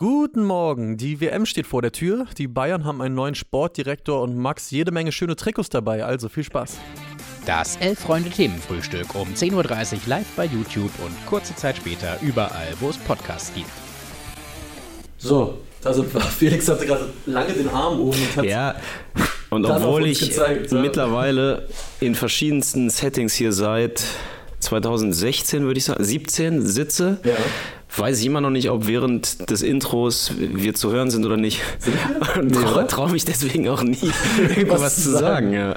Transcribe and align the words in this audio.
Guten 0.00 0.44
Morgen, 0.44 0.96
die 0.96 1.20
WM 1.20 1.44
steht 1.44 1.66
vor 1.66 1.82
der 1.82 1.90
Tür, 1.90 2.26
die 2.38 2.46
Bayern 2.46 2.84
haben 2.84 3.02
einen 3.02 3.16
neuen 3.16 3.34
Sportdirektor 3.34 4.22
und 4.22 4.36
Max 4.36 4.70
jede 4.70 4.92
Menge 4.92 5.10
schöne 5.10 5.34
Trikots 5.34 5.70
dabei, 5.70 6.04
also 6.04 6.28
viel 6.28 6.44
Spaß. 6.44 6.76
Das 7.46 7.74
Elf-Freunde-Themenfrühstück 7.78 9.16
um 9.16 9.26
10.30 9.34 9.54
Uhr 9.56 9.98
live 10.06 10.26
bei 10.36 10.44
YouTube 10.44 10.92
und 11.04 11.26
kurze 11.26 11.52
Zeit 11.56 11.78
später 11.78 12.16
überall, 12.22 12.68
wo 12.78 12.90
es 12.90 12.96
Podcasts 12.96 13.52
gibt. 13.52 13.66
So, 15.16 15.58
also 15.82 16.04
Felix 16.38 16.68
hatte 16.68 16.86
gerade 16.86 17.08
lange 17.26 17.52
den 17.54 17.68
Arm 17.68 17.98
oben 17.98 18.20
und 18.20 18.36
hat 18.36 18.44
Ja, 18.44 18.76
und 19.50 19.64
obwohl 19.66 20.06
ich 20.06 20.20
gezeigt, 20.20 20.70
mittlerweile 20.70 21.66
in 21.98 22.14
verschiedensten 22.14 22.88
Settings 22.88 23.34
hier 23.34 23.52
seit 23.52 24.04
2016, 24.60 25.64
würde 25.64 25.78
ich 25.78 25.86
sagen, 25.86 26.04
17 26.04 26.64
sitze, 26.64 27.18
Ja. 27.24 27.34
Weiß 27.96 28.20
ich 28.20 28.26
immer 28.26 28.40
noch 28.40 28.50
nicht, 28.50 28.70
ob 28.70 28.86
während 28.86 29.50
des 29.50 29.62
Intros 29.62 30.32
wir 30.38 30.74
zu 30.74 30.92
hören 30.92 31.10
sind 31.10 31.24
oder 31.24 31.36
nicht. 31.36 31.60
Und 32.38 32.50
Nee, 32.50 32.56
traue 32.62 32.86
trau 32.86 33.08
mich 33.08 33.24
deswegen 33.24 33.68
auch 33.68 33.82
nie, 33.82 33.96
irgendwas 34.56 34.96
zu 34.96 35.02
zu 35.02 35.10
sagen. 35.12 35.22
sagen. 35.22 35.52
Ja. 35.52 35.76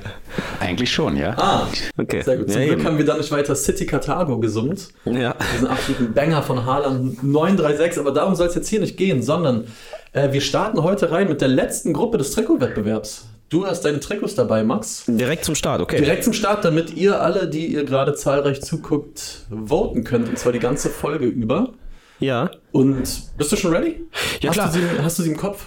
Eigentlich 0.60 0.92
schon, 0.92 1.18
ja. 1.18 1.36
Ah, 1.38 1.68
Okay. 1.98 2.22
sehr 2.22 2.38
gut. 2.38 2.52
Zum 2.52 2.60
ja, 2.62 2.68
Glück 2.68 2.80
eben. 2.80 2.88
haben 2.88 2.98
wir 2.98 3.06
dann 3.06 3.18
nicht 3.18 3.32
weiter 3.32 3.56
City 3.56 3.86
Carthago 3.86 4.40
gesummt. 4.40 4.90
ja. 5.06 5.36
diesen 5.56 5.68
absoluten 5.68 6.14
Banger 6.14 6.44
von 6.44 6.66
Haaland 6.66 7.24
936, 7.24 8.00
aber 8.00 8.12
darum 8.12 8.36
soll 8.36 8.48
es 8.48 8.56
jetzt 8.56 8.68
hier 8.68 8.80
nicht 8.80 8.98
gehen, 8.98 9.22
sondern 9.24 9.66
äh, 10.14 10.32
wir 10.34 10.42
starten 10.42 10.84
heute 10.84 11.12
rein 11.12 11.28
mit 11.30 11.42
der 11.42 11.48
letzten 11.48 11.94
Gruppe 11.94 12.18
des 12.18 12.32
Trikotwettbewerbs. 12.32 13.26
Du 13.50 13.66
hast 13.66 13.84
deine 13.84 14.00
Trikots 14.00 14.36
dabei, 14.36 14.64
Max. 14.64 15.04
Direkt 15.08 15.44
zum 15.44 15.56
Start, 15.56 15.82
okay. 15.82 15.98
Direkt 15.98 16.24
zum 16.24 16.32
Start, 16.32 16.64
damit 16.64 16.94
ihr 16.96 17.22
alle, 17.22 17.50
die 17.50 17.68
ihr 17.68 17.84
gerade 17.84 18.14
zahlreich 18.14 18.62
zuguckt, 18.62 19.46
voten 19.50 20.06
könnt, 20.06 20.30
und 20.30 20.38
zwar 20.40 20.54
die 20.54 20.60
ganze 20.60 20.90
Folge 20.90 21.26
über. 21.26 21.74
Ja, 22.22 22.50
Und 22.72 23.02
bist 23.38 23.52
du 23.52 23.56
schon 23.58 23.74
ready? 23.74 24.06
Ja, 24.42 24.50
hast 24.50 24.56
klar. 24.56 24.72
Du 24.72 24.80
sie, 24.80 24.86
hast 25.04 25.20
du 25.20 25.24
sie 25.24 25.32
im 25.32 25.38
Kopf? 25.38 25.66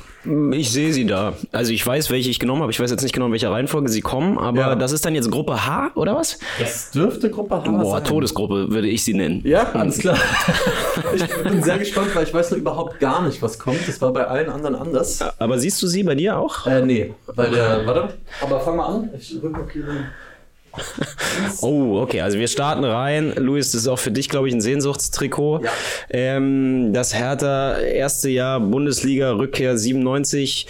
ich 0.53 0.71
sehe 0.73 0.91
sie 0.95 1.05
da. 1.05 1.35
Also 1.53 1.73
ich 1.73 1.87
weiß, 1.87 2.09
welche 2.11 2.31
ich 2.31 2.39
genommen 2.39 2.63
habe. 2.63 2.73
Ich 2.73 2.81
weiß 2.81 2.91
jetzt 2.91 3.03
nicht 3.03 3.13
genau, 3.13 3.27
in 3.27 3.33
welcher 3.33 3.51
Reihenfolge 3.51 3.91
sie 3.91 4.01
kommen, 4.01 4.39
aber 4.39 4.59
Ja. 4.61 4.75
das 4.75 4.93
ist 4.93 5.05
dann 5.05 5.15
jetzt 5.15 5.31
Gruppe 5.31 5.67
H, 5.67 5.91
oder 5.97 6.17
was? 6.17 6.39
Das 6.59 6.93
dürfte 6.93 7.29
Gruppe 7.29 7.57
H 7.57 7.71
Boah, 7.71 7.97
sein. 7.99 8.05
Todesgruppe 8.05 8.71
würde 8.71 8.89
ich 8.89 9.05
sie 9.05 9.13
nennen. 9.13 9.43
Ja, 9.45 9.71
alles 9.75 9.99
klar. 9.99 10.17
ich 11.15 11.27
bin 11.43 11.63
sehr 11.63 11.79
gespannt, 11.79 12.15
weil 12.15 12.25
ich 12.25 12.33
weiß 12.33 12.53
noch 12.53 12.59
überhaupt 12.59 13.01
gar 13.01 13.21
nicht, 13.27 13.43
was 13.43 13.59
kommt. 13.59 13.87
Das 13.87 14.01
war 14.01 14.15
bei 14.15 14.27
allen 14.27 14.49
anderen 14.49 14.77
anders. 14.77 15.21
Aber 15.39 15.59
siehst 15.59 15.83
du 15.83 15.87
sie 15.89 16.03
bei 16.05 16.15
dir 16.15 16.39
auch? 16.39 16.67
Äh, 16.67 16.81
nee, 16.87 17.13
weil 17.27 17.51
der, 17.51 17.85
warte. 17.87 18.15
Aber 18.41 18.61
fang 18.61 18.77
mal 18.77 18.87
an. 18.87 19.11
Ich 19.19 19.37
rückmarkiere. 19.43 20.07
Oh, 21.61 22.01
okay, 22.01 22.21
also 22.21 22.39
wir 22.39 22.49
starten 22.49 22.85
rein. 22.85 23.33
Luis, 23.37 23.73
das 23.73 23.83
ist 23.83 23.89
auch 23.89 23.99
für 23.99 24.11
dich, 24.11 24.29
glaube 24.29 24.49
ich, 24.49 24.55
ein 24.55 24.61
Sehnsuchtstrikot. 24.61 25.63
Ja. 25.65 25.71
Ähm, 26.11 26.93
das 26.93 27.15
Hertha 27.15 27.79
erste 27.79 28.29
Jahr 28.29 28.61
Bundesliga, 28.61 29.33
Rückkehr 29.33 29.77
97 29.77 30.67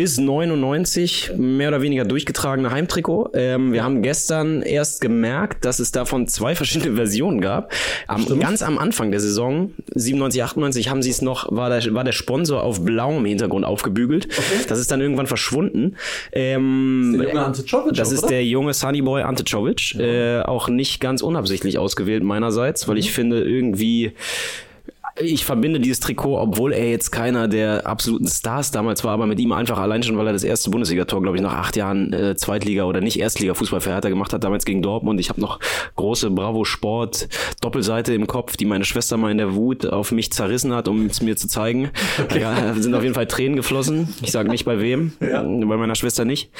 bis 0.00 0.16
99, 0.16 1.32
mehr 1.36 1.68
oder 1.68 1.82
weniger 1.82 2.06
durchgetragene 2.06 2.70
Heimtrikot. 2.70 3.32
Ähm, 3.34 3.74
wir 3.74 3.84
haben 3.84 4.00
gestern 4.00 4.62
erst 4.62 5.02
gemerkt, 5.02 5.66
dass 5.66 5.78
es 5.78 5.92
davon 5.92 6.26
zwei 6.26 6.54
verschiedene 6.54 6.96
Versionen 6.96 7.42
gab. 7.42 7.70
Am, 8.06 8.24
ganz 8.38 8.62
am 8.62 8.78
Anfang 8.78 9.10
der 9.10 9.20
Saison, 9.20 9.74
97, 9.94 10.42
98, 10.42 10.88
haben 10.88 11.02
sie 11.02 11.10
es 11.10 11.20
noch, 11.20 11.54
war 11.54 11.68
der, 11.68 11.92
war 11.92 12.02
der 12.02 12.12
Sponsor 12.12 12.62
auf 12.62 12.82
blauem 12.82 13.26
Hintergrund 13.26 13.66
aufgebügelt. 13.66 14.28
Das 14.70 14.78
ist 14.78 14.90
dann 14.90 15.02
irgendwann 15.02 15.26
verschwunden. 15.26 15.96
Ähm, 16.32 17.16
Der 17.18 17.28
junge 17.28 17.44
Ante 17.44 17.62
Czovic 17.66 17.92
das 17.92 18.08
auch, 18.08 18.12
ist 18.12 18.18
oder? 18.20 18.28
der 18.28 18.46
junge 18.46 18.72
Sunnyboy 18.72 19.20
Ante 19.20 19.44
Czovic. 19.44 19.96
Äh, 19.96 20.40
auch 20.40 20.70
nicht 20.70 21.02
ganz 21.02 21.20
unabsichtlich 21.20 21.76
ausgewählt 21.76 22.22
meinerseits, 22.22 22.88
weil 22.88 22.96
ich 22.96 23.12
finde 23.12 23.42
irgendwie, 23.44 24.12
ich 25.20 25.44
verbinde 25.44 25.80
dieses 25.80 26.00
Trikot, 26.00 26.38
obwohl 26.38 26.72
er 26.72 26.90
jetzt 26.90 27.10
keiner 27.10 27.48
der 27.48 27.86
absoluten 27.86 28.26
Stars 28.26 28.70
damals 28.70 29.04
war, 29.04 29.12
aber 29.12 29.26
mit 29.26 29.38
ihm 29.40 29.52
einfach 29.52 29.78
allein 29.78 30.02
schon, 30.02 30.16
weil 30.16 30.26
er 30.26 30.32
das 30.32 30.44
erste 30.44 30.70
Bundesligator, 30.70 31.22
glaube 31.22 31.36
ich, 31.36 31.42
nach 31.42 31.54
acht 31.54 31.76
Jahren 31.76 32.12
äh, 32.12 32.36
Zweitliga 32.36 32.84
oder 32.84 33.00
nicht 33.00 33.18
Erstliga-Fußball 33.18 33.80
für 33.80 33.90
Hertha 33.90 34.08
gemacht 34.08 34.32
hat, 34.32 34.44
damals 34.44 34.64
gegen 34.64 34.82
Dortmund. 34.82 35.20
Ich 35.20 35.28
habe 35.28 35.40
noch 35.40 35.60
große 35.96 36.30
Bravo 36.30 36.64
Sport 36.64 37.28
Doppelseite 37.60 38.14
im 38.14 38.26
Kopf, 38.26 38.56
die 38.56 38.64
meine 38.64 38.84
Schwester 38.84 39.16
mal 39.16 39.30
in 39.30 39.38
der 39.38 39.54
Wut 39.54 39.86
auf 39.86 40.12
mich 40.12 40.32
zerrissen 40.32 40.72
hat, 40.74 40.88
um 40.88 41.06
es 41.06 41.20
mir 41.22 41.36
zu 41.36 41.48
zeigen. 41.48 41.90
Ja, 42.38 42.74
sind 42.74 42.94
auf 42.94 43.02
jeden 43.02 43.14
Fall 43.14 43.26
Tränen 43.26 43.56
geflossen. 43.56 44.08
Ich 44.22 44.32
sage 44.32 44.48
nicht 44.48 44.64
bei 44.64 44.80
wem, 44.80 45.12
bei 45.20 45.42
meiner 45.76 45.94
Schwester 45.94 46.24
nicht. 46.24 46.50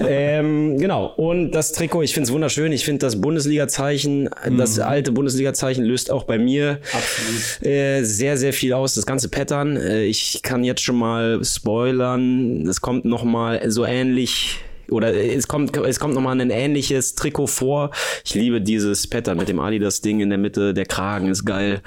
ähm, 0.00 0.78
genau. 0.78 1.06
Und 1.16 1.52
das 1.52 1.72
Trikot, 1.72 2.02
ich 2.02 2.14
finde 2.14 2.26
es 2.28 2.32
wunderschön. 2.32 2.72
Ich 2.72 2.84
finde 2.84 3.00
das 3.00 3.20
Bundesliga-Zeichen, 3.20 4.30
das 4.56 4.78
alte 4.78 5.12
Bundesliga-Zeichen 5.12 5.84
löst 5.84 6.10
auch 6.10 6.24
bei 6.24 6.38
mir 6.38 6.80
Absolut. 6.92 7.66
äh, 7.66 8.02
sehr, 8.08 8.36
sehr 8.36 8.52
viel 8.52 8.72
aus. 8.72 8.94
Das 8.94 9.06
ganze 9.06 9.28
Pattern. 9.28 9.76
Äh, 9.76 10.04
ich 10.04 10.40
kann 10.42 10.64
jetzt 10.64 10.80
schon 10.82 10.96
mal 10.98 11.44
spoilern. 11.44 12.66
Es 12.66 12.80
kommt 12.80 13.04
noch 13.04 13.24
mal 13.24 13.70
so 13.70 13.84
ähnlich 13.84 14.58
oder 14.90 15.14
es 15.14 15.46
kommt, 15.48 15.76
es 15.76 16.00
kommt 16.00 16.14
nochmal 16.14 16.40
ein 16.40 16.50
ähnliches 16.50 17.14
Trikot 17.14 17.46
vor. 17.48 17.90
Ich 18.24 18.34
liebe 18.34 18.60
dieses 18.62 19.06
Pattern 19.06 19.36
mit 19.36 19.48
dem 19.48 19.60
Adidas-Ding 19.60 20.20
in 20.20 20.30
der 20.30 20.38
Mitte. 20.38 20.72
Der 20.72 20.86
Kragen 20.86 21.28
ist 21.28 21.44
geil. 21.44 21.82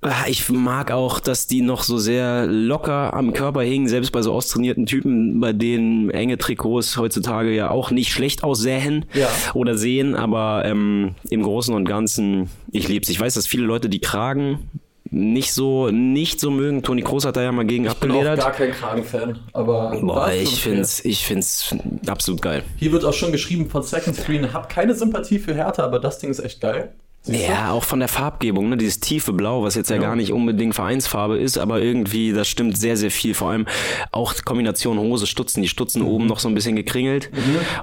Ah, 0.00 0.24
Ich 0.26 0.48
mag 0.48 0.90
auch, 0.90 1.20
dass 1.20 1.46
die 1.46 1.60
noch 1.60 1.84
so 1.84 1.96
sehr 1.98 2.46
locker 2.46 3.14
am 3.14 3.32
Körper 3.34 3.60
hingen, 3.62 3.86
selbst 3.88 4.10
bei 4.10 4.20
so 4.22 4.32
austrainierten 4.32 4.84
Typen, 4.86 5.38
bei 5.38 5.52
denen 5.52 6.10
enge 6.10 6.38
Trikots 6.38 6.96
heutzutage 6.96 7.54
ja 7.54 7.70
auch 7.70 7.90
nicht 7.92 8.10
schlecht 8.10 8.42
aussähen 8.42 9.04
Ja. 9.14 9.28
oder 9.54 9.76
sehen, 9.76 10.16
aber 10.16 10.62
ähm, 10.64 11.14
im 11.30 11.42
Großen 11.42 11.72
und 11.74 11.84
Ganzen, 11.84 12.48
ich 12.72 12.88
lieb's. 12.88 13.10
Ich 13.10 13.20
weiß, 13.20 13.34
dass 13.34 13.46
viele 13.46 13.62
Leute 13.64 13.88
die 13.88 14.00
Kragen 14.00 14.70
nicht 15.12 15.52
so 15.52 15.88
nicht 15.90 16.40
so 16.40 16.50
mögen. 16.50 16.82
Toni 16.82 17.02
Kroos 17.02 17.24
hat 17.26 17.36
da 17.36 17.42
ja 17.42 17.52
mal 17.52 17.64
gegen 17.66 17.84
Ich 17.84 17.94
bin 17.94 18.10
auch 18.10 18.16
abgeledert. 18.16 18.40
gar 18.40 18.52
kein 18.52 18.72
Kragenfan, 18.72 19.38
aber 19.52 19.96
Boah, 20.00 20.32
ich 20.32 20.62
find's, 20.62 21.04
ich 21.04 21.24
find's 21.26 21.74
absolut 22.06 22.40
geil. 22.40 22.64
Hier 22.78 22.92
wird 22.92 23.04
auch 23.04 23.12
schon 23.12 23.30
geschrieben 23.30 23.68
von 23.68 23.82
Second 23.82 24.16
Screen, 24.16 24.52
hab 24.52 24.68
keine 24.68 24.94
Sympathie 24.94 25.38
für 25.38 25.54
Hertha, 25.54 25.84
aber 25.84 25.98
das 25.98 26.18
Ding 26.18 26.30
ist 26.30 26.40
echt 26.40 26.60
geil. 26.60 26.94
Siehst 27.24 27.38
du? 27.38 27.52
Ja, 27.52 27.70
auch 27.70 27.84
von 27.84 28.00
der 28.00 28.08
Farbgebung, 28.08 28.68
ne? 28.68 28.76
dieses 28.76 28.98
tiefe 28.98 29.32
Blau, 29.32 29.62
was 29.62 29.76
jetzt 29.76 29.90
ja, 29.90 29.98
gar 29.98 30.16
nicht 30.16 30.32
unbedingt 30.32 30.74
Vereinsfarbe 30.74 31.38
ist, 31.38 31.56
aber 31.56 31.80
irgendwie, 31.80 32.32
das 32.32 32.48
stimmt 32.48 32.76
sehr, 32.76 32.96
sehr 32.96 33.12
viel. 33.12 33.34
Vor 33.34 33.50
allem 33.50 33.66
auch 34.10 34.34
Kombination 34.44 34.98
Hose, 34.98 35.28
Stutzen, 35.28 35.62
die 35.62 35.68
Stutzen 35.68 36.02
oben 36.02 36.26
noch 36.26 36.40
so 36.40 36.48
ein 36.48 36.54
bisschen 36.54 36.74
gekringelt. 36.74 37.30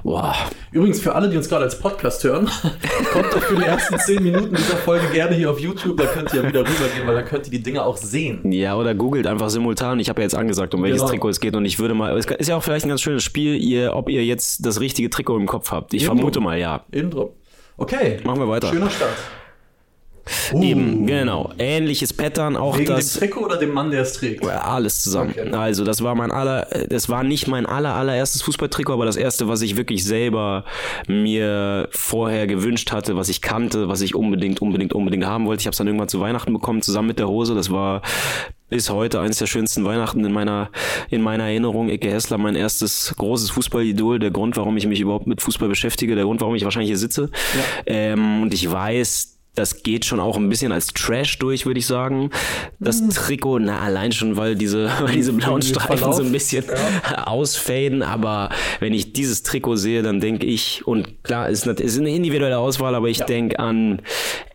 Boah, 0.02 0.34
Übrigens 0.72 1.00
für 1.00 1.14
alle, 1.14 1.30
die 1.30 1.36
uns 1.36 1.48
gerade 1.48 1.64
als 1.64 1.78
Podcast 1.78 2.22
hören, 2.22 2.50
kommt 3.12 3.32
doch 3.32 3.42
für 3.42 3.56
die 3.56 3.64
ersten 3.64 3.98
10 3.98 4.22
Minuten 4.22 4.54
dieser 4.54 4.76
Folge 4.76 5.06
gerne 5.12 5.34
hier 5.34 5.50
auf 5.50 5.58
YouTube, 5.58 5.96
da 5.96 6.04
könnt 6.04 6.32
ihr 6.34 6.42
ja 6.42 6.48
wieder 6.48 6.60
rübergehen, 6.60 7.06
weil 7.06 7.14
dann 7.14 7.24
könnt 7.24 7.46
ihr 7.46 7.50
die 7.50 7.62
Dinge 7.62 7.82
auch 7.82 7.96
sehen. 7.96 8.52
Ja, 8.52 8.76
oder 8.76 8.94
googelt 8.94 9.26
einfach 9.26 9.48
simultan. 9.48 10.00
Ich 10.00 10.08
habe 10.10 10.20
ja 10.20 10.24
jetzt 10.24 10.34
angesagt, 10.34 10.74
um 10.74 10.82
welches 10.82 11.00
Genau. 11.00 11.10
Trikot 11.10 11.28
es 11.30 11.40
geht 11.40 11.56
und 11.56 11.64
ich 11.64 11.78
würde 11.78 11.94
mal, 11.94 12.16
es 12.16 12.26
ist 12.26 12.48
ja 12.48 12.56
auch 12.56 12.62
vielleicht 12.62 12.84
ein 12.84 12.90
ganz 12.90 13.00
schönes 13.00 13.24
Spiel, 13.24 13.56
ihr, 13.56 13.96
ob 13.96 14.10
ihr 14.10 14.24
jetzt 14.24 14.66
das 14.66 14.80
richtige 14.80 15.08
Trikot 15.08 15.36
im 15.38 15.46
Kopf 15.46 15.70
habt. 15.70 15.94
Ich 15.94 16.02
Eben. 16.02 16.16
vermute 16.16 16.40
mal 16.40 16.58
ja. 16.58 16.84
Intro. 16.92 17.34
Okay. 17.80 18.20
Machen 18.24 18.40
wir 18.40 18.48
weiter. 18.48 18.68
Schöner 18.68 18.90
Start. 18.90 19.16
Eben, 20.52 21.06
genau. 21.06 21.50
Ähnliches 21.58 22.12
Pattern, 22.12 22.56
auch 22.56 22.76
Wegen 22.76 22.86
das. 22.86 23.14
dem 23.14 23.20
Trikot 23.20 23.46
oder 23.46 23.56
dem 23.56 23.72
Mann, 23.72 23.90
der 23.90 24.02
es 24.02 24.12
trägt? 24.12 24.46
Alles 24.46 25.02
zusammen. 25.02 25.30
Okay. 25.36 25.50
Also, 25.50 25.82
das 25.82 26.02
war 26.02 26.14
mein 26.14 26.30
aller, 26.30 26.68
das 26.88 27.08
war 27.08 27.24
nicht 27.24 27.48
mein 27.48 27.66
aller, 27.66 27.94
allererstes 27.94 28.42
Fußballtrikot, 28.42 28.92
aber 28.92 29.06
das 29.06 29.16
erste, 29.16 29.48
was 29.48 29.62
ich 29.62 29.76
wirklich 29.76 30.04
selber 30.04 30.64
mir 31.08 31.88
vorher 31.90 32.46
gewünscht 32.46 32.92
hatte, 32.92 33.16
was 33.16 33.28
ich 33.28 33.40
kannte, 33.40 33.88
was 33.88 34.02
ich 34.02 34.14
unbedingt, 34.14 34.60
unbedingt, 34.60 34.92
unbedingt 34.92 35.24
haben 35.24 35.46
wollte. 35.46 35.62
Ich 35.62 35.66
habe 35.66 35.72
es 35.72 35.78
dann 35.78 35.86
irgendwann 35.86 36.08
zu 36.08 36.20
Weihnachten 36.20 36.52
bekommen, 36.52 36.82
zusammen 36.82 37.08
mit 37.08 37.18
der 37.18 37.28
Hose. 37.28 37.54
Das 37.54 37.70
war 37.70 38.02
bis 38.70 38.88
heute 38.88 39.20
eines 39.20 39.38
der 39.38 39.46
schönsten 39.46 39.84
Weihnachten 39.84 40.24
in 40.24 40.32
meiner, 40.32 40.70
in 41.10 41.20
meiner 41.22 41.44
Erinnerung. 41.44 41.88
Icke 41.90 42.10
Hessler, 42.10 42.38
mein 42.38 42.56
erstes 42.56 43.14
großes 43.18 43.50
Fußballidol, 43.50 44.18
der 44.18 44.30
Grund, 44.30 44.56
warum 44.56 44.76
ich 44.76 44.86
mich 44.86 45.00
überhaupt 45.00 45.26
mit 45.26 45.42
Fußball 45.42 45.68
beschäftige, 45.68 46.14
der 46.14 46.24
Grund, 46.24 46.40
warum 46.40 46.54
ich 46.54 46.64
wahrscheinlich 46.64 46.88
hier 46.90 46.98
sitze. 46.98 47.30
Ähm, 47.84 48.42
und 48.42 48.54
ich 48.54 48.70
weiß, 48.70 49.36
das 49.56 49.82
geht 49.82 50.04
schon 50.04 50.20
auch 50.20 50.36
ein 50.36 50.48
bisschen 50.48 50.70
als 50.70 50.86
Trash 50.94 51.38
durch, 51.40 51.66
würde 51.66 51.80
ich 51.80 51.86
sagen. 51.86 52.30
Das 52.78 53.06
Trikot, 53.08 53.58
na, 53.58 53.80
allein 53.80 54.12
schon, 54.12 54.36
weil 54.36 54.54
diese, 54.54 54.88
weil 55.00 55.12
diese 55.16 55.32
blauen 55.32 55.60
Streifen 55.60 56.12
so 56.12 56.22
ein 56.22 56.30
bisschen 56.30 56.64
ausfaden. 57.24 58.02
Aber 58.02 58.50
wenn 58.78 58.94
ich 58.94 59.12
dieses 59.12 59.42
Trikot 59.42 59.74
sehe, 59.76 60.02
dann 60.02 60.20
denke 60.20 60.46
ich, 60.46 60.86
und 60.86 61.24
klar, 61.24 61.48
es 61.48 61.60
ist 61.60 61.68
eine- 61.68 61.78
es 61.84 61.94
ist 61.94 61.98
eine 62.00 62.14
individuelle 62.14 62.58
Auswahl, 62.58 62.94
aber 62.94 63.08
ich 63.08 63.22
denke 63.22 63.58
an 63.58 64.02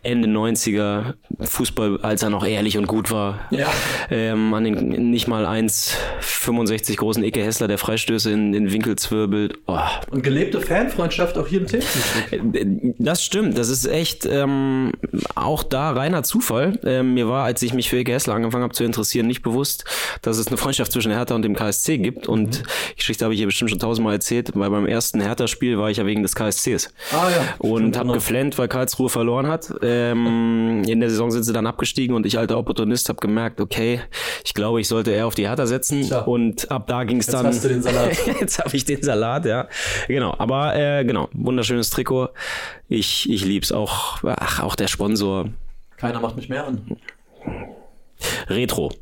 Ende 0.06 0.28
90er 0.28 1.14
Fußball, 1.40 2.00
als 2.02 2.22
er 2.22 2.30
noch 2.30 2.46
ehrlich 2.46 2.78
und 2.78 2.86
gut 2.86 3.10
war. 3.10 3.40
Ja. 3.50 3.68
Ähm, 4.10 4.54
an 4.54 4.64
den 4.64 5.10
nicht 5.10 5.26
mal 5.26 5.44
1,65 5.46 6.96
großen 6.96 7.22
Icke 7.24 7.42
Hessler, 7.42 7.68
der 7.68 7.78
Freistöße 7.78 8.30
in 8.30 8.52
den 8.52 8.72
Winkel 8.72 8.96
zwirbelt. 8.96 9.58
Oh, 9.66 9.78
Und 10.10 10.22
gelebte 10.22 10.60
Fanfreundschaft 10.60 11.36
auch 11.36 11.46
hier 11.46 11.60
im 11.60 11.66
Themenfrühstück. 11.66 12.94
das 12.98 13.24
stimmt, 13.24 13.58
das 13.58 13.68
ist 13.68 13.86
echt 13.86 14.24
ähm, 14.26 14.92
auch 15.34 15.62
da 15.62 15.90
reiner 15.90 16.22
Zufall. 16.22 16.78
Ähm, 16.84 17.14
mir 17.14 17.28
war, 17.28 17.44
als 17.44 17.62
ich 17.62 17.74
mich 17.74 17.90
für 17.90 17.98
Ecke 17.98 18.12
Hessler 18.12 18.34
angefangen 18.34 18.64
habe 18.64 18.74
zu 18.74 18.84
interessieren, 18.84 19.26
nicht 19.26 19.42
bewusst, 19.42 19.84
dass 20.22 20.38
es 20.38 20.46
eine 20.46 20.56
Freundschaft 20.56 20.92
zwischen 20.92 21.12
Hertha 21.12 21.34
und 21.34 21.42
dem 21.42 21.56
KSC 21.56 21.98
gibt. 21.98 22.28
Und 22.28 22.62
die 22.92 22.96
Geschichte 22.96 23.24
habe 23.24 23.34
ich 23.34 23.38
hier 23.38 23.46
bestimmt 23.46 23.70
schon 23.70 23.80
tausendmal 23.80 24.14
erzählt, 24.14 24.52
weil 24.54 24.70
beim 24.70 24.86
ersten 24.86 25.20
Hertha-Spiel 25.20 25.78
war 25.78 25.90
ich 25.90 25.96
ja 25.98 26.06
wegen 26.06 26.22
des 26.22 26.34
KSCs. 26.34 26.90
Ah 27.12 27.28
ja. 27.28 27.54
Und 27.58 27.96
habe 27.96 28.06
genau. 28.06 28.14
geflennt, 28.14 28.58
weil 28.58 28.68
Karlsruhe 28.68 29.08
verloren 29.08 29.48
hat. 29.48 29.70
Äh, 29.82 29.95
Ähm, 29.96 30.82
in 30.86 31.00
der 31.00 31.10
Saison 31.10 31.30
sind 31.30 31.44
sie 31.44 31.52
dann 31.52 31.66
abgestiegen 31.66 32.14
und 32.14 32.26
ich 32.26 32.38
alter 32.38 32.58
Opportunist 32.58 33.08
habe 33.08 33.18
gemerkt, 33.20 33.60
okay, 33.60 34.00
ich 34.44 34.54
glaube, 34.54 34.80
ich 34.80 34.88
sollte 34.88 35.10
eher 35.10 35.26
auf 35.26 35.34
die 35.34 35.48
Hertha 35.48 35.66
setzen. 35.66 36.02
Tja. 36.02 36.20
Und 36.20 36.70
ab 36.70 36.86
da 36.86 37.04
ging 37.04 37.18
es 37.18 37.26
Jetzt 37.26 37.34
dann. 37.34 37.46
hast 37.46 37.64
du 37.64 37.68
den 37.68 37.82
Salat. 37.82 38.16
Jetzt 38.40 38.58
habe 38.58 38.76
ich 38.76 38.84
den 38.84 39.02
Salat, 39.02 39.46
ja. 39.46 39.68
Genau. 40.08 40.34
Aber 40.38 40.76
äh, 40.76 41.04
genau, 41.04 41.28
wunderschönes 41.32 41.90
Trikot. 41.90 42.28
Ich, 42.88 43.30
ich 43.30 43.44
lieb's 43.44 43.72
auch. 43.72 44.22
Ach, 44.24 44.62
auch 44.62 44.76
der 44.76 44.88
Sponsor. 44.88 45.48
Keiner 45.96 46.20
macht 46.20 46.36
mich 46.36 46.48
mehr 46.48 46.66
an. 46.66 46.96
Retro. 48.48 48.92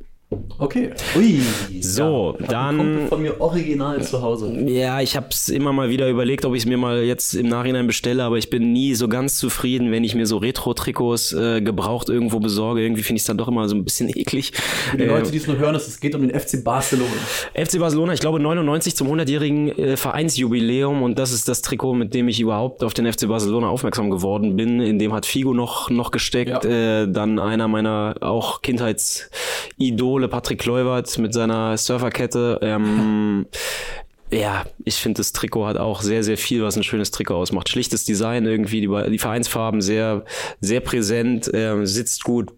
Okay. 0.59 0.91
Ui. 1.17 1.41
So, 1.81 2.37
ein 2.39 2.47
dann- 2.49 3.09
von 3.09 3.23
mir 3.23 3.41
original 3.41 4.03
zu 4.03 4.23
Hause. 4.23 4.53
Ja, 4.67 5.01
ich 5.01 5.17
habe 5.17 5.27
es 5.31 5.49
immer 5.49 5.73
mal 5.73 5.91
wieder 5.91 6.09
überlegt, 6.09 6.45
ob 6.45 6.55
ich 6.55 6.63
es 6.63 6.67
mir 6.67 6.77
mal 6.77 7.03
jetzt 7.03 7.35
im 7.35 7.49
Nachhinein 7.49 7.87
bestelle, 7.87 8.23
aber 8.25 8.39
ich 8.39 8.51
bin 8.51 8.73
nie 8.73 8.95
so 8.95 9.09
ganz 9.09 9.37
zufrieden, 9.39 9.91
wenn 9.93 10.05
ich 10.05 10.15
mir 10.15 10.27
so 10.27 10.39
Retro-Trikots 10.39 11.33
äh, 11.33 11.61
gebraucht 11.61 12.09
irgendwo 12.09 12.41
besorge. 12.41 12.83
Irgendwie 12.83 13.03
finde 13.03 13.17
ich 13.19 13.23
es 13.23 13.27
dann 13.27 13.39
doch 13.39 13.49
immer 13.49 13.69
so 13.69 13.75
ein 13.77 13.85
bisschen 13.85 14.09
eklig. 14.17 14.53
Für 14.55 14.97
die 14.97 15.03
Äh, 15.05 15.07
Leute, 15.07 15.31
die 15.31 15.39
es 15.39 15.47
nur 15.47 15.59
hören, 15.59 15.75
ist, 15.75 15.89
es 15.89 16.01
geht 16.01 16.15
um 16.15 16.27
den 16.27 16.39
FC 16.39 16.63
Barcelona. 16.63 17.11
FC 17.55 17.79
Barcelona, 17.79 18.13
ich 18.15 18.21
glaube 18.21 18.41
99 18.41 18.97
zum 18.97 19.09
100-jährigen 19.09 19.69
äh, 19.79 19.97
Vereinsjubiläum 19.97 21.03
und 21.03 21.19
das 21.19 21.33
ist 21.33 21.49
das 21.49 21.63
Trikot, 21.63 21.95
mit 21.95 22.15
dem 22.15 22.29
ich 22.29 22.41
überhaupt 22.41 22.83
auf 22.85 22.95
den 22.95 23.11
FC 23.13 23.29
Barcelona 23.29 23.69
aufmerksam 23.69 24.11
geworden 24.11 24.57
bin. 24.57 24.81
In 24.81 24.99
dem 24.99 25.13
hat 25.13 25.27
Figo 25.27 25.55
noch, 25.55 25.91
noch 25.91 26.11
gesteckt. 26.11 26.65
Ja. 26.65 27.03
Äh, 27.03 27.09
dann 27.11 27.39
einer 27.39 27.69
meiner 27.69 28.15
auch 28.21 28.63
Kindheitsidole, 28.63 30.24
Patrick 30.29 30.61
Kluivert 30.61 31.17
mit 31.19 31.33
seiner 31.35 31.77
Surferkette. 31.77 32.59
Ähm, 32.63 33.47
ja, 34.31 34.65
ich 34.85 34.97
finde, 34.97 35.19
das 35.19 35.33
Trikot 35.33 35.67
hat 35.67 35.77
auch 35.77 36.03
sehr, 36.03 36.23
sehr 36.23 36.39
viel, 36.39 36.63
was 36.63 36.77
ein 36.77 36.83
schönes 36.83 37.11
Trikot 37.11 37.35
ausmacht. 37.35 37.69
Schlichtes 37.69 38.05
Design 38.05 38.47
irgendwie, 38.47 38.81
die, 38.81 39.11
die 39.11 39.19
Vereinsfarben 39.19 39.81
sehr, 39.81 40.25
sehr 40.61 40.81
präsent, 40.81 41.51
ähm, 41.53 41.87
sitzt 41.87 42.25
gut. 42.25 42.53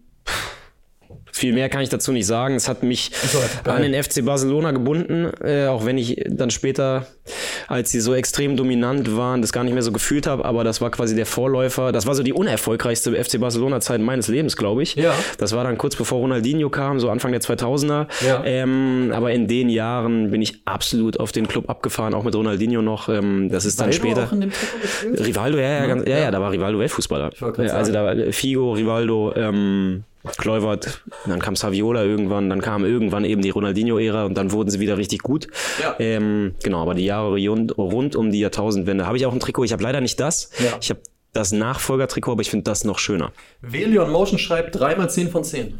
Viel 1.37 1.53
mehr 1.53 1.69
kann 1.69 1.81
ich 1.81 1.89
dazu 1.89 2.11
nicht 2.11 2.25
sagen. 2.25 2.55
Es 2.55 2.67
hat 2.67 2.81
mich 2.83 3.11
geil. 3.63 3.75
an 3.75 3.81
den 3.83 3.93
FC 3.93 4.25
Barcelona 4.25 4.71
gebunden, 4.71 5.29
äh, 5.43 5.67
auch 5.67 5.85
wenn 5.85 5.97
ich 5.97 6.23
dann 6.27 6.49
später, 6.49 7.05
als 7.67 7.91
sie 7.91 7.99
so 7.99 8.15
extrem 8.15 8.57
dominant 8.57 9.15
waren, 9.15 9.41
das 9.41 9.53
gar 9.53 9.63
nicht 9.63 9.73
mehr 9.73 9.83
so 9.83 9.91
gefühlt 9.91 10.25
habe. 10.25 10.45
Aber 10.45 10.63
das 10.63 10.81
war 10.81 10.89
quasi 10.89 11.15
der 11.15 11.27
Vorläufer. 11.27 11.91
Das 11.91 12.07
war 12.07 12.15
so 12.15 12.23
die 12.23 12.33
unerfolgreichste 12.33 13.15
FC 13.15 13.39
Barcelona-Zeit 13.39 14.01
meines 14.01 14.27
Lebens, 14.27 14.57
glaube 14.57 14.81
ich. 14.81 14.95
Ja. 14.95 15.13
Das 15.37 15.53
war 15.53 15.63
dann 15.63 15.77
kurz 15.77 15.95
bevor 15.95 16.19
Ronaldinho 16.19 16.69
kam, 16.69 16.99
so 16.99 17.09
Anfang 17.09 17.31
der 17.31 17.41
2000er. 17.41 18.07
Ja. 18.25 18.43
Ähm, 18.43 19.11
aber 19.13 19.31
in 19.31 19.47
den 19.47 19.69
Jahren 19.69 20.31
bin 20.31 20.41
ich 20.41 20.61
absolut 20.65 21.19
auf 21.19 21.31
den 21.31 21.47
Club 21.47 21.69
abgefahren, 21.69 22.13
auch 22.13 22.23
mit 22.23 22.35
Ronaldinho 22.35 22.81
noch. 22.81 23.09
Ähm, 23.09 23.49
das 23.49 23.65
ist 23.65 23.79
dann 23.79 23.89
Rivaldo 23.89 24.09
später. 24.09 24.27
auch 24.27 24.31
in 24.31 24.41
dem 24.41 24.51
Trikot 24.51 24.79
gespielt? 24.81 25.25
Rivaldo, 25.27 25.57
ja, 25.59 25.69
ja, 25.69 25.85
ganz, 25.85 26.07
ja, 26.07 26.17
ja, 26.17 26.31
da 26.31 26.41
war 26.41 26.51
Rivaldo 26.51 26.79
Weltfußballer. 26.79 27.29
Also 27.71 27.91
da 27.91 28.03
war 28.03 28.31
Figo, 28.31 28.73
Rivaldo, 28.73 29.33
ähm, 29.35 30.03
Kluivert, 30.37 31.01
dann 31.25 31.39
kam 31.39 31.55
Saviola 31.55 32.03
irgendwann, 32.03 32.49
dann 32.49 32.61
kam 32.61 32.85
irgendwann 32.85 33.25
eben 33.25 33.41
die 33.41 33.49
Ronaldinho-Ära 33.49 34.25
und 34.25 34.35
dann 34.35 34.51
wurden 34.51 34.69
sie 34.69 34.79
wieder 34.79 34.97
richtig 34.97 35.21
gut. 35.21 35.47
Ja. 35.81 35.95
Ähm, 35.99 36.55
genau, 36.63 36.81
aber 36.81 36.95
die 36.95 37.05
Jahre 37.05 37.37
rund, 37.47 37.77
rund 37.77 38.15
um 38.15 38.31
die 38.31 38.39
Jahrtausendwende 38.39 39.05
habe 39.05 39.17
ich 39.17 39.25
auch 39.25 39.33
ein 39.33 39.39
Trikot. 39.39 39.63
Ich 39.63 39.73
habe 39.73 39.83
leider 39.83 40.01
nicht 40.01 40.19
das. 40.19 40.51
Ja. 40.59 40.77
Ich 40.81 40.89
habe 40.89 41.01
das 41.33 41.51
Nachfolgertrikot, 41.51 42.31
aber 42.31 42.41
ich 42.41 42.49
finde 42.49 42.63
das 42.63 42.83
noch 42.83 42.99
schöner. 42.99 43.31
Velion 43.61 44.09
Motion 44.09 44.39
schreibt 44.39 44.77
3 44.79 44.95
mal 44.95 45.09
10 45.09 45.29
von 45.29 45.43
10. 45.43 45.79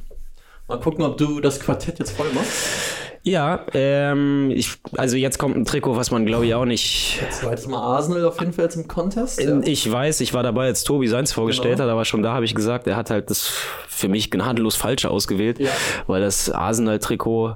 Mal 0.67 0.79
gucken, 0.79 1.03
ob 1.03 1.17
du 1.17 1.39
das 1.39 1.59
Quartett 1.59 1.99
jetzt 1.99 2.11
voll 2.11 2.27
machst. 2.33 2.51
Ja, 3.23 3.65
ähm, 3.73 4.51
ich, 4.51 4.77
also 4.95 5.17
jetzt 5.17 5.37
kommt 5.37 5.55
ein 5.57 5.65
Trikot, 5.65 5.95
was 5.97 6.11
man 6.11 6.25
glaube 6.25 6.45
ich 6.45 6.53
auch 6.55 6.65
nicht 6.65 7.19
Zweites 7.31 7.67
Mal 7.67 7.79
Arsenal 7.79 8.25
auf 8.25 8.39
jeden 8.39 8.53
Fall 8.53 8.65
jetzt 8.65 8.75
im 8.75 8.87
Contest. 8.87 9.41
Ja. 9.41 9.59
Ich 9.63 9.91
weiß, 9.91 10.21
ich 10.21 10.33
war 10.33 10.43
dabei, 10.43 10.65
als 10.67 10.83
Tobi 10.83 11.07
seins 11.07 11.33
vorgestellt 11.33 11.75
Genau. 11.77 11.85
hat, 11.85 11.91
aber 11.91 12.05
schon 12.05 12.23
da 12.23 12.33
habe 12.33 12.45
ich 12.45 12.55
gesagt, 12.55 12.87
er 12.87 12.95
hat 12.95 13.09
halt 13.09 13.29
das 13.29 13.51
für 13.87 14.07
mich 14.07 14.31
gnadenlos 14.31 14.75
falsche 14.75 15.09
ausgewählt, 15.09 15.59
Ja. 15.59 15.69
weil 16.07 16.21
das 16.21 16.49
Arsenal-Trikot, 16.49 17.55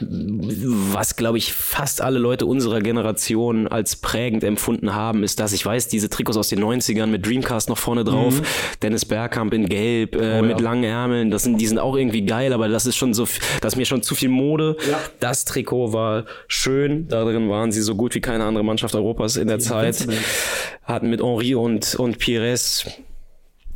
was 0.00 1.14
glaube 1.14 1.38
ich 1.38 1.52
fast 1.52 2.00
alle 2.00 2.18
Leute 2.18 2.46
unserer 2.46 2.80
Generation 2.80 3.68
als 3.68 3.96
prägend 3.96 4.42
empfunden 4.42 4.94
haben, 4.94 5.22
ist 5.22 5.38
das, 5.38 5.52
ich 5.52 5.64
weiß, 5.64 5.86
diese 5.88 6.08
Trikots 6.10 6.36
aus 6.36 6.48
den 6.48 6.62
90ern 6.62 7.06
mit 7.06 7.24
Dreamcast 7.24 7.68
noch 7.68 7.78
vorne 7.78 8.02
drauf, 8.02 8.42
Dennis 8.82 9.04
Bergkamp 9.04 9.54
in 9.54 9.68
Gelb, 9.68 10.16
äh, 10.16 10.18
Mhm. 10.18 10.24
Oh 10.24 10.34
ja. 10.36 10.42
mit 10.42 10.60
langen 10.60 10.84
Ärmeln, 10.84 11.30
das 11.30 11.44
sind, 11.44 11.60
die 11.60 11.66
sind 11.66 11.78
auch 11.78 11.96
irgendwie 11.96 12.24
geil, 12.24 12.52
aber 12.52 12.68
das 12.68 12.86
ist 12.86 12.96
schon 12.96 13.14
so, 13.14 13.26
das 13.60 13.74
ist 13.74 13.76
mir 13.76 13.86
schon 13.86 14.02
zu 14.02 14.14
viel 14.14 14.28
Mode. 14.28 14.76
Ja. 14.90 14.98
Das 15.20 15.44
Trikot 15.44 15.92
war 15.92 16.24
schön, 16.48 17.06
darin 17.08 17.48
waren 17.48 17.70
sie 17.72 17.80
so 17.80 17.94
gut 17.94 18.14
wie 18.14 18.20
keine 18.20 18.44
andere 18.44 18.64
Mannschaft 18.64 18.94
Europas 18.94 19.36
in 19.36 19.48
der 19.48 19.58
Zeit 19.60 20.00
Invincibles. 20.00 20.24
hatten 20.82 21.08
mit 21.10 21.22
Henri 21.22 21.54
und, 21.54 21.94
und 21.94 22.18
Pires 22.18 22.84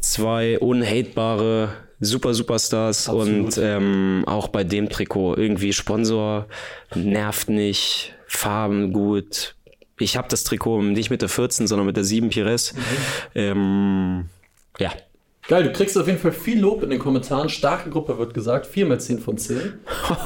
zwei 0.00 0.58
unhatebare 0.58 1.70
Super 2.04 2.34
Superstars 2.34 3.08
Absolut. 3.08 3.56
und 3.56 3.58
ähm, 3.62 4.24
auch 4.26 4.48
bei 4.48 4.64
dem 4.64 4.88
Trikot 4.88 5.36
irgendwie 5.36 5.72
Sponsor 5.72 6.46
nervt 6.94 7.48
nicht, 7.48 8.14
Farben 8.26 8.92
gut. 8.92 9.54
Ich 10.00 10.16
habe 10.16 10.26
das 10.28 10.42
Trikot 10.42 10.82
nicht 10.82 11.10
mit 11.10 11.22
der 11.22 11.28
14, 11.28 11.68
sondern 11.68 11.86
mit 11.86 11.96
der 11.96 12.02
7 12.02 12.28
Pires. 12.30 12.74
Ähm, 13.36 14.28
ja. 14.80 14.90
Geil, 15.48 15.64
du 15.64 15.72
kriegst 15.72 15.98
auf 15.98 16.06
jeden 16.06 16.20
Fall 16.20 16.30
viel 16.30 16.60
Lob 16.60 16.84
in 16.84 16.90
den 16.90 17.00
Kommentaren. 17.00 17.48
Starke 17.48 17.90
Gruppe 17.90 18.16
wird 18.16 18.32
gesagt. 18.32 18.64
4 18.64 18.86
mal 18.86 19.00
10 19.00 19.18
von 19.18 19.36
10. 19.38 19.60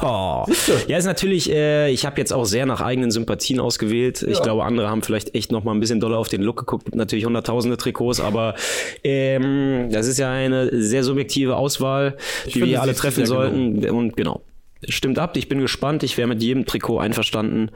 Oh. 0.03 0.45
Ja, 0.87 0.97
ist 0.97 1.05
natürlich, 1.05 1.51
äh, 1.51 1.89
ich 1.89 2.05
habe 2.05 2.19
jetzt 2.19 2.31
auch 2.31 2.45
sehr 2.45 2.65
nach 2.67 2.81
eigenen 2.81 3.09
Sympathien 3.09 3.59
ausgewählt. 3.59 4.21
Ich 4.21 4.37
Ja. 4.37 4.43
glaube, 4.43 4.63
andere 4.63 4.89
haben 4.89 5.01
vielleicht 5.01 5.33
echt 5.33 5.51
noch 5.51 5.63
mal 5.63 5.73
ein 5.73 5.79
bisschen 5.79 5.99
doller 5.99 6.17
auf 6.19 6.27
den 6.27 6.41
Look 6.43 6.57
geguckt. 6.57 6.93
Natürlich 6.95 7.25
hunderttausende 7.25 7.77
Trikots, 7.77 8.19
aber 8.19 8.53
ähm, 9.03 9.89
das 9.91 10.07
ist 10.07 10.19
ja 10.19 10.31
eine 10.31 10.69
sehr 10.83 11.03
subjektive 11.03 11.55
Auswahl, 11.55 12.15
die 12.45 12.51
finde, 12.51 12.67
wir 12.67 12.81
alle 12.81 12.93
treffen 12.93 13.25
sollten. 13.25 13.83
Und 13.89 14.15
genau. 14.15 14.41
Stimmt 14.87 15.19
ab, 15.19 15.35
ich 15.37 15.49
bin 15.49 15.59
gespannt. 15.59 16.03
Ich 16.03 16.17
wäre 16.17 16.27
mit 16.27 16.41
jedem 16.41 16.65
Trikot 16.65 16.99
einverstanden. 16.99 17.71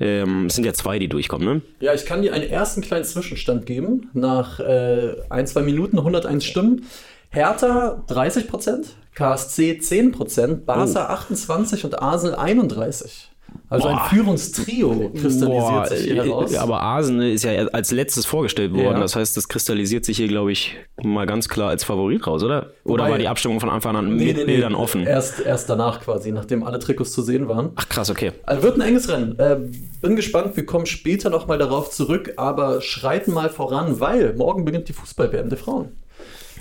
Ähm, 0.00 0.46
es 0.46 0.54
sind 0.54 0.64
ja 0.64 0.72
zwei, 0.74 0.98
die 0.98 1.08
durchkommen, 1.08 1.46
ne? 1.46 1.62
Ja, 1.80 1.94
ich 1.94 2.04
kann 2.04 2.22
dir 2.22 2.34
einen 2.34 2.48
ersten 2.48 2.82
kleinen 2.82 3.04
Zwischenstand 3.04 3.66
geben. 3.66 4.10
Nach 4.12 4.60
äh, 4.60 5.14
ein, 5.30 5.46
zwei 5.46 5.62
Minuten 5.62 5.98
101 5.98 6.44
Stimmen. 6.44 6.86
Hertha 7.30 8.04
30%, 8.08 8.86
KSC 9.14 9.78
10%, 9.82 10.64
Barca 10.64 11.14
28% 11.14 11.84
und 11.84 12.00
Arsenal 12.00 12.38
31%. 12.38 13.28
Also 13.68 13.88
ein 13.88 13.96
Boah. 13.96 14.04
Führungstrio 14.10 15.10
kristallisiert 15.20 15.88
sich 15.88 16.00
hier 16.04 16.24
heraus. 16.24 16.54
aber 16.54 16.80
Arsenal 16.82 17.28
ist 17.30 17.42
ja 17.42 17.50
als 17.68 17.90
letztes 17.90 18.24
vorgestellt 18.24 18.72
worden. 18.72 18.84
Ja. 18.94 19.00
Das 19.00 19.16
heißt, 19.16 19.36
das 19.36 19.48
kristallisiert 19.48 20.04
sich 20.04 20.18
hier, 20.18 20.28
glaube 20.28 20.52
ich, 20.52 20.76
mal 21.02 21.26
ganz 21.26 21.48
klar 21.48 21.70
als 21.70 21.82
Favorit 21.82 22.26
raus, 22.26 22.42
oder? 22.44 22.70
Oder 22.84 23.04
Wobei- 23.04 23.10
war 23.10 23.18
die 23.18 23.26
Abstimmung 23.28 23.58
von 23.58 23.68
Anfang 23.68 23.96
an 23.96 24.14
Nee, 24.16 24.26
mit 24.26 24.36
nee, 24.36 24.44
nee. 24.44 24.52
Bildern 24.52 24.74
offen? 24.76 25.04
Erst, 25.04 25.40
erst 25.40 25.68
danach 25.68 26.00
quasi, 26.00 26.30
nachdem 26.30 26.62
alle 26.62 26.78
Trikots 26.78 27.12
zu 27.12 27.22
sehen 27.22 27.48
waren. 27.48 27.70
Ach 27.74 27.88
krass, 27.88 28.08
okay. 28.08 28.32
Also 28.44 28.62
wird 28.62 28.76
ein 28.76 28.82
enges 28.82 29.08
Rennen. 29.08 29.36
Äh, 29.38 29.56
bin 30.00 30.14
gespannt, 30.14 30.56
wir 30.56 30.64
kommen 30.64 30.86
später 30.86 31.28
nochmal 31.30 31.58
darauf 31.58 31.90
zurück, 31.90 32.34
aber 32.36 32.80
schreiten 32.82 33.32
mal 33.32 33.48
voran, 33.50 33.98
weil 33.98 34.34
morgen 34.36 34.64
beginnt 34.64 34.88
die 34.88 34.92
Fußball-WM 34.92 35.48
der 35.48 35.58
Frauen. 35.58 35.88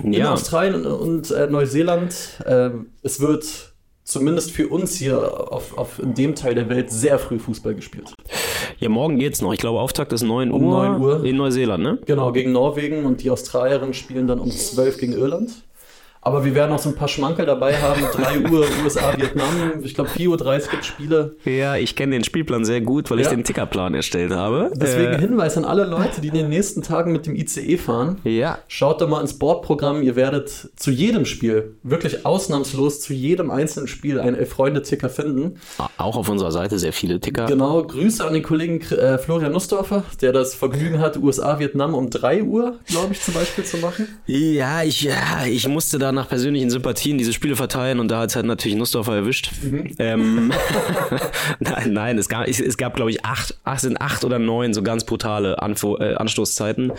In 0.04 0.12
Ja, 0.12 0.34
Australien 0.34 0.86
und 0.86 1.30
äh, 1.32 1.48
Neuseeland. 1.48 2.16
Äh, 2.46 2.72
es 3.04 3.20
wird 3.22 3.74
zumindest 4.06 4.52
für 4.52 4.68
uns 4.70 4.96
hier 4.96 5.52
auf, 5.52 5.78
auf 5.78 6.00
in 6.00 6.14
dem 6.14 6.36
Teil 6.36 6.56
der 6.56 6.70
Welt 6.70 6.90
sehr 6.92 7.20
früh 7.20 7.40
Fußball 7.40 7.76
gespielt. 7.76 8.14
ja, 8.80 8.88
morgen 8.88 9.20
geht's 9.20 9.42
noch. 9.42 9.52
Ich 9.52 9.60
glaube, 9.60 9.82
Auftakt 9.82 10.14
ist 10.14 10.22
9 10.24 10.52
Um 10.52 10.64
Uhr, 10.64 10.88
9 10.88 11.02
Uhr. 11.02 11.26
in 11.26 11.36
Neuseeland, 11.36 11.84
ne? 11.84 11.98
Genau, 12.06 12.32
gegen 12.32 12.52
Norwegen 12.54 13.04
und 13.04 13.22
die 13.24 13.32
Australierinnen 13.32 13.94
spielen 13.94 14.28
dann 14.28 14.40
um 14.40 14.50
12 14.50 14.98
gegen 15.00 15.14
Irland. 15.14 15.52
Aber 16.26 16.44
wir 16.44 16.56
werden 16.56 16.72
auch 16.74 16.80
so 16.80 16.90
ein 16.90 16.96
paar 16.96 17.08
Schmankel 17.08 17.46
dabei 17.46 17.78
haben. 17.78 18.02
3 18.14 18.50
Uhr 18.52 18.66
USA, 18.84 19.16
Vietnam. 19.16 19.46
Ich 19.84 19.94
glaube, 19.94 20.10
4.30 20.10 20.28
Uhr 20.66 20.72
gibt 20.72 20.84
Spiele. 20.86 21.36
Ja, 21.46 21.76
ich 21.76 21.96
kenne 21.96 22.14
den 22.16 22.24
Spielplan 22.24 22.66
sehr 22.66 22.82
gut, 22.82 23.12
weil 23.12 23.20
ich 23.20 23.26
Ja. 23.28 23.32
den 23.36 23.44
Tickerplan 23.44 23.94
erstellt 23.94 24.32
habe. 24.32 24.72
Deswegen 24.76 25.14
Äh, 25.14 25.20
Hinweis 25.20 25.56
an 25.56 25.66
alle 25.66 25.84
Leute, 25.86 26.22
die 26.22 26.30
in 26.30 26.34
den 26.34 26.50
nächsten 26.50 26.82
Tagen 26.82 27.12
mit 27.12 27.28
dem 27.28 27.36
ICE 27.36 27.78
fahren. 27.78 28.18
ja, 28.24 28.58
Schaut 28.68 29.02
doch 29.02 29.08
mal 29.08 29.22
ins 29.22 29.38
Bordprogramm. 29.38 30.02
Ihr 30.02 30.16
werdet 30.16 30.70
zu 30.76 30.90
jedem 30.90 31.26
Spiel, 31.26 31.76
wirklich 31.84 32.26
ausnahmslos 32.26 33.02
zu 33.02 33.14
jedem 33.14 33.52
einzelnen 33.52 33.88
Spiel 33.88 34.20
einen 34.20 34.36
Elf-Freunde-Ticker 34.36 35.10
finden. 35.10 35.60
auch 35.98 36.18
auf 36.18 36.28
unserer 36.28 36.52
Seite 36.52 36.80
sehr 36.80 36.92
viele 36.94 37.20
Ticker. 37.20 37.46
Genau, 37.46 37.84
Grüße 37.84 38.26
an 38.26 38.34
den 38.34 38.42
Kollegen 38.42 38.82
äh, 38.82 39.20
Florian 39.20 39.52
Nussdorfer, 39.52 40.04
der 40.22 40.34
das 40.34 40.56
Vergnügen 40.56 40.98
hat, 41.00 41.18
USA, 41.18 41.60
Vietnam 41.60 41.94
um 41.94 42.10
3 42.10 42.42
Uhr, 42.44 42.80
glaube 42.88 43.14
ich, 43.14 43.22
zum 43.22 43.36
Beispiel 43.36 43.64
zu 43.64 43.78
machen. 43.78 44.08
Ja, 44.26 44.82
ich, 44.82 45.02
ja, 45.04 45.46
ich 45.48 45.68
musste 45.68 46.00
da 46.00 46.15
nach 46.16 46.28
persönlichen 46.28 46.70
Sympathien 46.70 47.18
diese 47.18 47.34
Spiele 47.34 47.56
verteilen 47.56 48.00
und 48.00 48.10
da 48.10 48.22
hat 48.22 48.30
es 48.30 48.36
halt 48.36 48.46
natürlich 48.46 48.78
Nussdorfer 48.78 49.16
erwischt. 49.16 49.52
Ähm, 50.00 50.52
nein, 51.60 51.94
nein, 51.94 52.18
es 52.18 52.30
gab, 52.30 52.48
es, 52.48 52.78
gab 52.78 52.96
glaube 52.96 53.12
ich, 53.12 53.24
acht, 53.24 53.58
acht, 53.64 53.82
sind 53.82 54.02
acht 54.02 54.26
oder 54.26 54.40
neun 54.40 54.74
so 54.74 54.82
ganz 54.82 55.04
brutale 55.04 55.62
Anfo 55.62 55.98
äh, 55.98 56.16
Anstoßzeiten. 56.16 56.92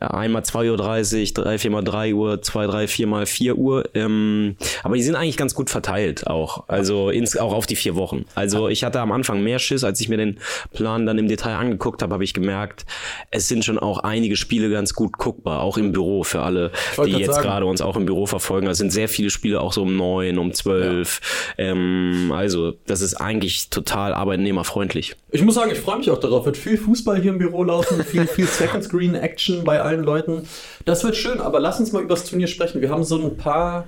Einmal 0.00 0.42
2.30 0.42 0.70
Uhr, 0.70 1.44
drei, 1.44 1.58
viermal 1.58 1.84
3 1.84 2.14
Uhr, 2.14 2.42
zwei, 2.42 2.66
drei, 2.66 2.88
viermal 2.88 3.26
4 3.26 3.56
Uhr. 3.56 3.84
Ähm, 3.94 4.56
aber 4.82 4.96
die 4.96 5.02
sind 5.02 5.16
eigentlich 5.16 5.36
ganz 5.36 5.54
gut 5.54 5.70
verteilt 5.70 6.26
auch. 6.26 6.64
Also 6.68 7.10
ins, 7.10 7.36
auch 7.36 7.52
auf 7.52 7.66
die 7.66 7.76
vier 7.76 7.96
Wochen. 7.96 8.24
Also 8.34 8.68
ich 8.68 8.84
hatte 8.84 9.00
am 9.00 9.12
Anfang 9.12 9.42
mehr 9.42 9.58
Schiss, 9.58 9.84
als 9.84 10.00
ich 10.00 10.08
mir 10.08 10.16
den 10.16 10.38
Plan 10.72 11.06
dann 11.06 11.18
im 11.18 11.28
Detail 11.28 11.56
angeguckt 11.56 12.02
habe, 12.02 12.14
habe 12.14 12.24
ich 12.24 12.34
gemerkt, 12.34 12.84
es 13.30 13.48
sind 13.48 13.64
schon 13.64 13.78
auch 13.78 13.98
einige 13.98 14.36
Spiele 14.36 14.70
ganz 14.70 14.94
gut 14.94 15.18
guckbar, 15.18 15.60
auch 15.62 15.78
im 15.78 15.92
Büro 15.92 16.24
für 16.24 16.42
alle, 16.42 16.72
die 17.04 17.12
jetzt 17.12 17.40
gerade 17.40 17.66
uns 17.66 17.80
auch 17.80 17.96
im 17.96 18.06
Büro 18.06 18.26
verfolgen. 18.26 18.66
Es 18.66 18.78
sind 18.78 18.92
sehr 18.92 19.08
viele 19.08 19.30
Spiele 19.30 19.60
auch 19.60 19.72
so 19.72 19.82
um 19.82 19.96
neun, 19.96 20.38
um 20.38 20.52
zwölf. 20.52 21.20
Ja. 21.58 21.66
Ähm, 21.66 22.32
also 22.34 22.74
das 22.86 23.00
ist 23.00 23.14
eigentlich 23.14 23.70
total 23.70 24.12
arbeitnehmerfreundlich. 24.14 25.16
Ich 25.30 25.42
muss 25.42 25.54
sagen, 25.54 25.70
ich 25.70 25.78
freue 25.78 25.98
mich 25.98 26.10
auch 26.10 26.18
darauf. 26.18 26.46
Wird 26.46 26.56
viel 26.56 26.78
Fußball 26.78 27.20
hier 27.20 27.32
im 27.32 27.38
Büro 27.38 27.64
laufen, 27.64 28.02
viel, 28.04 28.26
viel 28.26 28.46
Second 28.46 28.84
Screen 28.84 29.14
Action 29.14 29.64
bei 29.64 29.82
allen 29.86 30.02
Leuten. 30.02 30.48
Das 30.84 31.04
wird 31.04 31.16
schön, 31.16 31.40
aber 31.40 31.60
lass 31.60 31.80
uns 31.80 31.92
mal 31.92 32.02
über 32.02 32.14
das 32.14 32.24
Turnier 32.24 32.46
sprechen. 32.46 32.80
Wir 32.80 32.90
haben 32.90 33.04
so 33.04 33.20
ein 33.20 33.36
paar, 33.36 33.86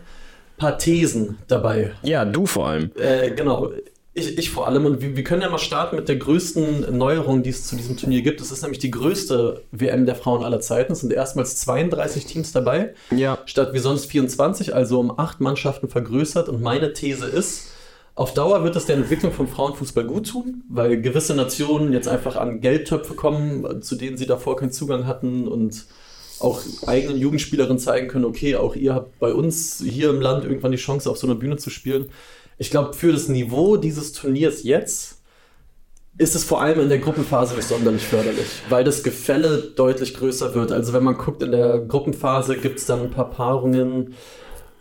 paar 0.56 0.78
Thesen 0.78 1.38
dabei. 1.48 1.92
Ja, 2.02 2.24
du 2.24 2.46
vor 2.46 2.68
allem. 2.68 2.90
Äh, 2.96 3.30
genau. 3.32 3.70
Ich, 4.14 4.36
ich, 4.36 4.50
vor 4.50 4.66
allem. 4.66 4.84
Und 4.84 5.00
wir, 5.00 5.16
wir, 5.16 5.24
können 5.24 5.42
ja 5.42 5.48
mal 5.48 5.58
starten 5.58 5.96
mit 5.96 6.08
der 6.08 6.16
größten 6.16 6.96
Neuerung, 6.96 7.42
die 7.42 7.50
es 7.50 7.66
zu 7.66 7.76
diesem 7.76 7.96
Turnier 7.96 8.22
gibt. 8.22 8.40
Es 8.40 8.50
ist 8.50 8.62
nämlich 8.62 8.80
die 8.80 8.90
größte 8.90 9.62
WM 9.70 10.06
der 10.06 10.16
Frauen 10.16 10.42
aller 10.42 10.60
Zeiten. 10.60 10.92
Es 10.92 11.00
sind 11.00 11.12
erstmals 11.12 11.56
32 11.58 12.26
Teams 12.26 12.52
dabei. 12.52 12.94
Ja. 13.10 13.38
Statt 13.44 13.72
wie 13.74 13.78
sonst 13.78 14.06
24, 14.06 14.74
also 14.74 14.98
um 14.98 15.16
acht 15.18 15.40
Mannschaften 15.40 15.88
vergrößert. 15.88 16.48
Und 16.48 16.62
meine 16.62 16.92
These 16.92 17.26
ist, 17.26 17.68
auf 18.18 18.34
Dauer 18.34 18.64
wird 18.64 18.74
es 18.74 18.86
der 18.86 18.96
Entwicklung 18.96 19.30
vom 19.30 19.46
Frauenfußball 19.46 20.04
gut 20.04 20.28
tun, 20.28 20.64
weil 20.68 21.00
gewisse 21.00 21.36
Nationen 21.36 21.92
jetzt 21.92 22.08
einfach 22.08 22.34
an 22.34 22.60
Geldtöpfe 22.60 23.14
kommen, 23.14 23.80
zu 23.80 23.94
denen 23.94 24.16
sie 24.16 24.26
davor 24.26 24.56
keinen 24.56 24.72
Zugang 24.72 25.06
hatten 25.06 25.46
und 25.46 25.86
auch 26.40 26.60
eigenen 26.86 27.16
Jugendspielerinnen 27.16 27.78
zeigen 27.78 28.08
können, 28.08 28.24
okay, 28.24 28.56
auch 28.56 28.74
ihr 28.74 28.94
habt 28.94 29.20
bei 29.20 29.32
uns 29.32 29.80
hier 29.86 30.10
im 30.10 30.20
Land 30.20 30.42
irgendwann 30.42 30.72
die 30.72 30.78
Chance, 30.78 31.08
auf 31.08 31.16
so 31.16 31.28
einer 31.28 31.36
Bühne 31.36 31.58
zu 31.58 31.70
spielen. 31.70 32.10
Ich 32.58 32.70
glaube, 32.70 32.92
für 32.94 33.12
das 33.12 33.28
Niveau 33.28 33.76
dieses 33.76 34.12
Turniers 34.12 34.64
jetzt 34.64 35.18
ist 36.16 36.34
es 36.34 36.42
vor 36.42 36.60
allem 36.60 36.80
in 36.80 36.88
der 36.88 36.98
Gruppenphase 36.98 37.54
nicht 37.54 37.68
sonderlich 37.68 38.02
förderlich, 38.02 38.48
weil 38.68 38.82
das 38.82 39.04
Gefälle 39.04 39.58
deutlich 39.76 40.14
größer 40.14 40.56
wird. 40.56 40.72
Also 40.72 40.92
wenn 40.92 41.04
man 41.04 41.16
guckt, 41.16 41.40
in 41.40 41.52
der 41.52 41.78
Gruppenphase 41.78 42.56
gibt 42.56 42.80
es 42.80 42.86
dann 42.86 43.02
ein 43.02 43.10
paar 43.10 43.30
Paarungen, 43.30 44.14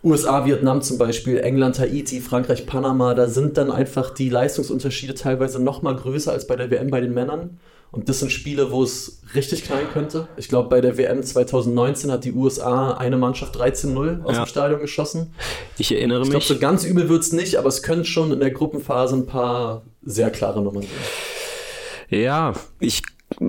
USA, 0.04 0.46
Vietnam 0.46 0.80
zum 0.80 0.98
Beispiel, 0.98 1.38
England, 1.38 1.78
Haiti, 1.78 2.20
Frankreich, 2.20 2.66
Panama, 2.66 3.14
da 3.14 3.28
sind 3.28 3.56
dann 3.56 3.70
einfach 3.70 4.10
die 4.10 4.28
Leistungsunterschiede 4.28 5.14
teilweise 5.14 5.62
noch 5.62 5.82
mal 5.82 5.96
größer 5.96 6.32
als 6.32 6.46
bei 6.46 6.56
der 6.56 6.70
WM 6.70 6.90
bei 6.90 7.00
den 7.00 7.14
Männern. 7.14 7.58
Und 7.90 8.08
das 8.10 8.18
sind 8.18 8.30
Spiele, 8.30 8.70
wo 8.70 8.82
es 8.82 9.22
richtig 9.34 9.64
knallen 9.64 9.86
könnte. 9.92 10.28
Ich 10.36 10.48
glaube, 10.48 10.68
bei 10.68 10.82
der 10.82 10.98
WM 10.98 11.22
2019 11.22 12.12
hat 12.12 12.24
die 12.24 12.32
USA 12.32 12.92
eine 12.92 13.16
Mannschaft 13.16 13.56
13-0 13.56 14.24
aus 14.24 14.36
ja. 14.36 14.44
dem 14.44 14.46
Stadion 14.46 14.80
geschossen. 14.80 15.32
Ich 15.78 15.90
erinnere 15.90 16.20
mich. 16.20 16.28
Ich 16.28 16.30
glaube, 16.32 16.44
so 16.44 16.58
ganz 16.58 16.84
übel 16.84 17.08
wird 17.08 17.22
es 17.22 17.32
nicht, 17.32 17.56
aber 17.56 17.68
es 17.68 17.82
können 17.82 18.04
schon 18.04 18.30
in 18.30 18.40
der 18.40 18.50
Gruppenphase 18.50 19.16
ein 19.16 19.26
paar 19.26 19.82
sehr 20.02 20.30
klare 20.30 20.60
Nummern 20.62 20.82
sein. 20.82 22.20
Ja, 22.20 22.52
ich 22.78 23.02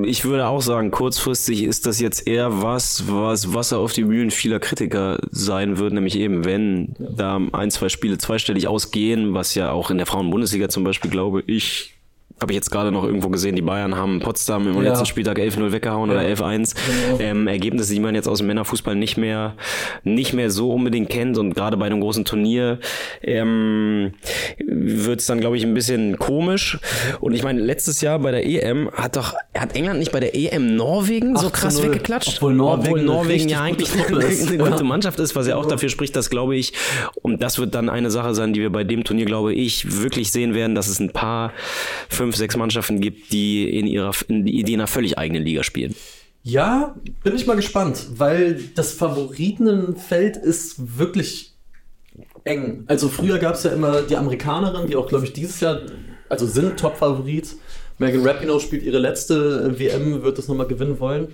ich 0.04 0.26
würde 0.26 0.48
auch 0.48 0.62
sagen, 0.62 0.92
kurzfristig 0.92 1.64
ist 1.64 1.86
das 1.86 2.00
jetzt 2.00 2.28
eher 2.28 2.62
was, 2.62 3.06
was 3.08 3.54
Wasser 3.54 3.80
auf 3.80 3.94
die 3.94 4.04
Mühlen 4.04 4.32
vieler 4.32 4.60
Kritiker 4.60 5.20
sein 5.32 5.78
wird, 5.78 5.94
nämlich 5.94 6.18
eben, 6.18 6.46
wenn 6.46 6.96
da 7.00 7.40
ein, 7.52 7.72
zwei 7.72 7.90
Spiele 7.90 8.18
zweistellig 8.18 8.68
ausgehen, 8.68 9.34
was 9.34 9.56
ja 9.56 9.72
auch 9.72 9.90
in 9.90 9.98
der 9.98 10.06
Frauenbundesliga 10.06 10.70
zum 10.70 10.84
Beispiel, 10.84 11.10
glaube 11.10 11.44
ich, 11.48 11.99
habe 12.42 12.52
ich 12.52 12.56
jetzt 12.56 12.72
gerade 12.72 12.92
noch 12.92 13.04
irgendwo 13.04 13.30
gesehen, 13.30 13.56
die 13.56 13.62
Bayern 13.62 13.96
haben 13.96 14.20
Potsdam 14.20 14.68
im 14.68 14.76
ja. 14.76 14.90
letzten 14.90 15.06
Spieltag 15.06 15.38
11-0 15.38 15.72
weggehauen 15.72 16.10
ja. 16.10 16.16
oder 16.16 16.26
11-1. 16.26 16.76
Genau. 16.76 17.20
Ähm, 17.20 17.48
Ergebnisse, 17.48 17.94
die 17.94 18.00
man 18.00 18.16
jetzt 18.16 18.28
aus 18.28 18.40
dem 18.40 18.48
Männerfußball 18.48 18.96
nicht 18.96 19.18
mehr, 19.18 19.56
nicht 20.04 20.34
mehr 20.34 20.50
so 20.52 20.72
unbedingt 20.72 21.10
kennt 21.10 21.38
und 21.38 21.54
gerade 21.54 21.78
bei 21.78 21.86
einem 21.86 22.02
großen 22.02 22.26
Turnier 22.26 22.80
ähm, 23.22 24.14
wird 24.66 25.20
es 25.20 25.26
dann, 25.26 25.40
glaube 25.40 25.58
ich, 25.58 25.64
ein 25.64 25.74
bisschen 25.74 26.18
komisch. 26.18 26.80
Und 27.20 27.34
ich 27.34 27.44
meine, 27.44 27.60
letztes 27.62 28.02
Jahr 28.02 28.20
bei 28.20 28.32
der 28.32 28.46
EM 28.46 28.90
hat 28.92 29.16
doch, 29.16 29.34
hat 29.54 29.76
England 29.76 30.00
nicht 30.00 30.12
bei 30.12 30.20
der 30.20 30.36
EM 30.36 30.76
Norwegen 30.76 31.36
so 31.38 31.50
krass 31.50 31.82
weggeklatscht? 31.82 32.38
Obwohl 32.38 32.54
Norwegen, 32.54 32.94
Obwohl 32.94 33.02
Norwegen 33.04 33.50
ja 33.50 33.62
eigentlich 33.62 33.92
eine, 33.94 34.26
eine 34.26 34.58
gute 34.58 34.84
Mannschaft 34.84 35.20
ist, 35.20 35.36
was 35.36 35.48
ja 35.48 35.56
auch 35.56 35.66
dafür 35.66 35.90
spricht, 35.90 36.16
dass, 36.16 36.30
glaube 36.30 36.56
ich, 36.56 36.74
und 37.22 37.42
das 37.42 37.60
wird 37.60 37.76
dann 37.76 37.90
eine 37.90 38.12
Sache 38.12 38.34
sein, 38.34 38.54
die 38.54 38.62
wir 38.62 38.72
bei 38.72 38.84
dem 38.84 39.04
Turnier, 39.04 39.26
glaube 39.26 39.54
ich, 39.54 40.02
wirklich 40.02 40.32
sehen 40.32 40.54
werden, 40.54 40.76
dass 40.76 40.88
es 40.88 41.00
ein 41.00 41.12
paar 41.12 41.54
fünf 42.10 42.29
fünf, 42.30 42.36
sechs 42.36 42.56
Mannschaften 42.56 43.02
gibt, 43.02 43.32
die 43.32 43.68
in 43.68 43.88
ihrer 43.88 44.12
in, 44.28 44.46
die 44.46 44.60
in 44.60 44.80
einer 44.80 44.88
völlig 44.88 45.18
eigenen 45.18 45.44
Liga 45.44 45.64
spielen. 45.64 45.96
Ja, 46.44 46.96
bin 47.24 47.36
ich 47.36 47.48
mal 47.48 47.56
gespannt, 47.56 48.08
weil 48.16 48.62
das 48.76 48.94
Favoritenfeld 48.94 50.38
ist 50.38 50.98
wirklich 50.98 51.54
eng. 52.44 52.84
Also 52.88 53.10
früher 53.10 53.40
gab 53.40 53.56
es 53.56 53.64
ja 53.64 53.72
immer 53.72 54.04
die 54.04 54.16
Amerikanerin, 54.16 54.88
die 54.88 54.96
auch, 54.96 55.08
glaube 55.08 55.26
ich, 55.26 55.34
dieses 55.34 55.60
Jahr, 55.60 55.82
also 56.30 56.46
sind 56.46 56.80
Top-Favorit. 56.80 57.56
Megan 57.98 58.26
Rapinoe 58.26 58.60
spielt 58.60 58.84
ihre 58.84 59.00
letzte 59.00 59.78
WM, 59.78 60.24
wird 60.24 60.38
das 60.38 60.48
nochmal 60.48 60.68
gewinnen 60.68 61.00
wollen. 61.00 61.30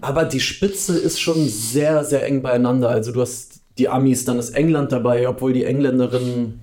Aber 0.00 0.24
die 0.24 0.40
Spitze 0.40 0.96
ist 0.96 1.20
schon 1.20 1.48
sehr, 1.48 2.04
sehr 2.04 2.24
eng 2.24 2.42
beieinander. 2.42 2.90
Also 2.90 3.12
du 3.12 3.22
hast 3.22 3.60
die 3.78 3.88
Amis, 3.88 4.24
dann 4.24 4.38
ist 4.38 4.50
England 4.50 4.92
dabei, 4.92 5.28
obwohl 5.28 5.52
die 5.52 5.64
Engländerinnen 5.64 6.60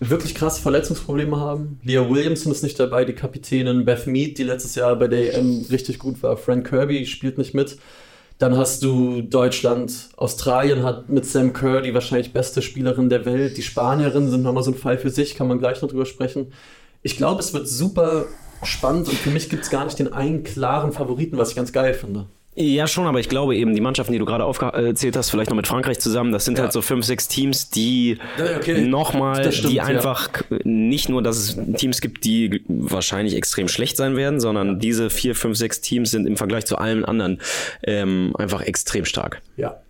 wirklich 0.00 0.34
krasse 0.34 0.62
Verletzungsprobleme 0.62 1.38
haben. 1.38 1.80
Leah 1.82 2.08
Williamson 2.08 2.52
ist 2.52 2.62
nicht 2.62 2.78
dabei, 2.78 3.04
die 3.04 3.14
Kapitänin. 3.14 3.84
Beth 3.84 4.06
Mead, 4.06 4.38
die 4.38 4.44
letztes 4.44 4.74
Jahr 4.74 4.96
bei 4.96 5.08
der 5.08 5.34
EM 5.34 5.66
richtig 5.70 5.98
gut 5.98 6.22
war. 6.22 6.36
Frank 6.36 6.68
Kirby 6.68 7.06
spielt 7.06 7.38
nicht 7.38 7.54
mit. 7.54 7.78
Dann 8.38 8.56
hast 8.56 8.82
du 8.82 9.22
Deutschland, 9.22 10.08
Australien 10.16 10.82
hat 10.82 11.08
mit 11.08 11.24
Sam 11.26 11.52
Kerr 11.52 11.80
die 11.80 11.94
wahrscheinlich 11.94 12.32
beste 12.32 12.60
Spielerin 12.60 13.08
der 13.08 13.24
Welt. 13.24 13.56
Die 13.56 13.62
Spanierinnen 13.62 14.30
sind 14.30 14.42
nochmal 14.42 14.64
so 14.64 14.72
ein 14.72 14.76
Fall 14.76 14.98
für 14.98 15.10
sich, 15.10 15.36
kann 15.36 15.46
man 15.46 15.60
gleich 15.60 15.80
noch 15.80 15.88
drüber 15.88 16.06
sprechen. 16.06 16.52
Ich 17.02 17.16
glaube, 17.16 17.40
es 17.40 17.52
wird 17.52 17.68
super 17.68 18.26
spannend 18.64 19.08
und 19.08 19.16
für 19.16 19.30
mich 19.30 19.48
gibt 19.48 19.62
es 19.62 19.70
gar 19.70 19.84
nicht 19.84 19.98
den 19.98 20.12
einen 20.12 20.42
klaren 20.42 20.92
Favoriten, 20.92 21.38
was 21.38 21.50
ich 21.50 21.56
ganz 21.56 21.72
geil 21.72 21.94
finde. 21.94 22.26
Ja, 22.54 22.86
schon, 22.86 23.06
aber 23.06 23.18
ich 23.18 23.30
glaube 23.30 23.56
eben, 23.56 23.74
die 23.74 23.80
Mannschaften, 23.80 24.12
die 24.12 24.18
du 24.18 24.26
gerade 24.26 24.44
aufgezählt 24.44 25.16
hast, 25.16 25.30
vielleicht 25.30 25.48
noch 25.48 25.56
mit 25.56 25.66
Frankreich 25.66 25.98
zusammen, 26.00 26.32
das 26.32 26.44
sind 26.44 26.58
ja. 26.58 26.64
halt 26.64 26.72
so 26.72 26.82
fünf, 26.82 27.06
sechs 27.06 27.26
Teams, 27.26 27.70
die 27.70 28.18
okay. 28.58 28.82
nochmal, 28.82 29.48
die 29.48 29.80
einfach 29.80 30.28
ja. 30.50 30.58
nicht 30.64 31.08
nur, 31.08 31.22
dass 31.22 31.38
es 31.38 31.58
Teams 31.76 32.02
gibt, 32.02 32.24
die 32.24 32.62
wahrscheinlich 32.68 33.36
extrem 33.36 33.68
schlecht 33.68 33.96
sein 33.96 34.16
werden, 34.16 34.38
sondern 34.38 34.78
diese 34.78 35.08
vier, 35.08 35.34
fünf, 35.34 35.56
sechs 35.56 35.80
Teams 35.80 36.10
sind 36.10 36.26
im 36.26 36.36
Vergleich 36.36 36.66
zu 36.66 36.76
allen 36.76 37.06
anderen 37.06 37.40
ähm, 37.84 38.34
einfach 38.36 38.60
extrem 38.60 39.06
stark. 39.06 39.40
Ja. 39.56 39.80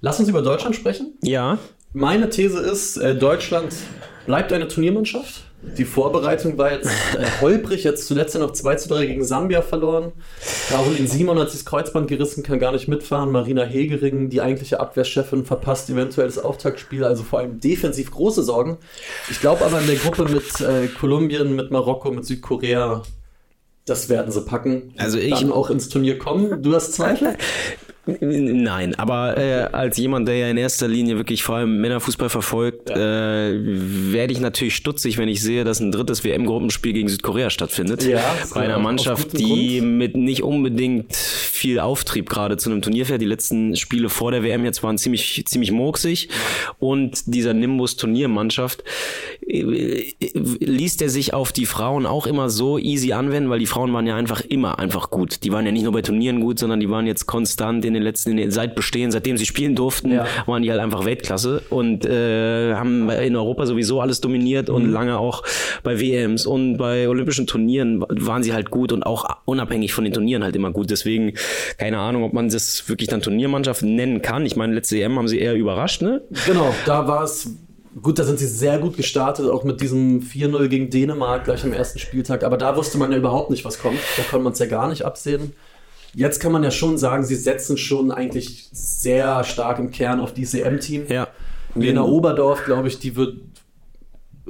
Lass 0.00 0.18
uns 0.18 0.28
über 0.28 0.42
Deutschland 0.42 0.74
sprechen. 0.74 1.12
Ja. 1.22 1.58
Meine 1.92 2.30
These 2.30 2.58
ist, 2.58 2.96
äh, 2.96 3.14
Deutschland 3.14 3.74
bleibt 4.26 4.52
eine 4.52 4.66
Turniermannschaft. 4.66 5.44
Die 5.60 5.84
Vorbereitung 5.84 6.56
war 6.56 6.72
jetzt 6.72 6.86
äh, 6.86 7.26
holprig, 7.40 7.82
jetzt 7.82 8.06
zuletzt 8.06 8.38
noch 8.38 8.52
2 8.52 8.76
zu 8.76 8.88
3 8.90 9.06
gegen 9.06 9.24
Sambia 9.24 9.60
verloren. 9.60 10.12
Caroline 10.68 11.08
Simon 11.08 11.38
hat 11.38 11.50
sich 11.50 11.60
das 11.60 11.66
Kreuzband 11.66 12.06
gerissen, 12.06 12.44
kann 12.44 12.60
gar 12.60 12.72
nicht 12.72 12.86
mitfahren. 12.86 13.32
Marina 13.32 13.64
Hegering, 13.64 14.30
die 14.30 14.40
eigentliche 14.40 14.78
Abwehrchefin, 14.78 15.44
verpasst 15.44 15.90
eventuell 15.90 16.28
das 16.28 16.38
Auftaktspiel, 16.38 17.02
also 17.02 17.24
vor 17.24 17.40
allem 17.40 17.58
defensiv 17.58 18.12
große 18.12 18.44
Sorgen. 18.44 18.78
Ich 19.30 19.40
glaube 19.40 19.64
aber 19.64 19.80
in 19.80 19.88
der 19.88 19.96
Gruppe 19.96 20.26
mit 20.26 20.60
äh, 20.60 20.86
Kolumbien, 20.86 21.56
mit 21.56 21.72
Marokko, 21.72 22.12
mit 22.12 22.24
Südkorea, 22.24 23.02
das 23.84 24.08
werden 24.08 24.30
sie 24.30 24.42
packen. 24.42 24.94
Also 24.96 25.18
ich 25.18 25.34
dann 25.34 25.50
auch 25.50 25.70
ins 25.70 25.88
Turnier 25.88 26.18
kommen. 26.18 26.62
Du 26.62 26.74
hast 26.74 26.92
Zweifel? 26.92 27.36
Nein, 28.20 28.94
aber 28.94 29.36
äh, 29.36 29.68
als 29.72 29.98
jemand, 29.98 30.28
der 30.28 30.36
ja 30.36 30.48
in 30.48 30.56
erster 30.56 30.88
Linie 30.88 31.16
wirklich 31.18 31.42
vor 31.42 31.56
allem 31.56 31.78
Männerfußball 31.80 32.30
verfolgt, 32.30 32.88
ja. 32.88 32.96
äh, 32.96 33.58
werde 33.60 34.32
ich 34.32 34.40
natürlich 34.40 34.76
stutzig, 34.76 35.18
wenn 35.18 35.28
ich 35.28 35.42
sehe, 35.42 35.64
dass 35.64 35.80
ein 35.80 35.92
drittes 35.92 36.24
WM-Gruppenspiel 36.24 36.94
gegen 36.94 37.08
Südkorea 37.08 37.50
stattfindet. 37.50 38.04
Ja, 38.04 38.22
bei 38.54 38.62
einer 38.62 38.78
Mannschaft, 38.78 39.38
die 39.38 39.78
Grund. 39.80 39.98
mit 39.98 40.16
nicht 40.16 40.42
unbedingt 40.42 41.14
viel 41.14 41.80
Auftrieb 41.80 42.30
gerade 42.30 42.56
zu 42.56 42.70
einem 42.70 42.80
Turnier 42.80 43.04
fährt. 43.04 43.20
Die 43.20 43.26
letzten 43.26 43.76
Spiele 43.76 44.08
vor 44.08 44.30
der 44.30 44.42
WM 44.42 44.64
jetzt 44.64 44.82
waren 44.82 44.96
ziemlich, 44.96 45.44
ziemlich 45.46 45.70
murksig. 45.70 46.30
Und 46.78 47.22
dieser 47.26 47.52
Nimbus-Turniermannschaft 47.52 48.84
äh, 49.46 50.14
ließ 50.20 50.96
der 50.96 51.10
sich 51.10 51.34
auf 51.34 51.52
die 51.52 51.66
Frauen 51.66 52.06
auch 52.06 52.26
immer 52.26 52.48
so 52.48 52.78
easy 52.78 53.12
anwenden, 53.12 53.50
weil 53.50 53.58
die 53.58 53.66
Frauen 53.66 53.92
waren 53.92 54.06
ja 54.06 54.16
einfach 54.16 54.40
immer 54.40 54.78
einfach 54.78 55.10
gut. 55.10 55.44
Die 55.44 55.52
waren 55.52 55.66
ja 55.66 55.72
nicht 55.72 55.82
nur 55.82 55.92
bei 55.92 56.02
Turnieren 56.02 56.40
gut, 56.40 56.58
sondern 56.58 56.80
die 56.80 56.88
waren 56.88 57.06
jetzt 57.06 57.26
konstant 57.26 57.84
in 57.84 57.97
den 57.98 58.04
letzten, 58.04 58.30
in 58.30 58.36
den, 58.36 58.50
seit 58.50 58.74
Bestehen, 58.74 59.10
seitdem 59.10 59.36
sie 59.36 59.46
spielen 59.46 59.74
durften, 59.74 60.12
ja. 60.12 60.26
waren 60.46 60.62
die 60.62 60.70
halt 60.70 60.80
einfach 60.80 61.04
Weltklasse 61.04 61.62
und 61.70 62.04
äh, 62.04 62.74
haben 62.74 63.08
in 63.10 63.36
Europa 63.36 63.66
sowieso 63.66 64.00
alles 64.00 64.20
dominiert 64.20 64.70
und 64.70 64.86
mhm. 64.86 64.92
lange 64.92 65.18
auch 65.18 65.42
bei 65.82 66.00
WMs 66.00 66.46
und 66.46 66.76
bei 66.76 67.08
olympischen 67.08 67.46
Turnieren 67.46 68.04
waren 68.08 68.42
sie 68.42 68.52
halt 68.52 68.70
gut 68.70 68.92
und 68.92 69.04
auch 69.04 69.28
unabhängig 69.44 69.92
von 69.92 70.04
den 70.04 70.12
Turnieren 70.12 70.44
halt 70.44 70.56
immer 70.56 70.70
gut. 70.70 70.90
Deswegen 70.90 71.32
keine 71.76 71.98
Ahnung, 71.98 72.24
ob 72.24 72.32
man 72.32 72.48
das 72.48 72.88
wirklich 72.88 73.08
dann 73.08 73.22
Turniermannschaft 73.22 73.82
nennen 73.82 74.22
kann. 74.22 74.46
Ich 74.46 74.56
meine, 74.56 74.74
letzte 74.74 75.00
EM 75.00 75.18
haben 75.18 75.28
sie 75.28 75.38
eher 75.38 75.54
überrascht, 75.54 76.02
ne? 76.02 76.22
Genau, 76.46 76.74
da 76.86 77.06
war 77.06 77.24
es 77.24 77.50
Gut, 78.02 78.18
da 78.18 78.24
sind 78.24 78.38
sie 78.38 78.46
sehr 78.46 78.78
gut 78.78 78.96
gestartet, 78.96 79.50
auch 79.50 79.64
mit 79.64 79.80
diesem 79.80 80.20
4-0 80.20 80.68
gegen 80.68 80.90
Dänemark 80.90 81.44
gleich 81.44 81.64
am 81.64 81.72
ersten 81.72 81.98
Spieltag. 81.98 82.44
Aber 82.44 82.56
da 82.56 82.76
wusste 82.76 82.98
man 82.98 83.10
ja 83.10 83.18
überhaupt 83.18 83.50
nicht, 83.50 83.64
was 83.64 83.80
kommt. 83.80 83.98
Da 84.16 84.22
konnte 84.22 84.44
man 84.44 84.52
es 84.52 84.58
ja 84.58 84.66
gar 84.66 84.88
nicht 84.88 85.04
absehen. 85.04 85.52
Jetzt 86.14 86.40
kann 86.40 86.52
man 86.52 86.62
ja 86.62 86.70
schon 86.70 86.98
sagen, 86.98 87.24
sie 87.24 87.36
setzen 87.36 87.76
schon 87.76 88.10
eigentlich 88.10 88.68
sehr 88.72 89.44
stark 89.44 89.78
im 89.78 89.90
Kern 89.90 90.20
auf 90.20 90.32
dieses 90.32 90.54
EM-Team. 90.54 91.06
Ja. 91.08 91.28
Lena 91.74 92.02
Oberdorf, 92.02 92.64
glaube 92.64 92.88
ich, 92.88 92.98
die 92.98 93.14
wird 93.14 93.36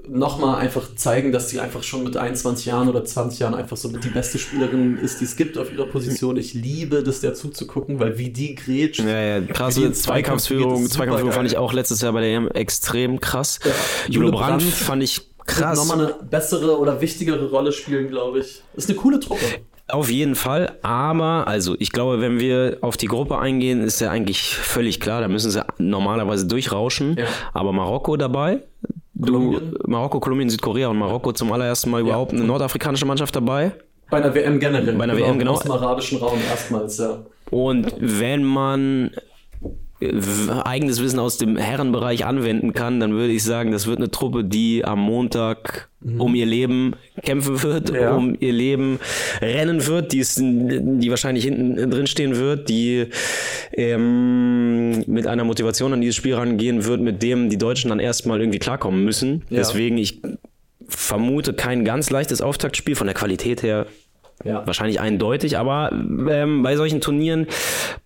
nochmal 0.09 0.61
einfach 0.61 0.95
zeigen, 0.95 1.33
dass 1.33 1.50
sie 1.50 1.61
einfach 1.61 1.83
schon 1.83 2.05
mit 2.05 2.17
21 2.17 2.67
Jahren 2.67 2.88
oder 2.88 3.05
20 3.05 3.41
Jahren 3.41 3.55
einfach 3.55 3.77
so 3.77 3.88
die 3.88 4.09
beste 4.09 4.38
Spielerin 4.38 4.97
ist, 4.97 5.21
die 5.21 5.25
es 5.25 5.37
gibt 5.37 5.59
auf 5.59 5.73
ihrer 5.73 5.87
Position. 5.87 6.37
Ich 6.37 6.55
liebe 6.55 7.03
das, 7.03 7.21
der 7.21 7.35
zuzugucken, 7.35 8.00
weil 8.00 8.17
wie 8.19 8.31
die 8.31 8.55
grätscht. 8.55 9.00
Ja, 9.00 9.21
ja, 9.21 9.41
krasse 9.41 9.93
Zweikampfführung. 9.93 10.88
Zweikampfführung 10.88 11.33
fand 11.33 11.50
ich 11.50 11.59
auch 11.59 11.73
letztes 11.73 12.00
Jahr 12.00 12.12
bei 12.12 12.21
der 12.21 12.31
EM 12.31 12.49
extrem 12.49 13.21
krass. 13.21 13.59
Ja. 13.65 13.71
Jule 14.09 14.31
Brandt 14.31 14.62
fand 14.62 15.03
ich 15.03 15.29
krass. 15.47 15.77
Nochmal 15.77 16.07
eine 16.07 16.15
bessere 16.25 16.79
oder 16.79 17.00
wichtigere 17.00 17.50
Rolle 17.50 17.73
spielen, 17.73 18.09
glaube 18.09 18.41
ich. 18.41 18.62
Ist 18.77 18.88
eine 18.88 18.99
coole 18.99 19.21
Truppe. 19.21 19.45
Auf 19.90 20.11
jeden 20.11 20.35
Fall, 20.35 20.76
aber 20.83 21.45
also 21.47 21.75
ich 21.78 21.92
glaube, 21.92 22.21
wenn 22.21 22.38
wir 22.40 22.76
auf 22.83 22.99
die 22.99 23.07
Gruppe 23.07 23.38
eingehen, 23.38 23.83
ist 23.83 24.00
ja 24.00 24.11
eigentlich 24.11 24.54
völlig 24.54 25.00
klar, 25.00 25.23
da 25.23 25.28
müssen 25.28 25.50
sie 25.50 25.64
normalerweise 25.78 26.47
durchrauschen. 26.47 27.16
Ja. 27.18 27.25
Aber 27.54 27.73
Marokko 27.73 28.18
dabei, 28.18 28.61
du, 29.14 29.33
Kolumbien. 29.33 29.75
Marokko, 29.87 30.21
Kolumbien, 30.21 30.50
Südkorea 30.50 30.88
und 30.88 30.99
Marokko 30.99 31.33
zum 31.33 31.50
allerersten 31.52 31.90
Mal 31.90 32.02
überhaupt 32.02 32.33
eine 32.33 32.45
nordafrikanische 32.45 33.07
Mannschaft 33.07 33.35
dabei. 33.35 33.73
Bei 34.11 34.18
einer 34.18 34.35
WM 34.35 34.61
generell. 34.61 34.95
Bei 34.95 35.04
einer 35.04 35.16
WM, 35.16 35.38
genau. 35.38 35.52
Aus 35.52 35.62
dem 35.62 35.73
arabischen 35.73 36.18
Raum 36.18 36.38
erstmals, 36.50 36.99
ja. 36.99 37.21
Und 37.50 37.95
wenn 37.99 38.45
man 38.45 39.11
eigenes 40.00 41.02
Wissen 41.02 41.19
aus 41.19 41.38
dem 41.38 41.57
Herrenbereich 41.57 42.25
anwenden 42.25 42.73
kann, 42.73 43.00
dann 43.00 43.12
würde 43.12 43.33
ich 43.33 43.43
sagen, 43.43 43.73
das 43.73 43.87
wird 43.87 43.99
eine 43.99 44.11
Truppe, 44.11 44.45
die 44.45 44.85
am 44.85 45.00
Montag 45.00 45.88
um 46.19 46.35
ihr 46.37 46.47
Leben 46.47 46.95
kämpfen 47.25 47.61
wird, 47.62 47.90
Ja. 47.90 48.14
um 48.14 48.37
ihr 48.38 48.52
Leben 48.52 49.00
rennen 49.40 49.85
wird, 49.87 50.12
die, 50.12 50.19
ist, 50.21 50.38
die 50.38 51.11
wahrscheinlich 51.11 51.43
hinten 51.45 51.90
drin 51.90 52.07
stehen 52.07 52.37
wird, 52.37 52.69
die 52.69 53.07
ähm, 53.73 55.02
mit 55.07 55.26
einer 55.26 55.45
Motivation 55.45 55.93
an 55.93 56.00
dieses 56.00 56.17
Spiel 56.17 56.35
rangehen 56.35 56.85
wird, 56.85 57.00
mit 57.00 57.23
dem 57.23 57.50
die 57.50 57.59
Deutschen 57.59 57.88
dann 57.90 58.00
erstmal 58.00 58.40
irgendwie 58.40 58.59
klarkommen 58.61 59.05
müssen. 59.05 59.43
Ja. 59.50 59.59
Deswegen, 59.59 59.99
ich 59.99 60.21
vermute 60.87 61.52
kein 61.52 61.85
ganz 61.85 62.11
leichtes 62.11 62.40
Auftaktspiel 62.40 62.95
von 62.95 63.07
der 63.07 63.14
Qualität 63.14 63.62
her 63.62 63.87
ja. 64.45 64.66
wahrscheinlich 64.66 65.00
eindeutig, 65.00 65.59
aber 65.59 65.90
ähm, 65.92 66.62
bei 66.62 66.76
solchen 66.76 67.00
Turnieren 67.00 67.47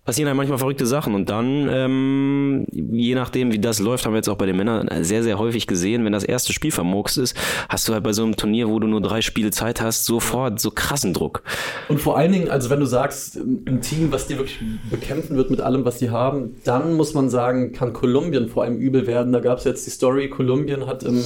passieren 0.05 0.27
halt 0.27 0.37
manchmal 0.37 0.57
verrückte 0.57 0.85
Sachen 0.85 1.15
und 1.15 1.29
dann, 1.29 1.69
ähm, 1.69 2.65
je 2.71 3.15
nachdem 3.15 3.51
wie 3.51 3.59
das 3.59 3.79
läuft, 3.79 4.05
haben 4.05 4.13
wir 4.13 4.17
jetzt 4.17 4.29
auch 4.29 4.37
bei 4.37 4.45
den 4.45 4.57
Männern 4.57 4.89
sehr, 5.03 5.23
sehr 5.23 5.37
häufig 5.37 5.67
gesehen, 5.67 6.03
wenn 6.05 6.13
das 6.13 6.23
erste 6.23 6.53
Spiel 6.53 6.71
vermurkst 6.71 7.17
ist, 7.17 7.37
hast 7.69 7.87
du 7.87 7.93
halt 7.93 8.03
bei 8.03 8.13
so 8.13 8.23
einem 8.23 8.35
Turnier, 8.35 8.67
wo 8.69 8.79
du 8.79 8.87
nur 8.87 9.01
drei 9.01 9.21
Spiele 9.21 9.51
Zeit 9.51 9.81
hast, 9.81 10.05
sofort 10.05 10.59
so 10.59 10.71
krassen 10.71 11.13
Druck. 11.13 11.43
Und 11.87 12.01
vor 12.01 12.17
allen 12.17 12.31
Dingen, 12.31 12.49
also 12.49 12.69
wenn 12.69 12.79
du 12.79 12.85
sagst, 12.85 13.37
ein 13.37 13.81
Team, 13.81 14.11
was 14.11 14.27
die 14.27 14.37
wirklich 14.37 14.59
bekämpfen 14.89 15.37
wird 15.37 15.49
mit 15.49 15.61
allem, 15.61 15.85
was 15.85 15.99
sie 15.99 16.09
haben, 16.09 16.55
dann 16.63 16.93
muss 16.93 17.13
man 17.13 17.29
sagen, 17.29 17.71
kann 17.71 17.93
Kolumbien 17.93 18.49
vor 18.49 18.63
allem 18.63 18.77
übel 18.77 19.07
werden. 19.07 19.31
Da 19.31 19.39
gab 19.39 19.59
es 19.59 19.63
jetzt 19.63 19.85
die 19.85 19.91
Story, 19.91 20.29
Kolumbien 20.29 20.87
hat 20.87 21.03
im, 21.03 21.23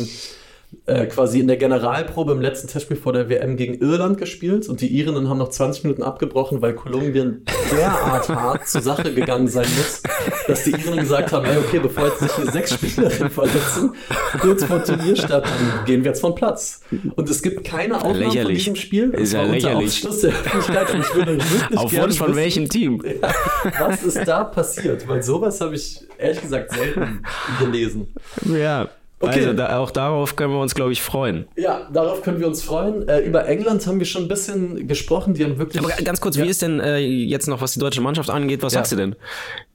äh, 0.85 1.05
quasi 1.05 1.39
in 1.39 1.47
der 1.47 1.57
Generalprobe 1.57 2.33
im 2.33 2.41
letzten 2.41 2.67
Testspiel 2.67 2.97
vor 2.97 3.13
der 3.13 3.29
WM 3.29 3.55
gegen 3.55 3.75
Irland 3.75 4.17
gespielt 4.17 4.67
und 4.67 4.81
die 4.81 4.87
Irinnen 4.87 5.29
haben 5.29 5.37
noch 5.37 5.49
20 5.49 5.83
Minuten 5.83 6.03
abgebrochen, 6.03 6.61
weil 6.61 6.73
Kolumbien 6.73 7.45
derart 7.71 8.29
hart 8.29 8.67
zur 8.67 8.81
Sache 8.81 9.13
gegangen 9.13 9.47
sein 9.47 9.67
muss, 9.77 10.01
dass 10.47 10.63
die 10.65 10.71
Irinnen 10.71 10.99
gesagt 10.99 11.31
haben, 11.31 11.45
ey, 11.45 11.57
okay, 11.57 11.79
bevor 11.79 12.07
jetzt 12.07 12.19
sich 12.19 12.31
hier 12.33 12.51
sechs 12.51 12.73
Spielerinnen 12.73 13.29
verletzen, 13.29 13.93
kurz 14.39 14.63
vor 14.63 14.83
Turnierstart, 14.83 15.45
dann 15.45 15.85
gehen 15.85 16.03
wir 16.03 16.11
jetzt 16.11 16.21
vom 16.21 16.35
Platz. 16.35 16.81
Und 17.15 17.29
es 17.29 17.41
gibt 17.41 17.63
keine 17.63 17.95
Aufnahmen 17.95 18.31
von 18.31 18.47
diesem 18.53 18.75
Spiel. 18.75 19.11
Ist 19.11 19.33
ja 19.33 19.41
Das 19.41 19.49
war 19.49 19.55
unter 19.55 19.79
lächerlich. 19.79 20.07
Auf 21.75 21.93
Wunsch 21.93 22.17
von 22.17 22.27
wissen, 22.27 22.35
welchem 22.35 22.69
Team? 22.69 23.03
Was 23.79 24.03
ist 24.03 24.27
da 24.27 24.43
passiert? 24.43 25.07
Weil 25.07 25.23
sowas 25.23 25.61
habe 25.61 25.75
ich 25.75 26.01
ehrlich 26.17 26.41
gesagt 26.41 26.73
selten 26.73 27.23
gelesen. 27.59 28.13
Ja. 28.45 28.89
Okay. 29.19 29.39
Also 29.39 29.53
da, 29.53 29.77
auch 29.79 29.89
darauf 29.89 30.35
können 30.35 30.53
wir 30.53 30.59
uns, 30.59 30.75
glaube 30.75 30.91
ich, 30.91 31.01
freuen. 31.01 31.47
Ja, 31.55 31.89
darauf 31.91 32.21
können 32.21 32.39
wir 32.39 32.45
uns 32.47 32.61
freuen. 32.61 33.07
Äh, 33.07 33.21
über 33.21 33.47
England 33.47 33.85
haben 33.87 33.97
wir 33.97 34.05
schon 34.05 34.23
ein 34.23 34.27
bisschen 34.27 34.87
gesprochen. 34.87 35.33
Die 35.33 35.43
haben 35.43 35.57
wirklich. 35.57 35.83
Aber 35.83 35.91
ganz 36.03 36.21
kurz, 36.21 36.35
ja. 36.35 36.43
wie 36.45 36.49
ist 36.49 36.61
denn 36.61 36.79
äh, 36.79 36.99
jetzt 36.99 37.47
noch, 37.47 37.59
was 37.61 37.73
die 37.73 37.79
deutsche 37.79 38.01
Mannschaft 38.01 38.29
angeht, 38.29 38.61
was 38.61 38.73
Ja. 38.73 38.79
sagst 38.79 38.91
du 38.91 38.95
denn? 38.95 39.15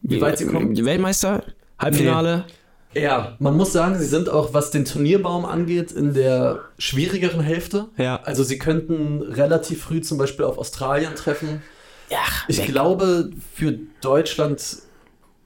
Wie 0.03 0.21
weit 0.21 0.39
sie 0.39 0.47
kommen? 0.47 0.77
Weltmeister? 0.85 1.43
Halbfinale? 1.79 2.45
Ja, 2.95 3.37
man 3.41 3.57
muss 3.57 3.73
sagen, 3.73 3.99
sie 3.99 4.05
sind 4.05 4.29
auch, 4.29 4.53
was 4.55 4.71
den 4.71 4.85
Turnierbaum 4.85 5.45
angeht, 5.47 5.91
in 5.93 6.13
der 6.15 6.61
schwierigeren 6.79 7.41
Hälfte. 7.41 7.87
Ja. 7.97 8.21
Also 8.25 8.45
sie 8.45 8.59
könnten 8.59 9.23
relativ 9.23 9.83
früh 9.85 10.03
zum 10.03 10.19
Beispiel 10.19 10.45
auf 10.45 10.59
Australien 10.59 11.15
treffen. 11.17 11.63
Ja, 12.11 12.19
Ich 12.49 12.59
weg. 12.59 12.67
glaube, 12.67 13.31
für 13.55 13.79
Deutschland, 14.03 14.63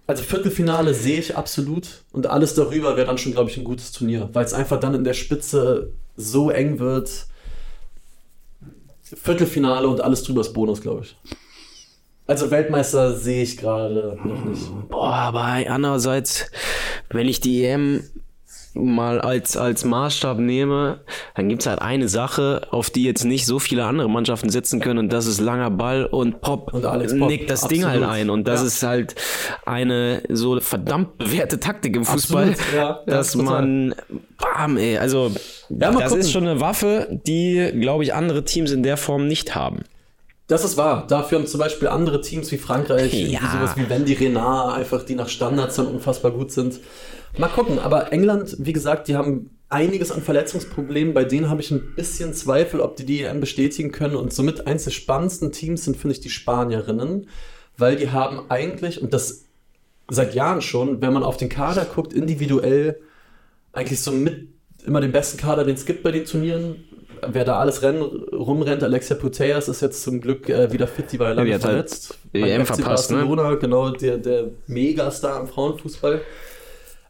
also 0.07 0.23
Viertelfinale 0.23 0.95
sehe 0.95 1.19
ich 1.19 1.37
absolut. 1.37 2.05
Und 2.13 2.27
alles 2.27 2.55
darüber 2.55 2.97
wäre 2.97 3.07
dann 3.07 3.19
schon, 3.19 3.33
glaube 3.33 3.51
ich, 3.51 3.57
ein 3.57 3.65
gutes 3.65 3.93
Turnier, 3.93 4.29
weil 4.33 4.45
es 4.45 4.53
einfach 4.53 4.79
dann 4.79 4.95
in 4.95 5.05
der 5.05 5.15
Spitze 5.15 5.93
so 6.17 6.51
eng 6.51 6.79
wird. 6.79 7.27
Viertelfinale 9.03 9.89
und 9.89 10.01
alles 10.01 10.23
drüber 10.23 10.41
ist 10.41 10.53
Bonus, 10.53 10.81
glaube 10.81 11.03
ich. 11.03 11.17
Also 12.27 12.51
Weltmeister 12.51 13.17
sehe 13.17 13.43
ich 13.43 13.57
gerade 13.57 14.19
noch 14.25 14.45
nicht. 14.45 14.89
Boah, 14.89 15.13
aber 15.13 15.43
andererseits, 15.69 16.51
wenn 17.11 17.29
ich 17.29 17.41
die 17.41 17.65
EM 17.65 18.03
mal 18.77 19.21
als, 19.21 19.57
als 19.57 19.85
Maßstab 19.85 20.39
nehme, 20.39 21.01
dann 21.35 21.49
gibt's 21.49 21.67
halt 21.67 21.81
eine 21.81 22.09
Sache, 22.09 22.63
auf 22.71 22.91
die 22.91 23.05
jetzt 23.05 23.25
nicht 23.25 23.47
so 23.47 23.59
viele 23.59 23.85
andere 23.85 24.09
Mannschaften 24.09 24.49
setzen 24.51 24.81
können 24.81 24.99
und 24.99 25.13
das 25.13 25.27
ist 25.27 25.41
langer 25.41 25.71
Ball 25.71 26.05
und 26.07 26.41
Pop 26.41 26.73
Und 26.75 26.85
Alex 26.85 27.19
Pop, 27.19 27.29
nickt 27.29 27.51
das 27.51 27.67
Ding 27.69 27.85
halt 27.85 28.03
absolut. 28.03 28.15
ein 28.15 28.31
und 28.31 28.47
das 28.47 28.61
Ja. 28.61 28.67
ist 28.67 28.83
halt 28.83 29.15
eine 29.65 30.23
so 30.29 30.61
verdammt 30.61 31.19
bewährte 31.19 31.59
Taktik 31.61 31.97
im 31.97 32.05
Fußball, 32.05 32.51
Absolut, 32.51 32.73
ja, 32.75 32.83
ja, 32.83 32.99
dass 33.07 33.33
total. 33.33 33.45
man 33.63 33.95
bam, 34.39 34.77
ey, 34.77 34.99
also 34.99 35.31
Ja, 35.69 35.91
das 35.93 36.05
gucken. 36.05 36.19
ist 36.21 36.33
schon 36.33 36.47
eine 36.47 36.61
Waffe, 36.61 37.09
die, 37.27 37.73
glaube 37.81 38.05
ich, 38.05 38.15
andere 38.15 38.45
Teams 38.45 38.71
in 38.73 38.83
der 38.83 38.97
Form 38.97 39.27
nicht 39.27 39.55
haben. 39.55 39.83
Das 40.49 40.65
ist 40.65 40.77
wahr. 40.77 41.07
Dafür 41.09 41.39
haben 41.39 41.47
zum 41.49 41.59
Beispiel 41.59 41.89
andere 41.89 42.21
Teams 42.21 42.53
wie 42.53 42.57
Frankreich, 42.57 43.13
Ja. 43.13 43.41
sowas 43.41 43.77
wie 43.77 43.91
Wendy 43.91 44.13
Renard, 44.13 44.77
einfach 44.79 45.03
die 45.05 45.17
nach 45.17 45.29
Standards 45.29 45.75
dann 45.75 45.89
unfassbar 45.89 46.31
gut 46.31 46.53
sind. 46.53 46.79
Mal 47.39 47.49
gucken, 47.49 47.79
aber 47.79 48.13
England, 48.13 48.57
wie 48.59 48.73
gesagt, 48.73 49.09
die 49.09 49.17
haben 49.17 49.51
einiges 49.69 50.13
an 50.13 50.23
Verletzungsproblemen. 50.23 51.13
Bei 51.13 51.25
denen 51.25 51.51
habe 51.51 51.61
ich 51.61 51.71
ein 51.71 51.95
bisschen 51.95 52.33
Zweifel, 52.35 52.81
ob 52.81 52.97
die 52.97 53.05
die 53.05 53.23
EM 53.23 53.41
bestätigen 53.41 53.93
können. 53.93 54.17
Und 54.17 54.33
somit 54.33 54.67
eins 54.67 54.85
der 54.85 54.91
spannendsten 54.91 55.53
Teams 55.53 55.85
sind, 55.85 55.97
finde 55.97 56.15
ich, 56.15 56.21
die 56.21 56.31
Spanierinnen, 56.31 57.29
weil 57.77 57.97
die 57.97 58.11
haben 58.11 58.51
eigentlich, 58.51 59.03
und 59.03 59.13
das 59.13 59.45
seit 60.09 60.35
Jahren 60.35 60.63
schon, 60.63 61.03
wenn 61.03 61.13
man 61.13 61.25
auf 61.25 61.37
den 61.37 61.49
Kader 61.49 61.85
guckt, 61.85 62.13
individuell 62.13 63.01
eigentlich 63.73 64.01
so 64.01 64.13
mit 64.13 64.49
immer 64.87 65.01
den 65.01 65.13
besten 65.13 65.37
Kader, 65.37 65.65
den 65.65 65.75
es 65.75 65.85
gibt 65.85 66.03
bei 66.03 66.13
den 66.13 66.25
Turnieren. 66.25 66.85
Wer 67.27 67.45
da 67.45 67.59
alles 67.59 67.83
rennen, 67.83 68.03
rumrennt, 68.03 68.83
Alexia 68.83 69.17
Putellas 69.17 69.69
ist 69.69 69.81
jetzt 69.81 70.03
zum 70.03 70.21
Glück 70.21 70.49
äh, 70.49 70.71
wieder 70.71 70.87
fit, 70.87 71.11
die 71.11 71.19
war 71.19 71.29
ja 71.29 71.33
lange 71.33 71.53
halt 71.53 71.63
verletzt. 71.63 72.19
Beim 72.33 72.45
EM 72.45 72.67
FC 72.67 72.77
verpasst, 72.77 73.11
ne? 73.11 73.17
Barcelona, 73.17 73.55
genau, 73.55 73.91
der, 73.91 74.19
der 74.19 74.51
Megastar 74.67 75.41
im 75.41 75.49
Frauenfußball. 75.49 76.21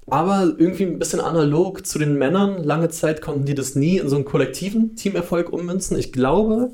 Aber 0.09 0.55
irgendwie 0.57 0.85
ein 0.85 0.99
bisschen 0.99 1.21
analog 1.21 1.85
zu 1.87 1.99
den 1.99 2.17
Männern. 2.17 2.63
Lange 2.63 2.89
Zeit 2.91 3.21
konnten 3.21 3.45
die 3.45 3.55
das 3.55 3.75
nie 3.75 3.99
in 3.99 4.09
so 4.09 4.17
einen 4.17 4.25
kollektiven 4.25 4.95
Teamerfolg 4.95 5.53
ummünzen. 5.53 5.99
Ich 5.99 6.13
glaube, 6.13 6.71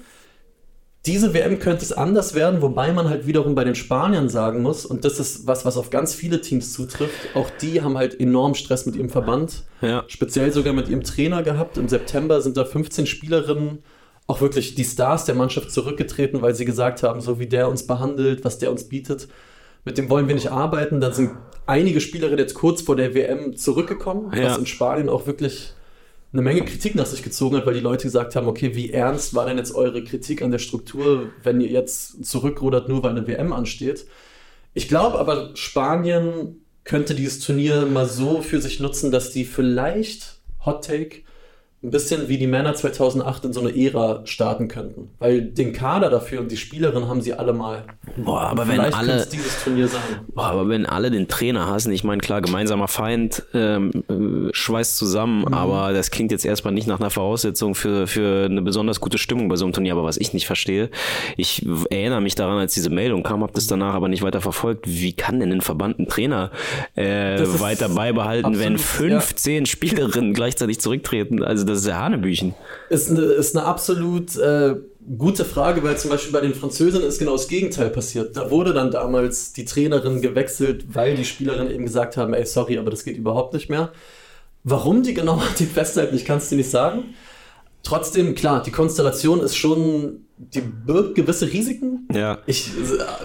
diese 1.06 1.34
WM 1.34 1.58
könnte 1.58 1.82
es 1.82 1.92
anders 1.92 2.34
werden, 2.34 2.62
wobei 2.62 2.92
man 2.92 3.08
halt 3.08 3.26
wiederum 3.26 3.54
bei 3.56 3.64
den 3.64 3.74
Spaniern 3.74 4.28
sagen 4.28 4.62
muss, 4.62 4.86
und 4.86 5.04
das 5.04 5.18
ist 5.18 5.46
was, 5.48 5.64
was 5.64 5.76
auf 5.76 5.90
ganz 5.90 6.14
viele 6.14 6.40
Teams 6.40 6.72
zutrifft, 6.72 7.34
auch 7.34 7.50
die 7.60 7.82
haben 7.82 7.98
halt 7.98 8.20
enorm 8.20 8.54
Stress 8.54 8.86
mit 8.86 8.94
ihrem 8.94 9.08
Verband, 9.08 9.64
Ja. 9.80 10.04
speziell 10.06 10.52
sogar 10.52 10.74
mit 10.74 10.88
ihrem 10.88 11.02
Trainer 11.02 11.42
gehabt. 11.42 11.76
Im 11.76 11.88
September 11.88 12.40
sind 12.40 12.56
da 12.56 12.64
15 12.64 13.06
Spielerinnen, 13.06 13.78
auch 14.28 14.40
wirklich 14.40 14.76
die 14.76 14.84
Stars 14.84 15.24
der 15.24 15.34
Mannschaft 15.34 15.72
zurückgetreten, 15.72 16.40
weil 16.40 16.54
sie 16.54 16.64
gesagt 16.64 17.02
haben, 17.02 17.20
so 17.20 17.40
wie 17.40 17.48
der 17.48 17.68
uns 17.68 17.84
behandelt, 17.86 18.44
was 18.44 18.58
der 18.58 18.70
uns 18.70 18.84
bietet, 18.88 19.26
mit 19.84 19.98
dem 19.98 20.08
wollen 20.10 20.28
wir 20.28 20.34
nicht 20.34 20.50
arbeiten. 20.50 21.00
Dann 21.00 21.12
sind 21.12 21.30
einige 21.66 22.00
Spielerinnen 22.00 22.38
jetzt 22.38 22.54
kurz 22.54 22.82
vor 22.82 22.96
der 22.96 23.14
WM 23.14 23.56
zurückgekommen, 23.56 24.32
Ja. 24.36 24.44
was 24.50 24.58
in 24.58 24.66
Spanien 24.66 25.08
auch 25.08 25.26
wirklich 25.26 25.72
eine 26.32 26.42
Menge 26.42 26.64
Kritik 26.64 26.94
nach 26.94 27.04
sich 27.06 27.22
gezogen 27.22 27.56
hat, 27.56 27.66
weil 27.66 27.74
die 27.74 27.80
Leute 27.80 28.04
gesagt 28.04 28.36
haben, 28.36 28.46
okay, 28.48 28.74
wie 28.74 28.90
ernst 28.90 29.34
war 29.34 29.44
denn 29.46 29.58
jetzt 29.58 29.74
eure 29.74 30.02
Kritik 30.02 30.40
an 30.40 30.50
der 30.50 30.58
Struktur, 30.60 31.26
wenn 31.42 31.60
ihr 31.60 31.68
jetzt 31.68 32.24
zurückrudert, 32.24 32.88
nur 32.88 33.02
weil 33.02 33.10
eine 33.10 33.26
WM 33.26 33.52
ansteht? 33.52 34.06
Ich 34.72 34.88
glaube 34.88 35.18
aber, 35.18 35.50
Spanien 35.54 36.62
könnte 36.84 37.14
dieses 37.14 37.40
Turnier 37.40 37.84
mal 37.86 38.06
so 38.06 38.40
für 38.40 38.60
sich 38.62 38.80
nutzen, 38.80 39.10
dass 39.10 39.30
die 39.30 39.44
vielleicht, 39.44 40.40
Hot 40.64 40.84
Take, 40.86 41.18
ein 41.84 41.90
bisschen 41.90 42.28
wie 42.28 42.38
die 42.38 42.46
Männer 42.46 42.74
2008 42.74 43.46
in 43.46 43.52
so 43.52 43.60
eine 43.60 43.76
Ära 43.76 44.22
starten 44.24 44.68
könnten. 44.68 45.10
Weil 45.18 45.42
den 45.42 45.72
Kader 45.72 46.10
dafür 46.10 46.40
und 46.40 46.50
die 46.52 46.56
Spielerin 46.56 47.08
haben 47.08 47.20
sie 47.20 47.34
alle 47.34 47.52
mal. 47.52 47.84
Boah, 48.16 48.42
aber 48.42 48.68
wenn 48.68 48.78
alle, 48.80 49.26
dieses 49.26 49.64
Turnier 49.64 49.88
sein. 49.88 50.00
boah, 50.32 50.44
aber 50.44 50.68
wenn 50.68 50.86
alle 50.86 51.10
den 51.10 51.26
Trainer 51.28 51.66
hassen, 51.66 51.92
ich 51.92 52.04
meine, 52.04 52.20
klar, 52.20 52.40
gemeinsamer 52.40 52.86
Feind 52.88 53.42
ähm, 53.54 53.90
äh, 54.08 54.52
schweißt 54.52 54.96
zusammen, 54.96 55.40
Mhm. 55.42 55.54
aber 55.54 55.92
das 55.92 56.10
klingt 56.10 56.30
jetzt 56.30 56.44
erstmal 56.44 56.72
nicht 56.74 56.86
nach 56.86 57.00
einer 57.00 57.10
Voraussetzung 57.10 57.74
für, 57.74 58.06
für 58.06 58.44
eine 58.44 58.62
besonders 58.62 59.00
gute 59.00 59.18
Stimmung 59.18 59.48
bei 59.48 59.56
so 59.56 59.64
einem 59.64 59.72
Turnier. 59.72 59.92
Aber 59.92 60.04
was 60.04 60.18
ich 60.18 60.32
nicht 60.34 60.46
verstehe, 60.46 60.90
ich 61.36 61.66
erinnere 61.90 62.20
mich 62.20 62.34
daran, 62.34 62.58
als 62.58 62.74
diese 62.74 62.90
Meldung 62.90 63.22
kam, 63.22 63.42
habe 63.42 63.52
das 63.54 63.66
danach 63.66 63.94
aber 63.94 64.08
nicht 64.08 64.22
weiter 64.22 64.40
verfolgt. 64.40 64.84
Wie 64.86 65.14
kann 65.14 65.40
denn 65.40 65.50
ein 65.52 65.60
Verband 65.62 65.98
einen 65.98 66.08
Trainer 66.08 66.50
äh, 66.94 67.36
Das 67.38 67.60
weiter 67.60 67.88
beibehalten, 67.88 68.58
wenn 68.58 68.74
absolut, 68.74 69.10
ja. 69.12 69.20
15 69.20 69.66
Spielerinnen 69.66 70.32
gleichzeitig 70.34 70.80
zurücktreten? 70.80 71.42
Also 71.42 71.64
das 71.72 71.80
ist 71.80 71.88
ja 71.88 72.00
Hanebüchen. 72.00 72.54
Ist 72.88 73.11
eine, 73.11 73.20
ist 73.20 73.56
eine 73.56 73.66
absolut 73.66 74.37
äh, 74.37 74.76
gute 75.18 75.44
Frage, 75.44 75.82
weil 75.82 75.96
zum 75.96 76.11
Beispiel 76.11 76.32
bei 76.32 76.40
den 76.40 76.54
Französinnen 76.54 77.06
ist 77.06 77.18
genau 77.18 77.32
das 77.32 77.48
Gegenteil 77.48 77.90
passiert. 77.90 78.37
Da 78.37 78.50
wurde 78.50 78.72
dann 78.72 78.90
damals 78.90 79.52
die 79.52 79.64
Trainerin 79.64 80.20
gewechselt, 80.20 80.87
weil 80.92 81.16
die 81.16 81.24
Spielerinnen 81.24 81.72
eben 81.72 81.85
gesagt 81.85 82.16
haben, 82.16 82.35
ey, 82.35 82.46
sorry, 82.46 82.78
aber 82.78 82.90
das 82.90 83.04
geht 83.04 83.16
überhaupt 83.16 83.54
nicht 83.54 83.68
mehr. 83.68 83.92
Warum 84.64 85.02
die 85.02 85.14
genau 85.14 85.42
dem 85.58 85.66
festhalten, 85.68 86.14
ich 86.14 86.24
kann 86.24 86.38
es 86.38 86.48
dir 86.48 86.56
nicht 86.56 86.70
sagen. 86.70 87.14
Trotzdem, 87.82 88.34
klar, 88.34 88.62
die 88.62 88.70
Konstellation 88.70 89.40
ist 89.40 89.56
schon, 89.56 90.26
die 90.36 90.60
birgt 90.60 91.16
gewisse 91.16 91.52
Risiken. 91.52 92.06
Ja. 92.12 92.38
Ich, 92.46 92.70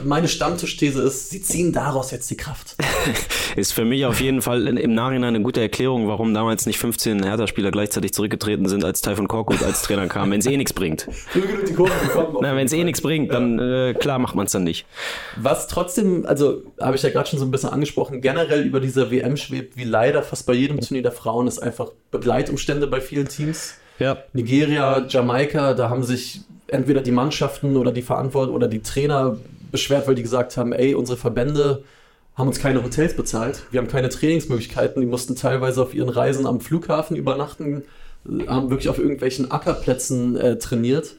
meine 0.04 0.28
Stammtischthese 0.28 1.02
ist, 1.04 1.30
sie 1.30 1.42
ziehen 1.42 1.74
daraus 1.74 2.12
jetzt 2.12 2.30
die 2.32 2.38
Kraft. 2.38 2.76
Ist 3.56 3.74
für 3.74 3.86
mich 3.86 4.06
auf 4.06 4.22
jeden 4.22 4.44
Fall 4.44 4.68
im 4.68 4.94
Nachhinein 4.94 5.36
eine 5.36 5.42
gute 5.42 5.62
Erklärung, 5.62 6.08
warum 6.08 6.32
damals 6.32 6.68
nicht 6.68 6.78
15 6.78 7.24
Hertha-Spieler 7.24 7.72
gleichzeitig 7.72 8.14
zurückgetreten 8.14 8.68
sind, 8.68 8.84
als 8.84 9.02
Typhon 9.02 9.28
Korkut 9.28 9.64
als 9.64 9.82
Trainer 9.82 10.08
kam, 10.08 10.30
wenn 10.30 10.40
es 10.40 10.46
eh 10.46 10.58
nichts 10.58 10.74
bringt. 10.74 11.08
Wenn 12.40 12.66
es 12.66 12.74
eh 12.74 12.84
nichts 12.84 13.02
bringt, 13.02 13.34
dann 13.34 13.58
äh, 13.58 13.96
klar 13.96 14.20
macht 14.20 14.36
man 14.36 14.46
es 14.46 14.52
dann 14.52 14.64
nicht. 14.64 14.86
Was 15.38 15.68
trotzdem, 15.68 16.26
also 16.28 16.62
habe 16.80 16.96
ich 16.96 17.02
ja 17.02 17.10
gerade 17.10 17.28
schon 17.28 17.40
so 17.40 17.46
ein 17.46 17.52
bisschen 17.52 17.70
angesprochen, 17.70 18.22
generell 18.22 18.64
über 18.64 18.80
dieser 18.80 19.10
WM 19.10 19.38
schwebt, 19.38 19.76
wie 19.76 19.86
leider 19.86 20.22
fast 20.22 20.46
bei 20.46 20.54
jedem 20.54 20.80
Turnier 20.80 21.02
der 21.02 21.12
Frauen, 21.12 21.48
ist 21.48 21.60
einfach 21.60 21.92
Begleitumstände 22.12 22.86
bei 22.86 23.02
vielen 23.02 23.28
Teams. 23.28 23.76
Ja. 24.00 24.18
Nigeria, 24.34 25.06
Jamaika, 25.08 25.74
da 25.74 25.90
haben 25.90 26.04
sich 26.04 26.42
entweder 26.68 27.02
die 27.02 27.12
Mannschaften 27.12 27.78
oder 27.78 27.92
die 27.92 28.02
Verantwortlichen 28.02 28.56
oder 28.56 28.68
die 28.68 28.82
Trainer 28.82 29.38
beschwert, 29.72 30.08
weil 30.08 30.16
die 30.16 30.24
gesagt 30.24 30.58
haben, 30.58 30.74
ey, 30.74 30.96
unsere 30.96 31.18
Verbände 31.18 31.84
haben 32.36 32.48
uns 32.48 32.60
keine 32.60 32.84
Hotels 32.84 33.16
bezahlt, 33.16 33.64
wir 33.72 33.80
haben 33.80 33.88
keine 33.88 34.10
Trainingsmöglichkeiten, 34.10 35.02
die 35.02 35.08
mussten 35.08 35.36
teilweise 35.36 35.82
auf 35.82 35.94
ihren 35.94 36.10
Reisen 36.10 36.46
am 36.46 36.62
Flughafen 36.62 37.18
übernachten, 37.18 37.84
äh, 38.28 38.48
haben 38.48 38.70
wirklich 38.70 38.90
auf 38.90 39.00
irgendwelchen 39.00 39.50
Ackerplätzen 39.50 40.38
äh, 40.38 40.58
trainiert. 40.60 41.16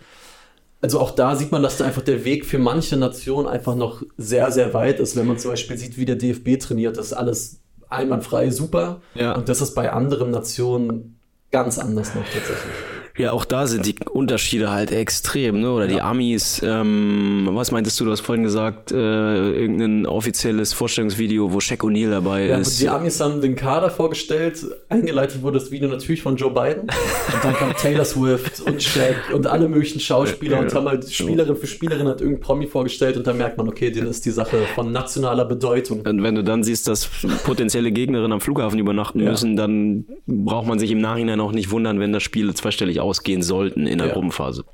Also 0.81 1.01
auch 1.01 1.11
da 1.11 1.35
sieht 1.35 1.51
man, 1.51 1.63
dass 1.65 1.77
da 1.77 1.87
einfach 1.87 2.03
der 2.03 2.25
Weg 2.25 2.47
für 2.47 2.59
manche 2.59 2.97
Nationen 2.97 3.49
einfach 3.49 3.75
noch 3.75 4.03
sehr, 4.17 4.53
sehr 4.53 4.75
weit 4.75 5.01
ist. 5.01 5.17
Wenn 5.17 5.27
man 5.27 5.39
zum 5.39 5.51
Beispiel 5.51 5.77
sieht, 5.77 5.97
wie 5.97 6.05
der 6.05 6.15
DFB 6.15 6.61
trainiert, 6.61 6.97
das 6.97 7.07
ist 7.07 7.13
alles 7.15 7.61
einwandfrei 7.89 8.51
super. 8.51 9.01
Ja. 9.15 9.35
Und 9.35 9.49
das 9.49 9.61
ist 9.61 9.75
bei 9.75 9.91
anderen 9.91 10.31
Nationen 10.31 11.18
ganz 11.51 11.79
anders 11.79 12.15
noch 12.15 12.25
tatsächlich. 12.25 12.98
Ja, 13.19 13.33
auch 13.33 13.45
da 13.45 13.67
sind 13.67 13.85
die 13.87 13.97
Unterschiede 14.11 14.71
halt 14.71 14.93
extrem, 14.93 15.61
ne? 15.61 15.73
Oder 15.73 15.87
die 15.89 16.01
Amis, 16.01 16.63
ähm, 16.65 17.49
was 17.53 17.73
meintest 17.73 17.99
du, 18.01 18.05
du 18.05 18.13
hast 18.13 18.21
vorhin 18.21 18.45
gesagt, 18.45 18.93
äh, 18.93 18.97
irgendein 18.97 20.07
offizielles 20.07 20.73
Vorstellungsvideo, 20.73 21.53
wo 21.53 21.61
Shaq 21.61 21.83
O'Neal 21.83 22.11
dabei 22.11 22.47
Ja, 22.47 22.59
ist. 22.59 22.81
die 22.81 22.89
Amis 22.89 23.21
haben 23.21 23.41
den 23.41 23.57
Kader 23.57 23.91
vorgestellt. 23.91 24.65
Eingeleitet 24.89 25.43
wurde 25.43 25.59
das 25.59 25.71
Video 25.71 25.89
natürlich 25.89 26.23
von 26.23 26.37
Joe 26.37 26.51
Biden. 26.53 26.83
Und 26.83 27.45
dann 27.45 27.55
kam 27.55 27.75
Taylor 27.77 28.05
Swift 28.05 28.61
und 28.61 28.83
Shaq 28.83 29.17
und 29.35 29.47
alle 29.47 29.69
möglichen 29.69 30.01
Schauspieler 30.01 30.61
und 30.61 30.73
haben 30.75 30.89
halt 30.89 31.11
Spielerin 31.11 31.57
für 31.57 31.67
Spielerin 31.67 32.07
hat 32.09 32.21
irgendein 32.21 32.41
Promi 32.41 32.67
vorgestellt 32.67 33.17
und 33.17 33.27
da 33.27 33.33
merkt 33.33 33.59
man, 33.59 33.69
okay, 33.69 33.91
denen 33.91 34.07
ist 34.09 34.25
die 34.27 34.31
Sache 34.31 34.59
von 34.75 34.93
nationaler 34.93 35.45
Bedeutung. 35.45 36.03
Und 36.03 36.23
wenn 36.23 36.35
du 36.37 36.45
dann 36.45 36.63
siehst, 36.63 36.87
dass 36.89 37.09
potenzielle 37.45 37.91
Gegnerinnen 37.93 38.33
am 38.33 38.41
Flughafen 38.41 38.79
übernachten 38.79 39.21
Ja. 39.21 39.31
müssen, 39.31 39.57
dann 39.57 40.05
braucht 40.27 40.67
man 40.69 40.79
sich 40.79 40.91
im 40.91 41.01
Nachhinein 41.01 41.41
auch 41.41 41.53
nicht 41.53 41.71
wundern, 41.71 41.99
wenn 42.01 42.13
das 42.13 42.23
Spiel 42.23 42.53
zweistellig 42.55 43.01
ausgehen 43.09 43.43
sollten 43.43 43.87
in 43.87 43.99
der 43.99 44.09
Ja. 44.09 44.13
Gruppenphase. 44.15 44.65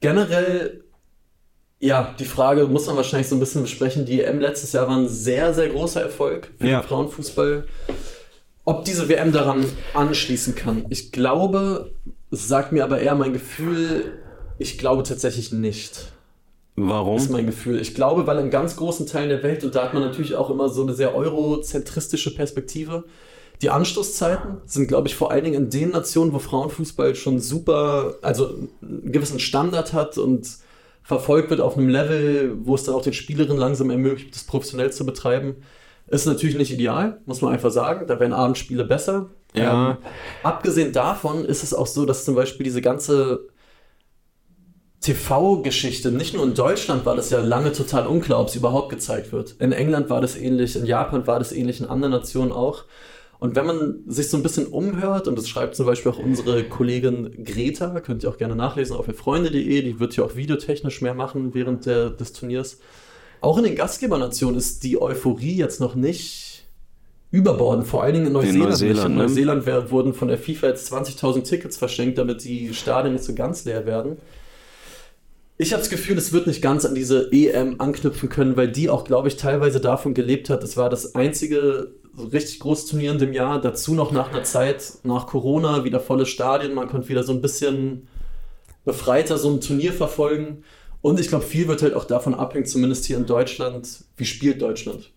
Generell, 0.00 0.84
ja, 1.80 2.14
die 2.18 2.24
Frage 2.24 2.66
muss 2.66 2.86
man 2.86 2.96
wahrscheinlich 2.96 3.28
so 3.28 3.36
ein 3.36 3.40
bisschen 3.40 3.62
besprechen. 3.62 4.04
Die 4.04 4.22
EM 4.22 4.40
letztes 4.40 4.72
Jahr 4.72 4.86
war 4.88 4.96
ein 4.96 5.08
sehr, 5.08 5.54
sehr 5.54 5.68
großer 5.68 6.02
Erfolg 6.02 6.52
für 6.58 6.66
Ja. 6.68 6.80
den 6.80 6.86
Frauenfußball. 6.88 7.64
Ob 8.64 8.84
diese 8.84 9.08
WM 9.08 9.32
daran 9.32 9.64
anschließen 9.94 10.54
kann, 10.54 10.84
ich 10.90 11.10
glaube, 11.10 11.92
es 12.30 12.46
sagt 12.48 12.72
mir 12.72 12.84
aber 12.84 13.00
eher 13.00 13.14
mein 13.14 13.32
Gefühl, 13.32 14.12
ich 14.58 14.76
glaube 14.78 15.02
tatsächlich 15.04 15.52
nicht. 15.52 15.92
ist 15.92 16.12
Warum? 16.76 17.26
mein 17.30 17.46
Gefühl. 17.46 17.80
Ich 17.80 17.94
glaube, 17.94 18.26
weil 18.26 18.38
in 18.38 18.50
ganz 18.50 18.76
großen 18.76 19.06
Teilen 19.06 19.30
der 19.30 19.42
Welt, 19.42 19.64
und 19.64 19.74
da 19.74 19.84
hat 19.84 19.94
man 19.94 20.02
natürlich 20.02 20.34
auch 20.36 20.48
immer 20.50 20.68
so 20.68 20.82
eine 20.82 20.92
sehr 20.94 21.14
eurozentristische 21.14 22.34
Perspektive, 22.34 23.04
die 23.62 23.70
Anstoßzeiten 23.70 24.58
sind, 24.66 24.86
glaube 24.86 25.08
ich, 25.08 25.16
vor 25.16 25.30
allen 25.30 25.44
Dingen 25.44 25.64
in 25.64 25.70
den 25.70 25.90
Nationen, 25.90 26.32
wo 26.32 26.38
Frauenfußball 26.38 27.14
schon 27.14 27.40
super, 27.40 28.16
also 28.22 28.54
einen 28.82 29.12
gewissen 29.12 29.40
Standard 29.40 29.92
hat 29.92 30.16
und 30.16 30.48
verfolgt 31.02 31.50
wird 31.50 31.60
auf 31.60 31.76
einem 31.76 31.88
Level, 31.88 32.56
wo 32.60 32.74
es 32.74 32.84
dann 32.84 32.94
auch 32.94 33.02
den 33.02 33.14
Spielerinnen 33.14 33.58
langsam 33.58 33.90
ermöglicht, 33.90 34.34
das 34.34 34.44
professionell 34.44 34.92
zu 34.92 35.04
betreiben. 35.06 35.56
Ist 36.06 36.26
natürlich 36.26 36.56
nicht 36.56 36.72
ideal, 36.72 37.20
muss 37.26 37.42
man 37.42 37.52
einfach 37.52 37.70
sagen. 37.70 38.06
Da 38.06 38.20
wären 38.20 38.32
Abendspiele 38.32 38.84
besser. 38.84 39.30
Ja. 39.54 39.90
Ähm, 39.90 39.96
abgesehen 40.42 40.92
davon 40.92 41.44
ist 41.44 41.62
es 41.62 41.74
auch 41.74 41.86
so, 41.86 42.06
dass 42.06 42.24
zum 42.24 42.34
Beispiel 42.34 42.64
diese 42.64 42.80
ganze 42.80 43.48
TV-Geschichte, 45.00 46.10
nicht 46.10 46.34
nur 46.34 46.44
in 46.44 46.54
Deutschland 46.54 47.06
war 47.06 47.14
das 47.14 47.30
ja 47.30 47.40
lange 47.40 47.72
total 47.72 48.06
unklar, 48.06 48.40
ob 48.40 48.48
es 48.48 48.56
überhaupt 48.56 48.90
gezeigt 48.90 49.32
wird. 49.32 49.52
In 49.60 49.72
England 49.72 50.10
war 50.10 50.20
das 50.20 50.36
ähnlich, 50.36 50.76
in 50.76 50.86
Japan 50.86 51.26
war 51.26 51.38
das 51.38 51.52
ähnlich, 51.52 51.80
in 51.80 51.86
anderen 51.86 52.12
Nationen 52.12 52.52
auch. 52.52 52.84
Und 53.40 53.54
wenn 53.54 53.66
man 53.66 54.00
sich 54.08 54.28
so 54.30 54.36
ein 54.36 54.42
bisschen 54.42 54.66
umhört, 54.66 55.28
und 55.28 55.38
das 55.38 55.48
schreibt 55.48 55.76
zum 55.76 55.86
Beispiel 55.86 56.10
auch 56.10 56.18
unsere 56.18 56.64
Kollegin 56.64 57.44
Greta, 57.44 58.00
könnt 58.00 58.24
ihr 58.24 58.30
auch 58.30 58.36
gerne 58.38 58.56
nachlesen 58.56 58.96
auf 58.96 59.06
freunde.de, 59.06 59.82
die 59.82 60.00
wird 60.00 60.16
ja 60.16 60.24
auch 60.24 60.34
videotechnisch 60.34 61.02
mehr 61.02 61.14
machen 61.14 61.54
während 61.54 61.86
der, 61.86 62.10
des 62.10 62.32
Turniers. 62.32 62.78
Auch 63.40 63.56
in 63.58 63.64
den 63.64 63.76
Gastgebernationen 63.76 64.56
ist 64.58 64.82
die 64.82 65.00
Euphorie 65.00 65.54
jetzt 65.54 65.80
noch 65.80 65.94
nicht 65.94 66.64
überbordend, 67.30 67.86
vor 67.86 68.02
allen 68.02 68.14
Dingen 68.14 68.26
in 68.26 68.32
Neuseeland. 68.32 68.70
Neuseeland, 68.70 69.10
in 69.10 69.16
ne? 69.16 69.22
Neuseeland 69.22 69.66
wär- 69.66 69.90
wurden 69.92 70.14
von 70.14 70.26
der 70.28 70.38
FIFA 70.38 70.68
jetzt 70.68 70.92
20.000 70.92 71.42
Tickets 71.44 71.76
verschenkt, 71.76 72.18
damit 72.18 72.42
die 72.42 72.74
Stadien 72.74 73.12
nicht 73.12 73.24
so 73.24 73.34
ganz 73.34 73.64
leer 73.64 73.86
werden. 73.86 74.16
Ich 75.58 75.72
habe 75.72 75.80
das 75.80 75.90
Gefühl, 75.90 76.16
es 76.18 76.32
wird 76.32 76.46
nicht 76.46 76.62
ganz 76.62 76.84
an 76.84 76.94
diese 76.94 77.30
EM 77.32 77.80
anknüpfen 77.80 78.28
können, 78.28 78.56
weil 78.56 78.70
die 78.72 78.88
auch, 78.88 79.04
glaube 79.04 79.28
ich, 79.28 79.36
teilweise 79.36 79.80
davon 79.80 80.14
gelebt 80.14 80.50
hat. 80.50 80.62
Es 80.64 80.76
war 80.76 80.88
das 80.88 81.14
einzige 81.14 81.92
richtig 82.32 82.60
große 82.60 82.88
Turnier 82.90 83.12
in 83.12 83.18
dem 83.18 83.32
Jahr. 83.32 83.60
Dazu 83.60 83.94
noch 83.94 84.12
nach 84.12 84.30
einer 84.30 84.44
Zeit, 84.44 84.84
nach 85.04 85.26
Corona, 85.26 85.84
wieder 85.84 86.00
volle 86.00 86.26
Stadien. 86.26 86.74
Man 86.74 86.88
konnte 86.88 87.08
wieder 87.08 87.22
so 87.22 87.32
ein 87.32 87.40
bisschen 87.40 88.08
befreiter 88.84 89.38
so 89.38 89.50
ein 89.50 89.60
Turnier 89.60 89.92
verfolgen. 89.92 90.64
Und 91.00 91.20
ich 91.20 91.28
glaube, 91.28 91.44
viel 91.44 91.68
wird 91.68 91.82
halt 91.82 91.94
auch 91.94 92.04
davon 92.04 92.34
abhängen, 92.34 92.66
zumindest 92.66 93.04
hier 93.04 93.16
in 93.16 93.26
Deutschland, 93.26 94.04
wie 94.16 94.24
spielt 94.24 94.60
Deutschland. 94.60 95.10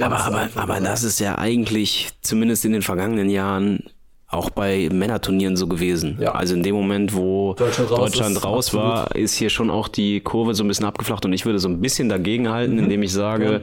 Aber, 0.00 0.16
Ganz 0.16 0.26
aber, 0.26 0.48
aber 0.54 0.80
das 0.80 1.02
ist 1.02 1.20
ja 1.20 1.36
eigentlich, 1.38 2.08
zumindest 2.22 2.64
in 2.64 2.72
den 2.72 2.82
vergangenen 2.82 3.28
Jahren, 3.28 3.84
auch 4.30 4.50
bei 4.50 4.88
Männerturnieren 4.92 5.56
so 5.56 5.66
gewesen. 5.66 6.18
Ja. 6.20 6.32
Also 6.32 6.54
in 6.54 6.62
dem 6.62 6.74
Moment, 6.74 7.14
wo 7.14 7.54
Deutschland 7.54 7.90
raus 7.90 7.98
Deutschland 7.98 8.36
ist, 8.36 8.44
raus 8.44 8.74
war, 8.74 9.16
ist 9.16 9.34
hier 9.34 9.48
schon 9.48 9.70
auch 9.70 9.88
die 9.88 10.20
Kurve 10.20 10.54
so 10.54 10.64
ein 10.64 10.68
bisschen 10.68 10.84
abgeflacht 10.84 11.24
und 11.24 11.32
ich 11.32 11.46
würde 11.46 11.58
so 11.58 11.68
ein 11.68 11.80
bisschen 11.80 12.10
dagegen 12.10 12.50
halten, 12.50 12.74
Mhm. 12.74 12.84
indem 12.84 13.02
ich 13.02 13.12
sage, 13.12 13.62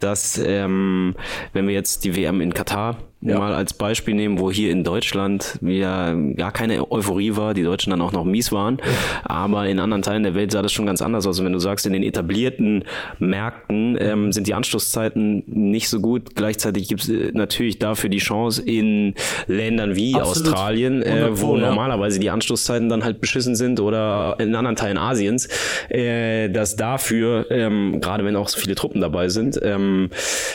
dass 0.00 0.38
ähm, 0.44 1.14
wenn 1.52 1.66
wir 1.66 1.74
jetzt 1.74 2.04
die 2.04 2.16
WM 2.16 2.40
in 2.40 2.52
Katar 2.52 2.98
Ja. 3.22 3.38
mal 3.38 3.54
als 3.54 3.72
Beispiel 3.72 4.14
nehmen, 4.14 4.38
wo 4.38 4.50
hier 4.52 4.70
in 4.70 4.84
Deutschland 4.84 5.58
ja 5.62 6.12
gar 6.12 6.52
keine 6.52 6.92
Euphorie 6.92 7.34
war, 7.34 7.54
die 7.54 7.62
Deutschen 7.62 7.90
dann 7.90 8.00
auch 8.02 8.12
noch 8.12 8.24
mies 8.24 8.52
waren, 8.52 8.78
aber 9.24 9.66
in 9.66 9.80
anderen 9.80 10.02
Teilen 10.02 10.22
der 10.22 10.34
Welt 10.34 10.52
sah 10.52 10.62
das 10.62 10.72
schon 10.72 10.86
ganz 10.86 11.00
anders 11.02 11.26
aus. 11.26 11.40
Und 11.40 11.46
wenn 11.46 11.52
du 11.54 11.58
sagst, 11.58 11.86
in 11.86 11.92
den 11.94 12.02
etablierten 12.02 12.84
Märkten 13.18 13.96
ähm, 13.98 14.32
sind 14.32 14.46
die 14.46 14.54
Anschlusszeiten 14.54 15.42
nicht 15.46 15.88
so 15.88 16.00
gut, 16.00 16.36
gleichzeitig 16.36 16.88
gibt 16.88 17.02
es 17.02 17.08
äh, 17.08 17.30
natürlich 17.32 17.78
dafür 17.78 18.10
die 18.10 18.18
Chance 18.18 18.62
in 18.62 19.14
Ländern 19.46 19.96
wie 19.96 20.14
Absolut. 20.14 20.52
Australien, 20.52 21.02
äh, 21.02 21.24
100 21.24 21.40
wo 21.40 21.56
ja. 21.56 21.68
normalerweise 21.68 22.20
die 22.20 22.30
Anschlusszeiten 22.30 22.88
dann 22.88 23.02
halt 23.02 23.20
beschissen 23.20 23.56
sind 23.56 23.80
oder 23.80 24.36
in 24.38 24.54
anderen 24.54 24.76
Teilen 24.76 24.98
Asiens, 24.98 25.48
äh, 25.88 26.48
dass 26.50 26.76
dafür, 26.76 27.46
ähm, 27.50 28.00
gerade 28.00 28.24
wenn 28.24 28.36
auch 28.36 28.48
so 28.48 28.60
viele 28.60 28.74
Truppen 28.74 29.00
dabei 29.00 29.30
sind, 29.30 29.58
ähm, 29.62 29.85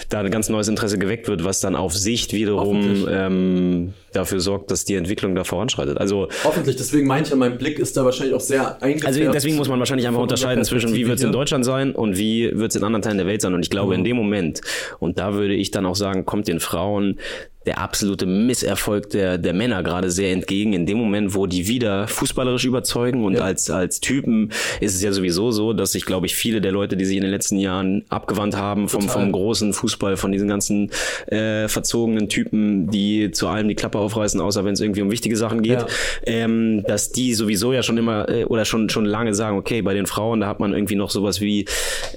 da 0.10 0.20
ein 0.20 0.32
ganz 0.32 0.50
neues 0.50 0.68
Interesse 0.68 0.98
geweckt 0.98 1.28
wird, 1.28 1.44
was 1.44 1.60
dann 1.60 1.76
auf 1.76 1.96
Sicht 1.96 2.34
wiederum 2.34 3.08
ähm, 3.10 3.94
dafür 4.14 4.40
sorgt, 4.40 4.72
dass 4.72 4.86
die 4.86 4.96
Entwicklung 4.96 5.36
da 5.36 5.44
voranschreitet. 5.44 5.98
Also 5.98 6.28
Hoffentlich, 6.44 6.76
deswegen 6.76 7.08
meinte 7.08 7.28
ich 7.28 7.32
ja, 7.32 7.38
mein 7.38 7.58
Blick 7.58 7.80
ist 7.80 7.96
da 7.98 8.06
wahrscheinlich 8.06 8.36
auch 8.36 8.42
sehr 8.42 8.82
eingefärbt. 8.82 9.20
also 9.20 9.32
deswegen 9.32 9.56
muss 9.56 9.70
man 9.70 9.80
wahrscheinlich 9.80 10.08
einfach 10.08 10.22
unterscheiden 10.22 10.64
zwischen, 10.64 10.94
wie 10.94 11.08
wird 11.08 11.20
es 11.20 11.24
in. 11.24 11.32
Deutschland 11.32 11.64
sein 11.64 11.94
und 11.94 12.18
wie 12.18 12.52
wird 12.54 12.72
es 12.72 12.76
in 12.76 12.84
anderen 12.84 13.02
Teilen 13.02 13.18
der 13.18 13.28
Welt 13.28 13.42
sein. 13.42 13.54
Und 13.54 13.62
ich 13.62 13.70
glaube, 13.70 13.96
in 13.96 14.04
dem 14.04 14.18
Moment, 14.18 14.62
und 15.00 15.18
da 15.18 15.34
würde 15.34 15.54
ich 15.54 15.72
dann 15.72 15.86
auch 15.86 15.96
sagen, 15.96 16.26
kommt 16.26 16.48
den 16.48 16.60
Frauen 16.60 17.20
der 17.66 17.78
absolute 17.80 18.26
Misserfolg 18.26 19.12
der, 19.12 19.38
der 19.38 19.54
Männer 19.54 19.84
gerade 19.84 20.10
sehr 20.10 20.32
entgegen. 20.32 20.74
In 20.74 20.86
dem 20.88 20.98
Moment, 20.98 21.36
wo 21.36 21.46
die 21.46 21.68
wieder 21.68 22.08
fußballerisch 22.08 22.66
überzeugen 22.66 23.24
und 23.24 23.36
Ja. 23.36 23.42
als, 23.42 23.70
als 23.70 24.00
Typen 24.00 24.52
ist 24.80 24.96
es 24.96 25.04
ja 25.04 25.12
sowieso 25.14 25.52
so, 25.52 25.74
dass 25.74 25.92
sich, 25.92 26.06
glaube 26.06 26.26
ich, 26.26 26.36
viele 26.36 26.60
der 26.60 26.72
Leute, 26.72 26.98
die 26.98 27.06
sich 27.06 27.18
in 27.18 27.22
den 27.22 27.30
letzten 27.32 27.58
Jahren 27.60 28.04
abgewandt 28.10 28.58
haben 28.58 28.90
vom, 28.90 29.02
Total. 29.02 29.22
vom 29.22 29.32
großen 29.32 29.74
Fußball, 29.74 30.18
von 30.18 30.32
diesen 30.32 30.48
ganzen 30.48 30.90
äh, 31.28 31.68
verzogenen 31.68 32.30
Typen, 32.30 32.90
die 32.90 33.30
zu 33.32 33.48
allem 33.48 33.68
die 33.68 33.76
Klappe 33.76 34.00
aufreißen, 34.00 34.42
außer 34.42 34.66
wenn 34.66 34.74
es 34.74 34.80
irgendwie 34.82 35.02
um 35.04 35.12
wichtige 35.12 35.38
Sachen 35.38 35.62
geht, 35.62 35.82
Ja. 35.82 35.88
ähm, 36.26 36.84
dass 36.88 37.12
die 37.12 37.36
sowieso 37.36 37.74
ja 37.74 37.84
schon 37.84 37.98
immer 38.00 38.28
äh, 38.28 38.46
oder 38.46 38.66
schon 38.66 38.90
schon 38.90 39.06
lange 39.06 39.36
sagen, 39.36 39.58
okay, 39.58 39.84
bei 39.84 39.94
den 39.94 40.08
Frauen, 40.08 40.40
da 40.42 40.48
hat 40.48 40.60
man 40.60 40.74
irgendwie 40.74 40.96
noch 40.96 41.12
sowas 41.12 41.42
wie, 41.42 41.66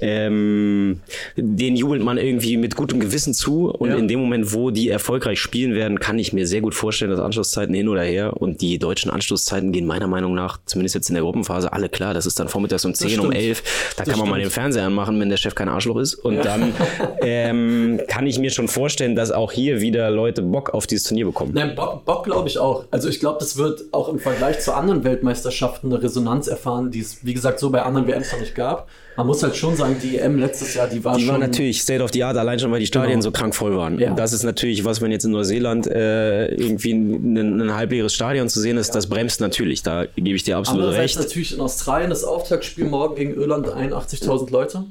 ähm, 0.01 1.01
den 1.37 1.75
jubelt 1.75 2.03
man 2.03 2.17
irgendwie 2.17 2.57
mit 2.57 2.75
gutem 2.75 2.99
Gewissen 2.99 3.33
zu 3.33 3.69
und 3.69 3.89
Ja. 3.89 3.95
in 3.97 4.07
dem 4.07 4.19
Moment, 4.19 4.53
wo 4.53 4.71
die 4.71 4.89
erfolgreich 4.89 5.34
spielen 5.35 5.73
werden, 5.73 5.99
kann 5.99 6.19
ich 6.19 6.33
mir 6.33 6.47
sehr 6.47 6.61
gut 6.61 6.75
vorstellen, 6.75 7.11
dass 7.11 7.19
Anschlusszeiten 7.19 7.73
hin 7.73 7.87
oder 7.87 8.03
her 8.03 8.33
und 8.37 8.61
die 8.61 8.79
deutschen 8.79 9.11
Anschlusszeiten 9.11 9.71
gehen 9.71 9.85
meiner 9.85 10.07
Meinung 10.07 10.33
nach, 10.35 10.59
zumindest 10.65 10.95
jetzt 10.95 11.09
in 11.09 11.15
der 11.15 11.23
Gruppenphase, 11.23 11.71
alle 11.73 11.89
klar, 11.89 12.13
das 12.13 12.25
ist 12.25 12.39
dann 12.39 12.47
vormittags 12.49 12.85
um 12.85 12.93
10, 12.93 13.19
um 13.19 13.27
stimmt. 13.27 13.35
11, 13.35 13.63
da 13.97 14.03
Das 14.03 14.11
kann 14.11 14.19
man 14.19 14.29
mal 14.29 14.35
stimmt. 14.35 14.45
den 14.45 14.51
Fernseher 14.53 14.85
anmachen, 14.85 15.19
wenn 15.19 15.29
der 15.29 15.37
Chef 15.37 15.55
kein 15.55 15.69
Arschloch 15.69 15.97
ist 15.97 16.15
und 16.15 16.43
dann 16.43 16.73
ähm, 17.21 18.01
kann 18.07 18.27
ich 18.27 18.39
mir 18.39 18.49
schon 18.49 18.67
vorstellen, 18.67 19.15
dass 19.15 19.31
auch 19.31 19.51
hier 19.51 19.81
wieder 19.81 20.09
Leute 20.11 20.41
Bock 20.41 20.73
auf 20.73 20.87
dieses 20.87 21.07
Turnier 21.07 21.25
bekommen. 21.25 21.51
Nein, 21.53 21.75
Bock, 21.75 22.05
Bock 22.05 22.23
glaube 22.25 22.47
ich 22.47 22.57
auch. 22.57 22.85
Also 22.91 23.09
ich 23.09 23.19
glaube, 23.19 23.37
das 23.39 23.57
wird 23.57 23.83
auch 23.91 24.09
im 24.09 24.19
Vergleich 24.19 24.59
zu 24.59 24.73
anderen 24.73 25.03
Weltmeisterschaften 25.03 25.91
eine 25.91 26.01
Resonanz 26.01 26.47
erfahren, 26.47 26.91
die 26.91 26.99
es, 26.99 27.25
wie 27.25 27.33
gesagt, 27.33 27.59
so 27.59 27.69
bei 27.69 27.81
anderen 27.81 28.07
WMs 28.07 28.31
noch 28.31 28.39
nicht 28.39 28.55
gab. 28.55 28.87
Man 29.17 29.27
muss 29.27 29.41
halt 29.43 29.55
schon 29.55 29.75
sagen, 29.77 29.95
die 30.01 30.17
EM 30.17 30.37
letztes 30.37 30.73
Jahr, 30.73 30.87
die 30.87 31.03
war 31.03 31.15
Die 31.15 31.21
schon... 31.23 31.31
war 31.31 31.37
natürlich 31.37 31.81
State 31.81 32.03
of 32.03 32.11
the 32.13 32.23
Art, 32.23 32.35
allein 32.35 32.59
schon, 32.59 32.71
weil 32.71 32.79
die 32.81 32.85
Stadien 32.85 33.11
Genau. 33.11 33.21
so 33.23 33.31
krank 33.31 33.55
voll 33.55 33.75
waren. 33.77 33.97
Ja. 33.97 34.13
Das 34.13 34.33
ist 34.33 34.43
natürlich 34.43 34.83
was, 34.83 34.99
wenn 35.01 35.11
jetzt 35.11 35.23
in 35.23 35.31
Neuseeland 35.31 35.87
äh, 35.87 36.47
irgendwie 36.55 36.91
ein, 36.93 37.37
ein 37.61 37.73
halbleeres 37.75 38.13
Stadion 38.13 38.49
zu 38.49 38.59
sehen 38.59 38.77
ist, 38.77 38.93
das 38.93 39.07
bremst 39.07 39.39
natürlich. 39.39 39.83
Da 39.83 40.05
gebe 40.15 40.35
ich 40.35 40.43
dir 40.43 40.57
absolut 40.57 40.93
recht. 40.93 41.17
natürlich 41.17 41.53
in 41.53 41.61
Australien 41.61 42.09
das 42.09 42.23
Auftaktspiel 42.25 42.85
morgen 42.85 43.15
gegen 43.15 43.33
Irland 43.35 43.67
81.000 43.67 44.51
Leute. 44.51 44.83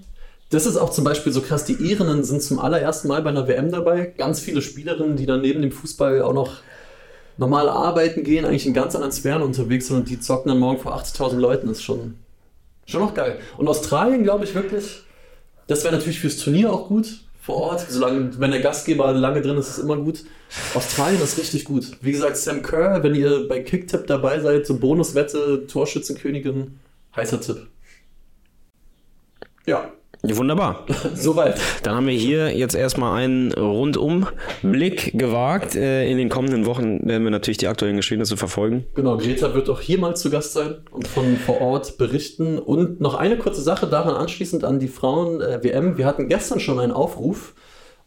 Das 0.50 0.66
ist 0.66 0.76
auch 0.76 0.90
zum 0.90 1.04
Beispiel 1.04 1.32
so 1.32 1.40
krass. 1.40 1.64
Die 1.64 1.74
Irinnen 1.74 2.22
sind 2.24 2.42
zum 2.42 2.58
allerersten 2.58 3.08
Mal 3.08 3.22
bei 3.22 3.30
einer 3.30 3.46
WM 3.48 3.70
dabei. 3.70 4.12
Ganz 4.16 4.40
viele 4.40 4.62
Spielerinnen, 4.62 5.16
die 5.16 5.26
dann 5.26 5.40
neben 5.42 5.60
dem 5.62 5.72
Fußball 5.72 6.22
auch 6.22 6.32
noch 6.34 6.58
normal 7.36 7.68
arbeiten 7.68 8.22
gehen, 8.22 8.44
eigentlich 8.44 8.66
in 8.66 8.74
ganz 8.74 8.94
anderen 8.94 9.12
Sphären 9.12 9.42
unterwegs 9.42 9.88
sind 9.88 9.96
und 9.96 10.08
die 10.08 10.20
zocken 10.20 10.48
dann 10.50 10.58
morgen 10.60 10.78
vor 10.78 10.96
80.000 10.96 11.36
Leuten. 11.38 11.66
Das 11.66 11.78
ist 11.78 11.82
schon, 11.82 12.14
schon 12.86 13.00
noch 13.00 13.14
geil. 13.14 13.38
Und 13.56 13.68
Australien, 13.68 14.22
glaube 14.22 14.44
ich 14.44 14.54
wirklich, 14.54 15.02
das 15.66 15.84
wäre 15.84 15.94
natürlich 15.94 16.20
fürs 16.20 16.36
Turnier 16.36 16.72
auch 16.72 16.88
gut 16.88 17.20
vor 17.40 17.56
Ort. 17.56 17.86
Solange, 17.88 18.38
wenn 18.38 18.50
der 18.50 18.60
Gastgeber 18.60 19.12
lange 19.12 19.42
drin 19.42 19.56
ist, 19.56 19.68
ist 19.68 19.78
es 19.78 19.84
immer 19.84 19.96
gut. 19.96 20.24
Australien 20.74 21.20
ist 21.22 21.38
richtig 21.38 21.64
gut. 21.64 21.90
Wie 22.00 22.12
gesagt, 22.12 22.36
Sam 22.36 22.62
Kerr, 22.62 23.02
wenn 23.02 23.14
ihr 23.14 23.48
bei 23.48 23.60
Kicktip 23.60 24.06
dabei 24.06 24.40
seid, 24.40 24.66
so 24.66 24.78
Bonuswette, 24.78 25.66
Torschützenkönigin, 25.66 26.78
heißer 27.16 27.40
Tipp. 27.40 27.68
Ja, 29.66 29.92
Wunderbar. 30.32 30.86
soweit. 31.14 31.60
Dann 31.82 31.96
haben 31.96 32.06
wir 32.06 32.14
hier 32.14 32.56
jetzt 32.56 32.74
erstmal 32.74 33.22
einen 33.22 33.52
Rundumblick 33.52 35.18
gewagt. 35.18 35.74
Äh, 35.74 36.10
in 36.10 36.18
den 36.18 36.28
kommenden 36.28 36.66
Wochen 36.66 37.06
werden 37.06 37.24
wir 37.24 37.30
natürlich 37.30 37.58
die 37.58 37.68
aktuellen 37.68 37.96
Geschehnisse 37.96 38.36
verfolgen. 38.36 38.84
Genau, 38.94 39.16
Greta 39.18 39.54
wird 39.54 39.68
auch 39.68 39.80
hier 39.80 39.98
mal 39.98 40.16
zu 40.16 40.30
Gast 40.30 40.54
sein 40.54 40.76
und 40.90 41.06
von 41.06 41.36
vor 41.36 41.60
Ort 41.60 41.98
berichten. 41.98 42.58
Und 42.58 43.00
noch 43.00 43.14
eine 43.14 43.36
kurze 43.36 43.60
Sache 43.60 43.86
daran 43.86 44.14
anschließend 44.14 44.64
an 44.64 44.78
die 44.78 44.88
Frauen-WM. 44.88 45.98
Wir 45.98 46.06
hatten 46.06 46.28
gestern 46.28 46.60
schon 46.60 46.78
einen 46.78 46.92
Aufruf 46.92 47.54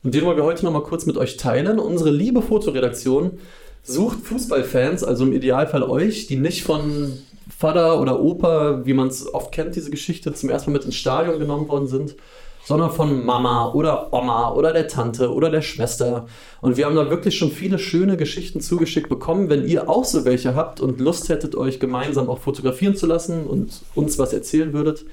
und 0.04 0.14
den 0.14 0.26
wollen 0.26 0.38
wir 0.38 0.44
heute 0.44 0.66
noch 0.66 0.72
mal 0.72 0.84
kurz 0.84 1.06
mit 1.06 1.18
euch 1.18 1.38
teilen. 1.38 1.80
Unsere 1.80 2.12
liebe 2.12 2.42
Fotoredaktion 2.42 3.40
sucht 3.84 4.20
Fußballfans, 4.26 5.04
also 5.04 5.26
im 5.26 5.34
Idealfall 5.34 5.84
euch, 5.84 6.28
die 6.28 6.36
nicht 6.38 6.64
von 6.64 7.14
Vater 7.56 8.00
oder 8.02 8.20
Opa, 8.20 8.86
wie 8.86 8.94
man 8.94 9.08
es 9.08 9.34
oft 9.34 9.52
kennt, 9.52 9.76
diese 9.76 9.92
Geschichte, 9.92 10.34
zum 10.34 10.50
ersten 10.50 10.72
Mal 10.72 10.78
mit 10.78 10.86
ins 10.86 10.96
Stadion 10.96 11.40
genommen 11.40 11.68
worden 11.68 11.88
sind, 11.88 12.16
sondern 12.64 12.92
von 12.92 13.26
Mama 13.26 13.72
oder 13.72 14.12
Oma 14.12 14.52
oder 14.52 14.74
der 14.74 14.90
Tante 14.90 15.34
oder 15.34 15.50
der 15.50 15.62
Schwester. 15.62 16.26
Und 16.60 16.76
wir 16.76 16.86
haben 16.86 16.96
da 16.96 17.10
wirklich 17.10 17.38
schon 17.38 17.50
viele 17.50 17.80
schöne 17.80 18.18
Geschichten 18.18 18.60
zugeschickt 18.60 19.08
bekommen. 19.08 19.50
Wenn 19.50 19.66
ihr 19.66 19.90
auch 19.90 20.04
so 20.04 20.26
welche 20.26 20.54
habt 20.54 20.82
und 20.82 21.00
Lust 21.00 21.30
hättet, 21.30 21.56
euch 21.56 21.80
gemeinsam 21.80 22.30
auch 22.30 22.40
fotografieren 22.40 22.96
zu 22.96 23.08
lassen 23.08 23.48
und 23.48 23.84
uns 23.96 24.20
was 24.20 24.34
erzählen 24.34 24.74
würdet, 24.74 25.06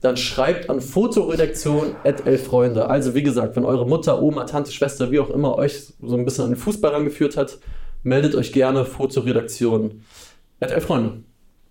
dann 0.00 0.18
schreibt 0.18 0.68
an 0.68 0.80
fotoredaktion 0.82 1.96
Freunde. 2.44 2.88
Also 2.88 3.14
wie 3.14 3.22
gesagt, 3.22 3.56
wenn 3.56 3.64
eure 3.64 3.86
Mutter, 3.86 4.22
Oma, 4.22 4.44
Tante, 4.44 4.70
Schwester, 4.70 5.10
wie 5.10 5.18
auch 5.18 5.30
immer 5.30 5.56
euch 5.56 5.94
so 6.02 6.14
ein 6.14 6.26
bisschen 6.26 6.44
an 6.44 6.50
den 6.50 6.58
Fußball 6.58 6.92
rangeführt 6.92 7.38
hat, 7.38 7.58
meldet 8.02 8.34
euch 8.34 8.52
gerne 8.52 8.84
fotoredaktion 8.84 10.02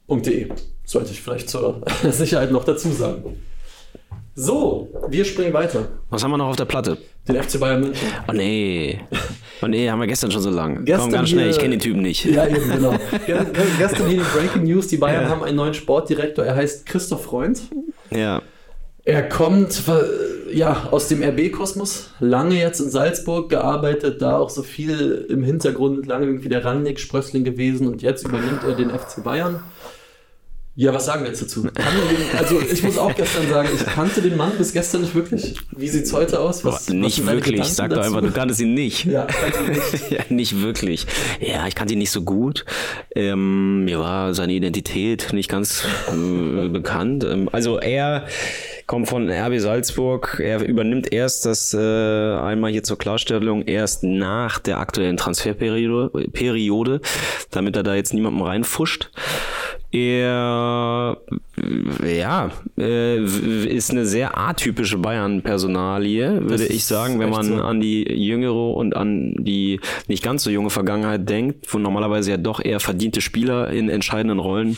Freunde. 0.08 0.30
.de. 0.30 0.50
Sollte 0.86 1.12
ich 1.12 1.22
vielleicht 1.22 1.50
zur 1.50 1.82
Sicherheit 2.12 2.52
noch 2.52 2.64
dazu 2.64 2.90
sagen. 2.92 3.38
So, 4.36 4.88
wir 5.10 5.26
springen 5.26 5.52
weiter. 5.54 5.88
Was 6.12 6.24
haben 6.24 6.30
wir 6.32 6.38
noch 6.38 6.48
auf 6.50 6.56
der 6.56 6.66
Platte? 6.66 6.98
Den 7.28 7.42
FC 7.42 7.60
Bayern 7.60 7.82
München. 7.82 8.08
Oh 8.28 8.34
nee. 8.34 9.00
Oh 9.60 9.66
nee, 9.66 9.90
haben 9.90 10.00
wir 10.00 10.06
gestern 10.06 10.30
schon 10.30 10.44
so 10.44 10.52
lang. 10.52 10.86
Gestern 10.86 11.06
Komm 11.06 11.12
ganz 11.14 11.30
schnell, 11.30 11.46
hier- 11.46 11.50
ich 11.52 11.58
kenne 11.58 11.72
den 11.72 11.80
Typen 11.80 12.04
nicht. 12.04 12.24
Ja, 12.26 12.46
eben, 12.46 12.70
genau. 12.70 12.92
Ge- 13.26 13.36
ge- 13.52 13.64
Gestern 13.80 14.08
hier 14.08 14.18
die 14.20 14.38
Breaking 14.38 14.66
News. 14.66 14.88
Die 14.90 14.98
Bayern 14.98 15.28
haben 15.30 15.42
einen 15.44 15.56
neuen 15.58 15.74
Sportdirektor. 15.74 16.46
Er 16.46 16.56
heißt 16.56 16.86
Christoph 16.86 17.24
Freund. 17.24 17.62
ja. 18.12 18.44
Er 19.08 19.24
kommt 19.24 19.84
ja 20.52 20.90
aus 20.92 21.08
dem 21.08 21.24
RB-Kosmos, 21.24 22.10
lange 22.20 22.60
jetzt 22.60 22.82
in 22.82 22.90
Salzburg 22.90 23.50
gearbeitet, 23.50 24.22
da 24.22 24.38
auch 24.38 24.50
so 24.50 24.64
viel 24.64 25.26
im 25.30 25.44
Hintergrund, 25.44 26.06
lange 26.08 26.26
irgendwie 26.26 26.50
der 26.50 26.66
Rangnick 26.66 27.00
Sprössling 27.00 27.46
gewesen 27.46 27.88
und 27.88 28.02
jetzt 28.02 28.28
übernimmt 28.28 28.66
er 28.68 28.76
den 28.76 28.90
FC 28.90 29.24
Bayern. 29.24 29.62
Ja, 30.76 30.94
was 30.94 31.06
sagen 31.06 31.24
wir 31.24 31.30
jetzt 31.30 31.42
dazu? 31.42 31.68
Also 32.38 32.62
ich 32.62 32.84
muss 32.84 32.98
auch 32.98 33.16
gestern 33.16 33.50
sagen, 33.50 33.70
ich 33.74 33.84
kannte 33.84 34.22
den 34.22 34.36
Mann 34.36 34.52
bis 34.58 34.74
gestern 34.74 35.02
nicht 35.02 35.16
wirklich. 35.16 35.56
Wie 35.76 35.88
sieht's 35.88 36.12
heute 36.12 36.40
aus? 36.40 36.66
Was, 36.66 36.74
was 36.74 36.90
nicht 36.90 37.20
deine 37.20 37.32
wirklich. 37.32 37.64
Sag 37.64 37.92
doch 37.92 38.04
einfach, 38.04 38.22
du 38.22 38.32
kanntest 38.32 38.60
ihn 38.60 38.74
nicht. 38.74 39.06
Ja, 39.06 39.26
nicht. 39.68 40.12
ja, 40.12 40.20
nicht 40.30 40.62
wirklich. 40.62 41.08
Ja, 41.40 41.66
ich 41.66 41.74
kannte 41.74 41.94
ihn 41.94 42.00
nicht 42.00 42.12
so 42.12 42.22
gut. 42.22 42.66
Ähm, 43.16 43.86
mir 43.86 44.00
war 44.00 44.36
seine 44.36 44.54
Identität 44.54 45.34
nicht 45.34 45.50
ganz 45.50 45.84
äh, 46.12 46.68
bekannt. 46.68 47.24
Ähm, 47.24 47.50
also 47.52 47.80
er 47.80 48.28
kommt 48.88 49.10
von 49.10 49.30
RB 49.30 49.60
Salzburg. 49.60 50.40
Er 50.42 50.66
übernimmt 50.66 51.14
erst 51.14 51.46
das 51.46 51.74
äh, 51.74 51.78
einmal 51.78 52.72
hier 52.72 52.84
zur 52.84 52.98
Klarstellung 52.98 53.64
erst 53.64 54.04
nach 54.04 54.60
der 54.60 54.80
aktuellen 54.80 55.18
Transferperiode, 55.18 56.30
Periode, 56.30 57.02
damit 57.52 57.76
er 57.76 57.84
da 57.84 57.94
jetzt 57.94 58.14
niemandem 58.14 58.42
reinfuscht. 58.42 59.12
Er 59.92 61.18
ja, 62.06 62.52
äh, 62.78 63.18
ist 63.18 63.90
eine 63.90 64.06
sehr 64.06 64.38
atypische 64.38 65.00
Bayern-Personalie, 65.00 66.48
würde 66.48 66.68
ich 66.68 66.86
sagen, 66.86 67.20
wenn 67.20 67.32
man 67.32 67.46
so. 67.46 67.62
an 67.62 67.82
die 67.82 68.04
jüngere 68.04 68.76
und 68.76 68.96
an 68.96 69.34
die 69.40 69.80
nicht 70.08 70.24
ganz 70.24 70.44
so 70.44 70.52
junge 70.52 70.70
Vergangenheit 70.70 71.28
denkt, 71.28 71.74
wo 71.74 71.80
normalerweise 71.80 72.32
ja 72.32 72.38
doch 72.38 72.64
eher 72.64 72.80
verdiente 72.80 73.22
Spieler 73.22 73.72
in 73.72 73.90
entscheidenden 73.90 74.38
Rollen, 74.38 74.78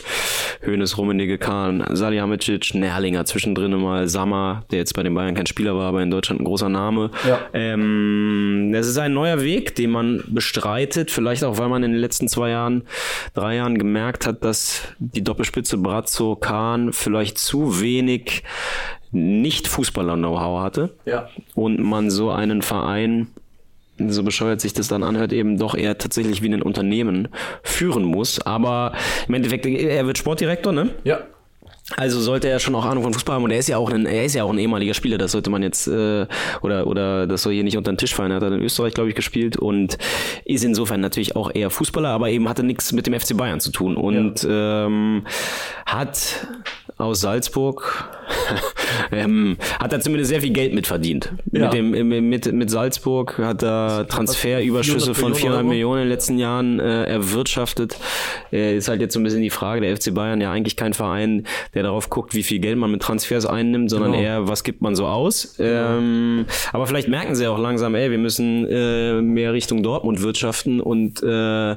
Hönes, 0.62 0.96
Rummenigge, 0.96 1.36
Kahn, 1.36 1.84
Salihamidzic, 1.90 2.74
Nerlinger, 2.74 3.26
zwischendrin 3.26 3.72
mal 3.72 4.08
Sammer, 4.08 4.64
der 4.70 4.78
jetzt 4.78 4.94
bei 4.94 5.02
den 5.02 5.14
Bayern 5.14 5.34
kein 5.34 5.46
Spieler 5.46 5.76
war, 5.76 5.84
aber 5.84 6.02
in 6.02 6.10
Deutschland 6.10 6.40
ein 6.40 6.44
großer 6.44 6.70
Name. 6.70 7.10
Ja. 7.28 7.40
Ähm, 7.52 8.70
das 8.72 8.86
ist 8.86 8.96
ein 8.96 9.12
neuer 9.12 9.42
Weg, 9.42 9.74
den 9.74 9.90
man 9.90 10.24
bestreitet, 10.28 11.10
vielleicht 11.10 11.44
auch, 11.44 11.58
weil 11.58 11.68
man 11.68 11.82
in 11.82 11.92
den 11.92 12.00
letzten 12.00 12.26
zwei 12.26 12.50
Jahren, 12.50 12.84
drei 13.34 13.56
Jahren 13.56 13.78
gemerkt 13.78 14.26
hat, 14.26 14.42
dass 14.44 14.82
die 14.98 15.22
Doppelspitze 15.22 15.76
Brazzo, 15.76 16.36
Kahn 16.36 16.69
vielleicht 16.92 17.38
zu 17.38 17.80
wenig 17.80 18.42
nicht 19.12 19.66
Fußballer-Know-how 19.68 20.60
hatte 20.62 20.94
Ja. 21.04 21.28
und 21.54 21.80
man 21.80 22.10
so 22.10 22.30
einen 22.30 22.62
Verein, 22.62 23.28
so 23.98 24.22
bescheuert 24.22 24.60
sich 24.60 24.72
das 24.72 24.88
dann 24.88 25.02
anhört, 25.02 25.32
eben 25.32 25.58
doch 25.58 25.74
eher 25.74 25.98
tatsächlich 25.98 26.42
wie 26.42 26.48
ein 26.48 26.62
Unternehmen 26.62 27.28
führen 27.62 28.04
muss. 28.04 28.40
Aber 28.40 28.92
im 29.28 29.34
Endeffekt, 29.34 29.66
er 29.66 30.06
wird 30.06 30.16
Sportdirektor, 30.16 30.72
ne? 30.72 30.90
Ja. 31.04 31.20
Also 31.96 32.20
sollte 32.20 32.48
er 32.48 32.58
schon 32.58 32.74
auch 32.74 32.84
Ahnung 32.84 33.02
von 33.02 33.12
Fußball 33.12 33.36
haben 33.36 33.44
und 33.44 33.50
er 33.50 33.58
ist 33.58 33.68
ja 33.68 33.76
auch 33.76 33.90
ein, 33.90 34.06
er 34.06 34.24
ist 34.24 34.34
ja 34.34 34.44
auch 34.44 34.52
ein 34.52 34.58
ehemaliger 34.58 34.94
Spieler, 34.94 35.18
das 35.18 35.32
sollte 35.32 35.50
man 35.50 35.62
jetzt 35.62 35.88
äh, 35.88 36.26
oder 36.62 36.86
oder 36.86 37.26
das 37.26 37.42
soll 37.42 37.52
hier 37.52 37.64
nicht 37.64 37.76
unter 37.76 37.92
den 37.92 37.98
Tisch 37.98 38.14
fallen. 38.14 38.30
Er 38.30 38.36
hat 38.36 38.42
dann 38.42 38.52
in 38.52 38.62
Österreich, 38.62 38.94
glaube 38.94 39.08
ich, 39.08 39.16
gespielt 39.16 39.56
und 39.56 39.98
ist 40.44 40.64
insofern 40.64 41.00
natürlich 41.00 41.36
auch 41.36 41.50
eher 41.52 41.70
Fußballer, 41.70 42.10
aber 42.10 42.30
eben 42.30 42.48
hatte 42.48 42.62
nichts 42.62 42.92
mit 42.92 43.06
dem 43.06 43.18
FC 43.18 43.36
Bayern 43.36 43.60
zu 43.60 43.72
tun 43.72 43.96
und 43.96 44.46
ähm, 44.48 45.26
hat 45.86 46.46
aus 46.96 47.20
Salzburg 47.20 48.19
ähm, 49.12 49.56
hat 49.78 49.92
er 49.92 50.00
zumindest 50.00 50.30
sehr 50.30 50.40
viel 50.40 50.52
Geld 50.52 50.72
mitverdient. 50.74 51.32
Ja. 51.52 51.64
Mit, 51.64 51.72
dem, 51.74 52.28
mit, 52.28 52.52
mit 52.52 52.70
Salzburg 52.70 53.38
hat 53.38 53.62
er 53.62 54.06
Transferüberschüsse 54.08 55.14
400 55.14 55.16
von 55.16 55.34
400 55.34 55.64
Millionen 55.64 55.80
Millionen 55.80 56.02
in 56.02 56.08
den 56.08 56.12
letzten 56.12 56.38
Jahren 56.38 56.80
äh, 56.80 57.04
erwirtschaftet. 57.04 57.96
Äh, 58.52 58.76
ist 58.76 58.88
halt 58.88 59.00
jetzt 59.00 59.14
so 59.14 59.20
ein 59.20 59.22
bisschen 59.22 59.40
die 59.42 59.50
Frage, 59.50 59.80
der 59.80 59.96
FC 59.96 60.12
Bayern 60.14 60.40
ja 60.40 60.52
eigentlich 60.52 60.76
kein 60.76 60.92
Verein, 60.92 61.46
der 61.74 61.82
darauf 61.82 62.10
guckt, 62.10 62.34
wie 62.34 62.42
viel 62.42 62.58
Geld 62.58 62.78
man 62.78 62.90
mit 62.90 63.02
Transfers 63.02 63.46
einnimmt, 63.46 63.90
sondern 63.90 64.12
Genau. 64.12 64.22
eher, 64.22 64.48
was 64.48 64.62
gibt 64.64 64.82
man 64.82 64.94
so 64.94 65.06
aus. 65.06 65.56
Ähm, 65.58 66.46
aber 66.72 66.86
vielleicht 66.86 67.08
merken 67.08 67.34
sie 67.34 67.46
auch 67.46 67.58
langsam, 67.58 67.94
ey, 67.94 68.10
wir 68.10 68.18
müssen 68.18 68.66
äh, 68.68 69.20
mehr 69.20 69.52
Richtung 69.52 69.82
Dortmund 69.82 70.22
wirtschaften 70.22 70.80
und 70.80 71.22
äh, 71.22 71.76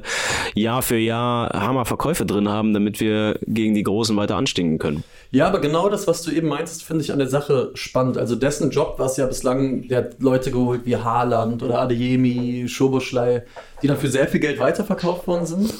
Jahr 0.54 0.82
für 0.82 0.98
Jahr 0.98 1.50
Hammerverkäufe 1.52 2.26
drin 2.26 2.48
haben, 2.48 2.74
damit 2.74 3.00
wir 3.00 3.38
gegen 3.46 3.74
die 3.74 3.82
Großen 3.82 4.16
weiter 4.16 4.36
anstinken 4.36 4.78
können. 4.78 5.04
Ja, 5.30 5.48
aber 5.48 5.60
genau 5.60 5.88
das, 5.88 6.06
was 6.06 6.22
du 6.22 6.30
eben 6.30 6.48
meintest, 6.48 6.84
finde 6.84 7.02
ich 7.02 7.12
an 7.12 7.18
der 7.18 7.28
Sache 7.28 7.70
spannend. 7.74 8.18
Also 8.18 8.36
dessen 8.36 8.70
Job 8.70 8.98
war 8.98 9.06
es 9.06 9.16
ja 9.16 9.26
bislang, 9.26 9.88
der 9.88 9.98
hat 9.98 10.22
Leute 10.22 10.50
geholt 10.50 10.82
wie 10.84 10.96
Haaland 10.96 11.62
oder 11.62 11.80
Adeyemi, 11.80 12.66
Schoboschlei, 12.68 13.44
die 13.82 13.88
dann 13.88 13.96
für 13.96 14.08
sehr 14.08 14.28
viel 14.28 14.40
Geld 14.40 14.58
weiterverkauft 14.60 15.26
worden 15.26 15.46
sind. 15.46 15.74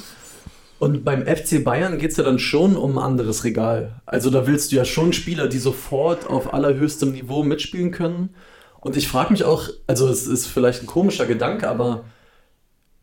Und 0.79 1.05
beim 1.05 1.25
FC 1.25 1.63
Bayern 1.63 1.99
geht 1.99 2.11
es 2.11 2.17
ja 2.17 2.25
dann 2.25 2.39
schon 2.39 2.77
um 2.77 2.99
ein 2.99 3.05
anderes 3.05 3.45
Regal. 3.45 4.01
Also 4.07 4.29
da 4.31 4.47
willst 4.47 4.73
du 4.73 4.77
ja 4.77 4.85
schon 4.85 5.13
Spieler, 5.13 5.49
die 5.49 5.59
sofort 5.59 6.29
auf 6.29 6.53
allerhöchstem 6.53 7.13
Niveau 7.13 7.43
mitspielen 7.43 7.91
können. 7.91 8.35
Und 8.81 8.97
ich 8.97 9.09
frage 9.09 9.33
mich 9.33 9.45
auch, 9.45 9.69
also 9.87 10.09
es 10.09 10.27
ist 10.27 10.47
vielleicht 10.47 10.83
ein 10.83 10.87
komischer 10.87 11.27
Gedanke, 11.27 11.69
aber 11.69 12.05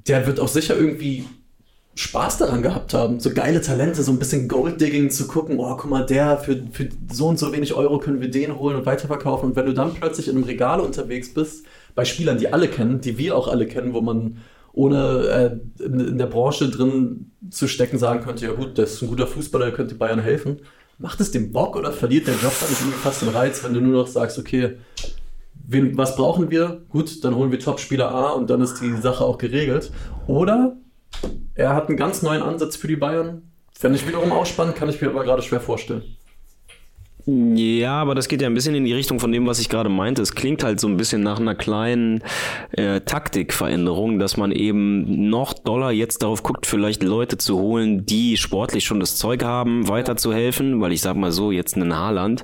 der 0.08 0.28
wird 0.28 0.40
auch 0.40 0.48
sicher 0.48 0.76
irgendwie 0.76 1.26
Spaß 2.02 2.40
daran 2.40 2.64
gehabt 2.64 2.96
haben, 2.96 3.20
so 3.20 3.32
geile 3.32 3.62
Talente, 3.62 4.02
so 4.02 4.12
ein 4.12 4.18
bisschen 4.18 4.48
Golddigging 4.48 5.12
zu 5.12 5.28
gucken, 5.28 5.60
oh, 5.60 5.78
guck 5.78 5.90
mal, 5.90 6.04
der, 6.04 6.40
für, 6.40 6.64
für 6.72 6.90
so 7.12 7.28
und 7.28 7.38
so 7.38 7.54
wenig 7.54 7.76
Euro 7.76 8.00
können 8.00 8.22
wir 8.22 8.32
den 8.32 8.58
holen 8.58 8.76
und 8.76 8.88
weiterverkaufen. 8.88 9.50
Und 9.50 9.56
wenn 9.56 9.68
du 9.68 9.74
dann 9.74 9.94
plötzlich 9.94 10.28
in 10.28 10.36
einem 10.36 10.46
Regal 10.46 10.80
unterwegs 10.80 11.32
bist, 11.32 11.66
bei 11.94 12.04
Spielern, 12.04 12.40
die 12.40 12.52
alle 12.52 12.70
kennen, 12.70 13.02
die 13.02 13.20
wir 13.20 13.38
auch 13.38 13.48
alle 13.48 13.68
kennen, 13.68 13.94
wo 13.94 14.02
man 14.02 14.38
ohne 14.74 15.60
äh, 15.80 15.84
in, 15.84 16.18
der 16.18 16.26
Branche 16.26 16.70
drin 16.70 17.32
zu 17.52 17.68
stecken 17.68 18.00
sagen 18.00 18.24
könnte, 18.24 18.46
ja 18.46 18.54
gut, 18.54 18.80
das 18.80 18.94
ist 18.94 19.04
ein 19.04 19.10
guter 19.10 19.28
Fußballer, 19.28 19.66
der 19.66 19.74
könnte 19.76 19.94
Bayern 19.94 20.20
helfen. 20.20 20.62
Macht 20.98 21.22
es 21.22 21.30
dem 21.30 21.52
Bock 21.52 21.76
oder 21.76 21.92
verliert 21.92 22.26
der 22.26 22.34
Job 22.34 22.54
dann 22.60 22.70
irgendwie 22.70 22.98
fast 22.98 23.22
den 23.22 23.30
Reiz, 23.30 23.64
wenn 23.64 23.76
du 23.76 23.82
nur 23.82 24.02
noch 24.02 24.08
sagst, 24.08 24.40
okay, 24.40 24.78
wen, 25.68 25.96
was 25.98 26.16
brauchen 26.16 26.50
wir? 26.50 26.82
Gut, 26.90 27.24
dann 27.24 27.36
holen 27.36 27.52
wir 27.52 27.60
Top-Spieler 27.60 28.10
A 28.10 28.32
und 28.32 28.50
dann 28.50 28.62
ist 28.62 28.80
die 28.82 28.96
Sache 28.98 29.24
auch 29.24 29.38
geregelt. 29.38 29.92
Oder 30.26 30.78
er 31.62 31.76
hat 31.76 31.88
einen 31.88 31.98
ganz 31.98 32.22
neuen 32.22 32.44
Ansatz 32.44 32.76
für 32.76 32.88
die 32.88 32.96
Bayern. 32.96 33.44
Fände 33.74 33.98
ich 33.98 34.08
wiederum 34.08 34.32
auch 34.32 34.46
spannend, 34.46 34.76
kann 34.76 34.90
ich 34.90 35.02
mir 35.02 35.10
aber 35.10 35.24
gerade 35.24 35.42
schwer 35.42 35.62
vorstellen. 35.62 36.04
Ja, 37.26 38.02
aber 38.02 38.16
das 38.16 38.28
geht 38.28 38.42
ja 38.42 38.48
ein 38.48 38.54
bisschen 38.54 38.76
in 38.76 38.86
die 38.86 38.94
Richtung 38.94 39.20
von 39.20 39.32
dem, 39.32 39.46
was 39.46 39.60
ich 39.60 39.70
gerade 39.70 39.90
meinte. 39.90 40.22
Es 40.22 40.34
klingt 40.34 40.64
halt 40.64 40.80
so 40.80 40.88
ein 40.88 40.98
bisschen 40.98 41.22
nach 41.22 41.40
einer 41.40 41.56
kleinen 41.56 42.24
äh, 42.72 43.02
Taktikveränderung, 43.02 44.20
dass 44.20 44.38
man 44.38 44.52
eben 44.52 45.30
noch 45.30 45.54
doller 45.54 45.92
jetzt 45.92 46.24
darauf 46.24 46.44
guckt, 46.44 46.66
vielleicht 46.66 47.04
Leute 47.04 47.38
zu 47.38 47.60
holen, 47.60 48.06
die 48.06 48.38
sportlich 48.38 48.86
schon 48.86 49.00
das 49.00 49.16
Zeug 49.16 49.44
haben, 49.44 49.88
weiterzuhelfen, 49.88 50.82
weil 50.82 50.92
ich 50.92 51.02
sag 51.02 51.16
mal 51.16 51.32
so, 51.32 51.52
jetzt 51.52 51.76
einen 51.76 51.96
Haaland, 51.96 52.44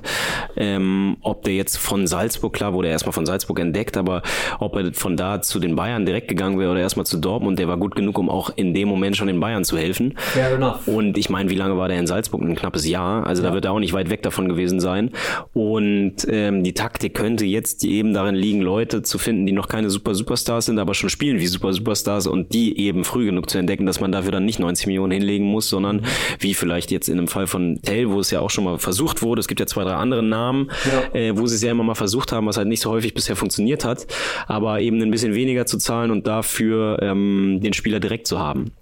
ähm, 0.56 1.16
ob 1.22 1.42
der 1.42 1.54
jetzt 1.54 1.76
von 1.76 2.06
Salzburg, 2.06 2.52
klar 2.52 2.72
wurde 2.72 2.88
er 2.88 2.92
erstmal 2.92 3.12
von 3.12 3.26
Salzburg 3.26 3.58
entdeckt, 3.60 3.96
aber 3.96 4.22
ob 4.58 4.76
er 4.76 4.92
von 4.92 5.16
da 5.16 5.42
zu 5.42 5.58
den 5.58 5.76
Bayern 5.76 6.06
direkt 6.06 6.28
gegangen 6.28 6.58
wäre 6.58 6.70
oder 6.70 6.80
erstmal 6.80 7.06
zu 7.06 7.18
Dortmund, 7.18 7.58
der 7.58 7.68
war 7.68 7.76
gut 7.76 7.94
genug, 7.94 8.18
um 8.18 8.30
auch 8.30 8.50
in 8.56 8.74
dem 8.74 8.88
Moment 8.88 9.16
schon 9.16 9.26
den 9.26 9.40
Bayern 9.40 9.64
zu 9.64 9.76
helfen. 9.76 10.14
Fair 10.16 10.52
enough. 10.52 10.86
Und 10.86 11.18
ich 11.18 11.30
meine, 11.30 11.50
wie 11.50 11.54
lange 11.54 11.76
war 11.76 11.88
der 11.88 11.98
in 11.98 12.06
Salzburg? 12.06 12.42
Ein 12.42 12.56
knappes 12.56 12.86
Jahr. 12.88 13.26
Also 13.26 13.42
da 13.42 13.52
wird 13.52 13.64
er 13.64 13.72
auch 13.72 13.80
nicht 13.80 13.92
weit 13.92 14.10
weg 14.10 14.22
davon 14.22 14.48
gewesen 14.48 14.77
sein. 14.80 15.10
Und 15.52 16.14
ähm, 16.28 16.62
die 16.64 16.74
Taktik 16.74 17.14
könnte 17.14 17.44
jetzt 17.44 17.84
eben 17.84 18.12
darin 18.14 18.34
liegen, 18.34 18.60
Leute 18.60 19.02
zu 19.02 19.18
finden, 19.18 19.46
die 19.46 19.52
noch 19.52 19.68
keine 19.68 19.90
super 19.90 20.14
Superstars 20.14 20.66
sind, 20.66 20.78
aber 20.78 20.94
schon 20.94 21.10
spielen 21.10 21.38
wie 21.40 21.46
super 21.46 21.72
Superstars 21.72 22.26
und 22.26 22.52
die 22.54 22.78
eben 22.78 23.04
früh 23.04 23.26
genug 23.26 23.48
zu 23.50 23.58
entdecken, 23.58 23.86
dass 23.86 24.00
man 24.00 24.12
dafür 24.12 24.32
dann 24.32 24.44
nicht 24.44 24.58
90 24.58 24.86
Millionen 24.86 25.12
hinlegen 25.12 25.46
muss, 25.46 25.68
sondern 25.68 26.02
wie 26.38 26.54
vielleicht 26.54 26.90
jetzt 26.90 27.08
in 27.08 27.16
dem 27.16 27.28
Fall 27.28 27.46
von 27.46 27.80
Tell, 27.82 28.10
wo 28.10 28.20
es 28.20 28.30
ja 28.30 28.40
auch 28.40 28.50
schon 28.50 28.64
mal 28.64 28.78
versucht 28.78 29.22
wurde. 29.22 29.40
Es 29.40 29.48
gibt 29.48 29.60
ja 29.60 29.66
zwei, 29.66 29.84
drei 29.84 29.94
andere 29.94 30.22
Namen, 30.22 30.70
Ja. 31.12 31.18
äh, 31.18 31.36
wo 31.38 31.46
sie 31.46 31.56
es 31.56 31.62
ja 31.62 31.70
immer 31.70 31.84
mal 31.84 31.94
versucht 31.94 32.32
haben, 32.32 32.46
was 32.46 32.56
halt 32.56 32.68
nicht 32.68 32.80
so 32.80 32.90
häufig 32.90 33.14
bisher 33.14 33.36
funktioniert 33.36 33.84
hat, 33.84 34.06
aber 34.46 34.80
eben 34.80 35.00
ein 35.02 35.10
bisschen 35.10 35.34
weniger 35.34 35.66
zu 35.66 35.78
zahlen 35.78 36.10
und 36.10 36.26
dafür 36.26 36.98
ähm, 37.02 37.60
den 37.62 37.72
Spieler 37.72 38.00
direkt 38.00 38.26
zu 38.26 38.38
haben. 38.38 38.72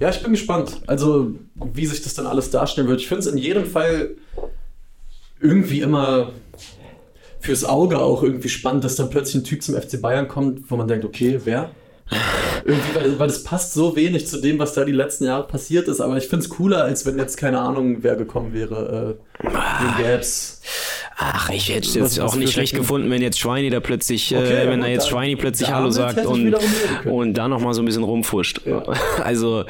Ja, 0.00 0.10
ich 0.10 0.20
bin 0.22 0.32
gespannt. 0.32 0.80
Also, 0.88 1.30
wie 1.72 1.86
sich 1.86 2.02
das 2.02 2.14
dann 2.14 2.26
alles 2.26 2.50
darstellen 2.50 2.88
wird. 2.88 3.00
Ich 3.00 3.06
finde 3.06 3.20
es 3.20 3.26
in 3.28 3.38
jedem 3.38 3.64
Fall 3.64 4.10
irgendwie 5.44 5.80
immer 5.80 6.32
fürs 7.38 7.64
Auge 7.64 7.98
auch 7.98 8.22
irgendwie 8.22 8.48
spannend, 8.48 8.84
dass 8.84 8.96
dann 8.96 9.10
plötzlich 9.10 9.42
ein 9.42 9.44
Typ 9.44 9.62
zum 9.62 9.74
FC 9.74 10.00
Bayern 10.00 10.26
kommt, 10.26 10.70
wo 10.70 10.76
man 10.76 10.88
denkt, 10.88 11.04
okay, 11.04 11.38
wer? 11.44 11.70
Irgendwie, 12.64 12.94
weil, 12.94 13.18
weil 13.18 13.26
das 13.26 13.44
passt 13.44 13.74
so 13.74 13.94
wenig 13.94 14.26
zu 14.26 14.40
dem, 14.40 14.58
was 14.58 14.72
da 14.72 14.84
die 14.84 14.92
letzten 14.92 15.24
Jahre 15.24 15.46
passiert 15.46 15.86
ist. 15.88 16.00
Aber 16.00 16.16
ich 16.16 16.28
finde 16.28 16.44
es 16.44 16.48
cooler, 16.48 16.84
als 16.84 17.04
wenn 17.04 17.18
jetzt 17.18 17.36
keine 17.36 17.60
Ahnung, 17.60 17.98
wer 18.00 18.16
gekommen 18.16 18.54
wäre. 18.54 19.18
Äh, 19.42 19.46
wen 19.46 20.04
gäb's? 20.04 20.62
Ach, 21.16 21.48
ich 21.50 21.68
hätte 21.72 21.86
es 21.88 21.94
jetzt 21.94 22.18
auch 22.20 22.34
nicht 22.34 22.52
schlecht 22.52 22.70
Technik? 22.70 22.82
gefunden, 22.82 23.10
wenn 23.10 23.22
jetzt 23.22 23.38
Schweini 23.38 23.70
da 23.70 23.78
plötzlich, 23.80 24.34
Okay, 24.34 24.44
äh, 24.44 24.64
ja 24.64 24.70
wenn 24.70 24.80
da 24.80 24.88
jetzt 24.88 25.08
Schweini 25.08 25.36
plötzlich 25.36 25.70
Hallo 25.72 25.90
sagt 25.90 26.26
und, 26.26 26.56
und 27.04 27.34
da 27.34 27.46
nochmal 27.46 27.72
so 27.74 27.82
ein 27.82 27.84
bisschen 27.84 28.02
rumfuscht. 28.04 28.60
Also 29.22 29.64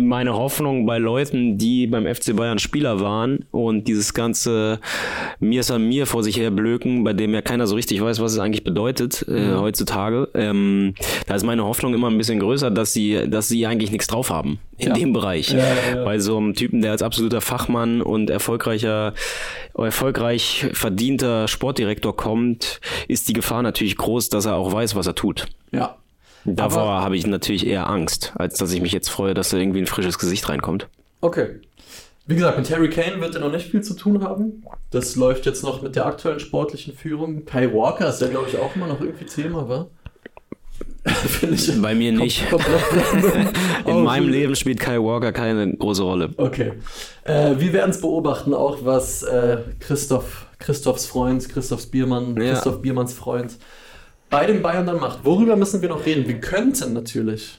meine 0.00 0.34
Hoffnung 0.34 0.86
bei 0.86 0.98
Leuten, 0.98 1.58
die 1.58 1.86
beim 1.86 2.06
FC 2.12 2.34
Bayern 2.34 2.58
Spieler 2.58 3.00
waren 3.00 3.44
und 3.50 3.88
dieses 3.88 4.14
ganze 4.14 4.80
Mir 5.38 5.60
ist 5.60 5.70
an 5.70 5.86
mir 5.88 6.06
vor 6.06 6.22
sich 6.22 6.38
her 6.38 6.50
blöken, 6.50 7.04
bei 7.04 7.12
dem 7.12 7.34
ja 7.34 7.42
keiner 7.42 7.66
so 7.66 7.74
richtig 7.74 8.00
weiß, 8.02 8.20
was 8.20 8.32
es 8.32 8.38
eigentlich 8.38 8.64
bedeutet 8.64 9.24
Mhm. 9.28 9.36
äh, 9.36 9.54
heutzutage, 9.56 10.28
ähm, 10.34 10.94
da 11.26 11.34
ist 11.34 11.44
meine 11.44 11.64
Hoffnung 11.64 11.94
immer 11.94 12.08
ein 12.10 12.18
bisschen 12.18 12.40
größer, 12.40 12.70
dass 12.70 12.92
sie, 12.92 13.28
dass 13.28 13.48
sie 13.48 13.66
eigentlich 13.66 13.90
nichts 13.90 14.06
drauf 14.06 14.30
haben 14.30 14.58
in 14.78 14.88
Ja. 14.88 14.94
dem 14.94 15.12
Bereich. 15.12 15.50
Ja, 15.50 15.58
ja, 15.58 15.64
ja. 15.96 16.04
Bei 16.04 16.18
so 16.18 16.36
einem 16.36 16.54
Typen, 16.54 16.80
der 16.82 16.92
als 16.92 17.02
absoluter 17.02 17.40
Fachmann 17.40 18.00
und 18.02 18.30
erfolgreicher, 18.30 19.14
erfolgreich 19.76 20.53
verdienter 20.62 21.48
Sportdirektor 21.48 22.16
kommt, 22.16 22.80
ist 23.08 23.28
die 23.28 23.32
Gefahr 23.32 23.62
natürlich 23.62 23.96
groß, 23.96 24.28
dass 24.28 24.46
er 24.46 24.56
auch 24.56 24.72
weiß, 24.72 24.94
was 24.94 25.06
er 25.06 25.14
tut. 25.14 25.46
Ja. 25.72 25.96
Davor 26.44 27.00
habe 27.00 27.16
ich 27.16 27.26
natürlich 27.26 27.66
eher 27.66 27.88
Angst, 27.88 28.32
als 28.36 28.58
dass 28.58 28.72
ich 28.72 28.82
mich 28.82 28.92
jetzt 28.92 29.08
freue, 29.08 29.34
dass 29.34 29.48
da 29.48 29.56
irgendwie 29.56 29.80
ein 29.80 29.86
frisches 29.86 30.18
Gesicht 30.18 30.48
reinkommt. 30.48 30.88
Okay. 31.20 31.60
Wie 32.26 32.34
gesagt, 32.34 32.58
mit 32.58 32.70
Harry 32.70 32.88
Kane 32.88 33.20
wird 33.20 33.34
er 33.34 33.40
noch 33.40 33.52
nicht 33.52 33.70
viel 33.70 33.82
zu 33.82 33.94
tun 33.94 34.22
haben. 34.22 34.62
Das 34.90 35.16
läuft 35.16 35.46
jetzt 35.46 35.62
noch 35.62 35.82
mit 35.82 35.96
der 35.96 36.06
aktuellen 36.06 36.40
sportlichen 36.40 36.94
Führung. 36.94 37.44
Kai 37.44 37.72
Walker 37.72 38.08
ist 38.08 38.20
ja, 38.20 38.28
glaube 38.28 38.48
ich, 38.48 38.58
auch 38.58 38.74
immer 38.76 38.86
noch 38.86 39.00
irgendwie 39.00 39.26
Thema, 39.26 39.68
wa? 39.68 39.86
Finde 41.06 41.54
ich. 41.56 41.82
Bei 41.82 41.94
mir 41.94 42.12
nicht. 42.12 42.44
In 43.86 43.94
Oh, 43.94 43.98
meinem. 44.00 44.28
Leben 44.28 44.56
spielt 44.56 44.80
Kai 44.80 44.98
Walker 44.98 45.32
keine 45.32 45.74
große 45.76 46.02
Rolle. 46.02 46.30
Okay. 46.36 46.72
Äh, 47.24 47.54
wir 47.58 47.72
werden 47.72 47.90
es 47.90 48.00
beobachten, 48.00 48.54
auch 48.54 48.78
was 48.84 49.22
äh, 49.22 49.58
Christoph, 49.80 50.46
Christophs 50.58 51.04
Freund, 51.06 51.46
Christophs 51.48 51.86
Biermann, 51.86 52.36
Ja. 52.40 52.52
Christoph 52.54 52.80
Biermanns 52.80 53.12
Freund 53.12 53.56
bei 54.30 54.46
den 54.46 54.62
Bayern 54.62 54.86
dann 54.86 54.98
macht. 54.98 55.24
Worüber 55.24 55.56
müssen 55.56 55.82
wir 55.82 55.90
noch 55.90 56.06
reden? 56.06 56.26
Wir 56.26 56.40
könnten 56.40 56.94
natürlich. 56.94 57.58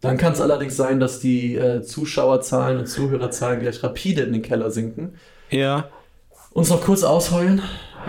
Dann 0.00 0.16
kann 0.16 0.32
es 0.32 0.40
allerdings 0.40 0.76
sein, 0.76 0.98
dass 0.98 1.20
die 1.20 1.54
äh, 1.56 1.82
Zuschauerzahlen 1.82 2.78
und 2.78 2.86
Zuhörerzahlen 2.86 3.60
gleich 3.60 3.82
rapide 3.84 4.22
in 4.22 4.32
den 4.32 4.42
Keller 4.42 4.70
sinken. 4.70 5.14
Ja. 5.50 5.88
Uns 6.52 6.70
noch 6.70 6.80
kurz 6.82 7.04
ausheulen 7.04 7.62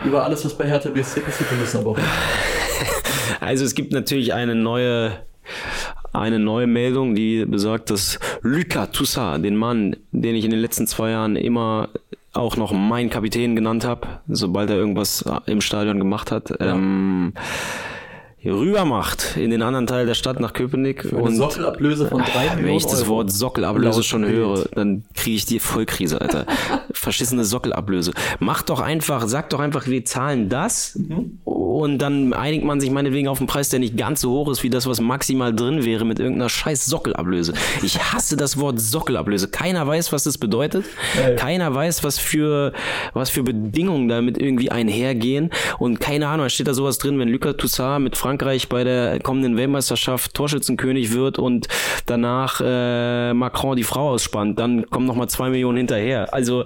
über 0.05 0.23
alles, 0.23 0.43
was 0.43 0.53
bei 0.57 0.65
Hertha 0.65 0.89
BSC 0.89 1.19
passiert. 1.19 1.51
Wir 1.51 1.57
müssen 1.59 1.77
aber 1.81 1.91
auch. 1.91 1.97
Also 3.41 3.65
es 3.65 3.73
gibt 3.73 3.91
natürlich 3.91 4.33
eine 4.33 4.53
neue, 4.53 5.13
eine 6.13 6.37
neue 6.37 6.67
Meldung, 6.67 7.15
die 7.15 7.43
besagt, 7.43 7.89
dass 7.89 8.19
Lucas 8.43 8.91
Toussaint, 8.91 9.43
den 9.43 9.55
Mann, 9.55 9.95
den 10.11 10.35
ich 10.35 10.45
in 10.45 10.51
den 10.51 10.59
letzten 10.59 10.85
zwei 10.85 11.09
Jahren 11.09 11.35
immer 11.35 11.89
auch 12.33 12.55
noch 12.55 12.71
mein 12.71 13.09
Kapitän 13.09 13.55
genannt 13.55 13.83
habe, 13.83 14.07
sobald 14.27 14.69
er 14.69 14.77
irgendwas 14.77 15.25
im 15.47 15.59
Stadion 15.59 15.97
gemacht 15.97 16.31
hat, 16.31 16.53
ähm, 16.59 17.33
rüber 18.45 18.85
macht 18.85 19.37
in 19.37 19.51
den 19.51 19.61
anderen 19.61 19.87
Teil 19.87 20.05
der 20.05 20.13
Stadt 20.15 20.39
nach 20.39 20.53
Köpenick. 20.53 21.05
Eine 21.13 21.35
Sockelablöse 21.35 22.07
von 22.07 22.21
3 22.21 22.55
Millionen 22.55 22.65
Wenn 22.65 22.75
ich 22.75 22.85
das. 22.85 23.07
Wort 23.07 23.31
Sockelablöse 23.31 24.03
schon 24.03 24.25
höre, 24.25 24.65
dann 24.73 25.03
kriege 25.15 25.35
ich 25.35 25.45
die 25.45 25.59
Vollkrise, 25.59 26.19
Alter. 26.21 26.45
Verschissene 26.93 27.43
Sockelablöse. 27.45 28.11
Mach 28.39 28.61
doch 28.63 28.79
einfach, 28.79 29.27
sag 29.27 29.49
doch 29.49 29.59
einfach, 29.59 29.87
wir 29.87 30.05
zahlen 30.05 30.49
das 30.49 30.95
Mhm. 30.95 31.39
und 31.43 31.97
dann 31.99 32.33
einigt 32.33 32.63
man 32.65 32.79
sich 32.79 32.91
meinetwegen 32.91 33.27
auf 33.27 33.39
einen 33.39 33.47
Preis, 33.47 33.69
der 33.69 33.79
nicht 33.79 33.97
ganz 33.97 34.21
so 34.21 34.31
hoch 34.31 34.49
ist 34.49 34.63
wie 34.63 34.69
das, 34.69 34.87
was 34.87 34.99
maximal 35.01 35.53
drin 35.55 35.83
wäre 35.85 36.05
mit 36.05 36.19
irgendeiner 36.19 36.49
scheiß 36.49 36.85
Sockelablöse. 36.85 37.53
Ich 37.81 37.99
hasse 37.99 38.37
das 38.37 38.57
Wort 38.59 38.79
Sockelablöse. 38.79 39.47
Keiner 39.49 39.85
weiß, 39.87 40.11
was 40.11 40.23
das 40.23 40.37
bedeutet. 40.37 40.85
Ey. 41.23 41.35
Keiner 41.35 41.73
weiß, 41.73 42.03
was 42.03 42.17
für, 42.19 42.73
was 43.13 43.29
für 43.29 43.43
Bedingungen 43.43 44.07
damit 44.09 44.37
irgendwie 44.39 44.71
einhergehen. 44.71 45.49
Und 45.79 45.99
keine 45.99 46.27
Ahnung, 46.27 46.45
da 46.45 46.49
steht 46.49 46.67
da 46.67 46.73
sowas 46.73 46.97
drin, 46.97 47.17
wenn 47.19 47.29
Lucas 47.29 47.55
Toussaint 47.57 48.03
mit 48.03 48.17
Frankreich 48.31 48.69
bei 48.69 48.85
der 48.85 49.19
kommenden 49.19 49.57
Weltmeisterschaft 49.57 50.33
Torschützenkönig 50.33 51.11
wird 51.11 51.37
und 51.37 51.67
danach 52.05 52.61
äh, 52.63 53.33
Macron 53.33 53.75
die 53.75 53.83
Frau 53.83 54.11
ausspannt, 54.11 54.57
dann 54.57 54.89
kommen 54.89 55.05
nochmal 55.05 55.27
zwei 55.27 55.49
Millionen 55.49 55.79
hinterher. 55.79 56.33
Also 56.33 56.63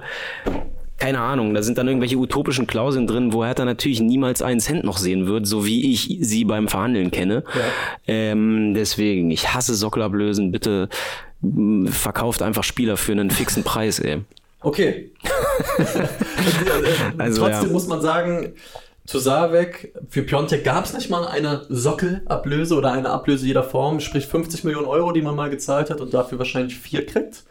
keine 0.99 1.19
Ahnung, 1.21 1.55
da 1.55 1.63
sind 1.63 1.79
dann 1.79 1.87
irgendwelche 1.87 2.17
utopischen 2.17 2.67
Klauseln 2.67 3.07
drin, 3.07 3.33
wo 3.33 3.43
Hertha 3.43 3.65
natürlich 3.65 3.99
niemals 3.99 4.43
einen 4.43 4.59
Cent 4.59 4.83
noch 4.83 4.97
sehen 4.99 5.25
wird, 5.25 5.47
so 5.47 5.65
wie 5.65 5.91
ich 5.91 6.19
sie 6.21 6.45
beim 6.45 6.67
Verhandeln 6.67 7.09
kenne. 7.09 7.43
Ähm, 8.05 8.75
deswegen, 8.75 9.31
ich 9.31 9.55
hasse 9.55 9.73
Sockelablösen. 9.73 10.51
Bitte 10.51 10.87
mh, 11.41 11.89
verkauft 11.89 12.43
einfach 12.43 12.63
Spieler 12.63 12.95
für 12.95 13.13
einen 13.13 13.31
fixen 13.31 13.63
Preis, 13.63 13.97
ey. 13.97 14.21
Okay. 14.61 15.11
Also, 17.17 17.41
Trotzdem 17.41 17.67
ja. 17.67 17.73
muss 17.73 17.87
man 17.87 18.01
sagen, 18.01 18.53
zu 19.05 19.19
Savek, 19.19 19.93
für 20.09 20.23
Piontek 20.23 20.63
gab 20.63 20.85
es 20.85 20.93
nicht 20.93 21.09
mal 21.09 21.27
eine 21.27 21.65
Sockelablöse 21.69 22.75
oder 22.75 22.91
eine 22.91 23.09
Ablöse 23.11 23.45
jeder 23.45 23.63
Form, 23.63 23.99
sprich 23.99 24.25
50 24.25 24.63
Millionen 24.63 24.87
Euro, 24.87 25.11
die 25.11 25.21
man 25.21 25.35
mal 25.35 25.49
gezahlt 25.49 25.89
hat 25.89 26.01
und 26.01 26.13
dafür 26.13 26.39
wahrscheinlich 26.39 26.77
vier 26.77 27.05
kriegt. 27.05 27.43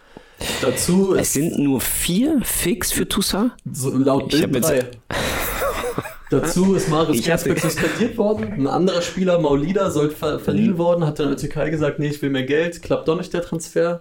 Dazu 0.62 1.14
Es 1.14 1.32
sind 1.32 1.58
nur 1.58 1.80
vier 1.80 2.40
fix 2.42 2.90
für 2.90 3.08
Toussaint? 3.08 3.52
so 3.72 3.90
laut 3.96 4.34
Ich 4.34 4.40
Bild 4.42 4.54
jetzt- 4.56 4.68
drei. 4.68 4.82
Dazu 6.30 6.74
ist 6.74 6.88
Marius 6.88 7.18
Ich 7.18 7.24
Kersbeck 7.24 7.60
suspendiert 7.60 8.18
worden. 8.18 8.52
Ein 8.52 8.66
anderer 8.66 9.02
Spieler, 9.02 9.38
Maulida, 9.38 9.90
soll 9.90 10.10
ver 10.10 10.40
verliehen 10.40 10.78
worden, 10.78 11.06
hat 11.06 11.18
dann 11.20 11.26
in 11.26 11.32
der 11.32 11.38
Türkei 11.40 11.70
gesagt, 11.70 11.98
nee, 12.00 12.08
ich 12.08 12.20
will 12.22 12.30
mehr 12.30 12.42
Geld, 12.44 12.82
klappt 12.82 13.06
doch 13.06 13.16
nicht 13.16 13.32
der 13.32 13.42
Transfer. 13.42 14.00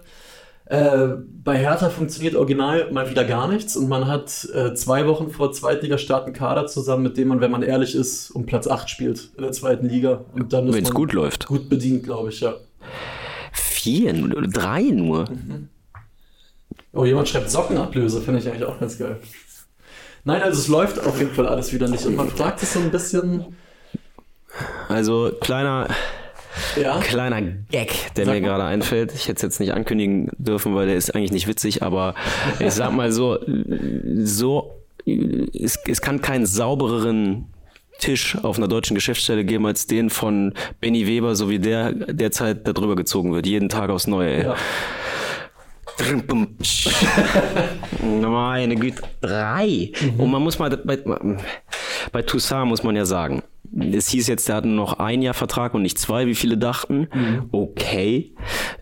Äh, 0.66 1.08
bei 1.44 1.58
Hertha 1.58 1.90
funktioniert 1.90 2.34
original 2.36 2.90
mal 2.90 3.10
wieder 3.10 3.24
gar 3.24 3.48
nichts 3.48 3.76
und 3.76 3.88
man 3.88 4.06
hat 4.06 4.48
äh, 4.54 4.72
zwei 4.74 5.06
Wochen 5.06 5.28
vor 5.30 5.52
Zweitligastart 5.52 6.24
einen 6.24 6.34
Kader 6.34 6.66
zusammen, 6.66 7.02
mit 7.02 7.18
dem 7.18 7.28
man, 7.28 7.40
wenn 7.40 7.50
man 7.50 7.62
ehrlich 7.62 7.94
ist, 7.94 8.30
um 8.30 8.46
Platz 8.46 8.66
8 8.66 8.88
spielt 8.88 9.30
in 9.36 9.42
der 9.42 9.52
zweiten 9.52 9.86
Liga. 9.86 10.24
Und 10.32 10.54
dann 10.54 10.68
ist 10.68 10.74
Wenn 10.74 10.84
es 10.84 10.94
gut 10.94 11.12
läuft. 11.12 11.46
gut 11.46 11.68
bedient, 11.68 12.04
glaube 12.04 12.30
ich, 12.30 12.40
ja. 12.40 12.54
Vier, 13.52 14.12
drei 14.50 14.82
nur. 14.82 15.26
Oh, 16.94 17.04
jemand 17.04 17.28
schreibt 17.28 17.50
Sockenablöse, 17.50 18.22
finde 18.22 18.40
ich 18.40 18.48
eigentlich 18.48 18.64
auch 18.64 18.80
ganz 18.80 18.98
geil. 18.98 19.18
Nein, 20.24 20.42
also 20.42 20.58
es 20.58 20.68
läuft 20.68 21.06
auf 21.06 21.18
jeden 21.18 21.34
Fall 21.34 21.46
alles 21.46 21.74
wieder 21.74 21.88
nicht 21.88 22.06
und 22.06 22.16
man 22.16 22.30
fragt 22.30 22.60
sich 22.60 22.70
so 22.70 22.80
ein 22.80 22.90
bisschen, 22.90 23.44
Also 24.88 25.30
kleiner, 25.40 25.88
ja, 26.80 26.98
kleiner 27.00 27.42
Gag, 27.70 28.14
der 28.16 28.26
Sag 28.26 28.34
mir 28.34 28.40
mal. 28.40 28.46
gerade 28.48 28.64
einfällt. 28.64 29.12
Ich 29.14 29.28
hätte 29.28 29.36
es 29.36 29.42
jetzt 29.42 29.60
nicht 29.60 29.72
ankündigen 29.72 30.30
dürfen, 30.38 30.74
weil 30.74 30.86
der 30.86 30.96
ist 30.96 31.14
eigentlich 31.14 31.32
nicht 31.32 31.48
witzig, 31.48 31.82
aber 31.82 32.14
ich 32.58 32.72
sag 32.72 32.92
mal 32.92 33.12
so, 33.12 33.38
so 34.22 34.74
es, 35.06 35.78
es 35.86 36.00
kann 36.00 36.20
keinen 36.20 36.46
saubereren 36.46 37.46
Tisch 37.98 38.36
auf 38.42 38.58
einer 38.58 38.68
deutschen 38.68 38.94
Geschäftsstelle 38.94 39.44
geben 39.44 39.66
als 39.66 39.86
den 39.86 40.10
von 40.10 40.52
Benny 40.80 41.06
Weber, 41.06 41.36
so 41.36 41.48
wie 41.48 41.58
der 41.58 41.92
derzeit 41.92 42.66
da 42.66 42.72
drüber 42.72 42.96
gezogen 42.96 43.32
wird. 43.32 43.46
Jeden 43.46 43.68
Tag 43.68 43.90
aufs 43.90 44.06
Neue. 44.06 44.30
Ey. 44.30 44.42
ja. 44.44 44.56
Meine 48.02 48.74
Güte, 48.74 49.02
drei. 49.20 49.92
Und 50.18 50.30
man 50.30 50.42
muss 50.42 50.58
mal, 50.58 50.76
bei, 50.76 50.98
bei 52.10 52.22
Toussaint 52.22 52.66
muss 52.68 52.82
man 52.82 52.96
ja 52.96 53.04
sagen, 53.04 53.42
es 53.92 54.08
hieß 54.08 54.28
jetzt, 54.28 54.48
der 54.48 54.56
hat 54.56 54.64
nur 54.64 54.74
noch 54.74 54.98
ein 54.98 55.22
Jahr 55.22 55.34
Vertrag 55.34 55.74
und 55.74 55.82
nicht 55.82 55.98
zwei, 55.98 56.26
wie 56.26 56.34
viele 56.34 56.56
dachten. 56.56 57.08
Okay. 57.52 58.32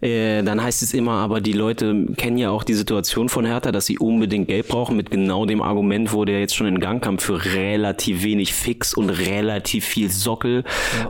Äh, 0.00 0.42
dann 0.42 0.62
heißt 0.62 0.82
es 0.82 0.94
immer, 0.94 1.12
aber 1.12 1.40
die 1.40 1.52
Leute 1.52 2.06
kennen 2.16 2.38
ja 2.38 2.50
auch 2.50 2.64
die 2.64 2.74
Situation 2.74 3.28
von 3.28 3.44
Hertha, 3.44 3.72
dass 3.72 3.86
sie 3.86 3.98
unbedingt 3.98 4.48
Geld 4.48 4.68
brauchen. 4.68 4.96
Mit 4.96 5.10
genau 5.10 5.46
dem 5.46 5.62
Argument 5.62 6.12
wurde 6.12 6.32
er 6.32 6.40
jetzt 6.40 6.56
schon 6.56 6.66
in 6.66 6.80
Gang 6.80 7.02
kam 7.02 7.18
für 7.18 7.44
relativ 7.44 8.22
wenig 8.22 8.54
Fix 8.54 8.94
und 8.94 9.10
relativ 9.10 9.84
viel 9.84 10.10
Sockel 10.10 10.64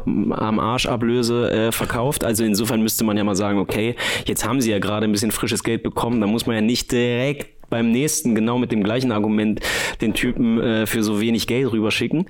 am 0.05 0.61
Arschablöse 0.61 1.51
äh, 1.51 1.73
verkauft. 1.73 2.25
Also 2.25 2.45
insofern 2.45 2.83
müsste 2.83 3.05
man 3.05 3.17
ja 3.17 3.25
mal 3.25 3.37
sagen, 3.37 3.59
okay, 3.59 3.97
jetzt 4.27 4.47
haben 4.47 4.61
sie 4.61 4.71
ja 4.71 4.79
gerade 4.79 5.07
ein 5.07 5.13
bisschen 5.13 5.33
frisches 5.33 5.63
Geld 5.63 5.83
bekommen, 5.83 6.21
da 6.21 6.27
muss 6.27 6.47
man 6.47 6.57
ja 6.57 6.63
nicht 6.63 6.93
direkt 6.93 7.63
beim 7.73 7.91
nächsten 7.91 8.35
genau 8.35 8.59
mit 8.59 8.71
dem 8.71 8.85
gleichen 8.85 9.13
Argument 9.13 9.61
den 10.03 10.13
Typen 10.13 10.61
äh, 10.61 10.87
für 10.87 11.03
so 11.03 11.21
wenig 11.21 11.47
Geld 11.47 11.73
rüberschicken. 11.73 12.27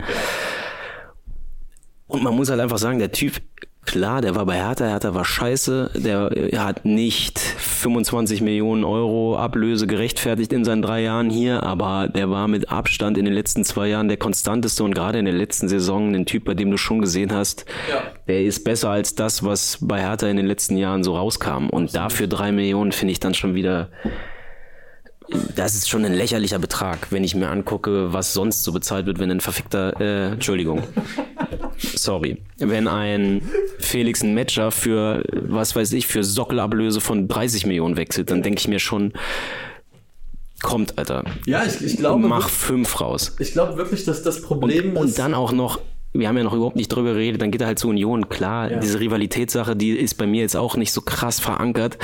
Und 2.12 2.22
man 2.22 2.34
muss 2.36 2.50
halt 2.50 2.60
einfach 2.60 2.78
sagen, 2.78 2.98
der 2.98 3.10
Typ, 3.12 3.40
klar, 3.86 4.20
der 4.20 4.34
war 4.34 4.44
bei 4.46 4.54
Hertha, 4.56 4.84
Hertha 4.86 5.14
war 5.14 5.24
scheiße, 5.24 5.90
der 5.94 6.30
äh, 6.36 6.56
hat 6.58 6.84
nicht 6.84 7.38
25 7.38 8.42
Millionen 8.42 8.84
Euro 8.84 9.36
Ablöse 9.38 9.86
gerechtfertigt 9.86 10.52
in 10.52 10.64
seinen 10.64 10.82
drei 10.82 11.02
Jahren 11.02 11.30
hier, 11.30 11.62
aber 11.62 12.08
der 12.08 12.30
war 12.30 12.48
mit 12.48 12.70
Abstand 12.70 13.16
in 13.18 13.24
den 13.24 13.34
letzten 13.34 13.64
zwei 13.64 13.88
Jahren 13.88 14.08
der 14.08 14.18
konstanteste 14.18 14.84
und 14.84 14.94
gerade 14.94 15.18
in 15.18 15.24
der 15.24 15.34
letzten 15.34 15.68
Saison 15.68 16.14
ein 16.14 16.26
Typ, 16.26 16.44
bei 16.44 16.54
dem 16.54 16.70
du 16.70 16.76
schon 16.76 17.00
gesehen 17.00 17.32
hast, 17.32 17.64
Ja. 17.90 18.02
der 18.28 18.42
ist 18.44 18.62
besser 18.62 18.90
als 18.90 19.14
das, 19.14 19.42
was 19.42 19.78
bei 19.80 20.00
Hertha 20.00 20.28
in 20.28 20.36
den 20.36 20.46
letzten 20.46 20.76
Jahren 20.76 21.02
so 21.02 21.16
rauskam. 21.16 21.68
Und 21.70 21.96
dafür 21.96 22.26
drei 22.26 22.52
Millionen 22.52 22.92
finde 22.92 23.12
ich 23.12 23.20
dann 23.20 23.34
schon 23.34 23.54
wieder 23.54 23.88
das 25.56 25.74
ist 25.74 25.88
schon 25.88 26.04
ein 26.04 26.12
lächerlicher 26.12 26.58
Betrag, 26.58 27.06
wenn 27.10 27.24
ich 27.24 27.34
mir 27.34 27.48
angucke, 27.48 28.12
was 28.12 28.34
sonst 28.34 28.64
so 28.64 28.72
bezahlt 28.72 29.06
wird, 29.06 29.18
wenn 29.18 29.30
ein 29.30 29.40
verfickter, 29.40 29.98
äh, 29.98 30.32
Entschuldigung, 30.32 30.82
sorry, 31.78 32.38
wenn 32.58 32.88
ein 32.88 33.42
Felix 33.78 34.22
ein 34.22 34.34
Matcher 34.34 34.70
für, 34.70 35.22
was 35.32 35.74
weiß 35.76 35.92
ich, 35.92 36.06
für 36.06 36.22
Sockelablöse 36.24 37.00
von 37.00 37.28
30 37.28 37.66
Millionen 37.66 37.96
wechselt, 37.96 38.30
dann 38.30 38.42
denke 38.42 38.60
ich 38.60 38.68
mir 38.68 38.78
schon, 38.78 39.12
kommt, 40.62 40.96
Alter, 40.98 41.24
Ja, 41.46 41.64
ich, 41.64 41.84
ich 41.84 41.96
glaube, 41.96 42.26
mach 42.28 42.48
fünf 42.48 43.00
raus. 43.00 43.34
ich 43.40 43.52
glaube 43.52 43.76
wirklich, 43.76 44.04
dass 44.04 44.22
das 44.22 44.42
Problem 44.42 44.96
Und 44.96 45.08
ist. 45.08 45.18
dann 45.18 45.34
auch 45.34 45.50
noch, 45.52 45.80
wir 46.12 46.28
haben 46.28 46.36
ja 46.36 46.44
noch 46.44 46.52
überhaupt 46.52 46.76
nicht 46.76 46.88
drüber 46.88 47.14
geredet, 47.14 47.40
dann 47.42 47.50
geht 47.50 47.62
er 47.62 47.66
halt 47.66 47.78
zu 47.78 47.88
Union. 47.88 48.28
Klar, 48.28 48.70
Ja. 48.70 48.78
diese 48.78 49.00
Rivalitätssache, 49.00 49.74
die 49.74 49.90
ist 49.90 50.14
bei 50.18 50.26
mir 50.26 50.42
jetzt 50.42 50.56
auch 50.56 50.76
nicht 50.76 50.92
so 50.92 51.00
krass 51.00 51.40
verankert. 51.40 51.98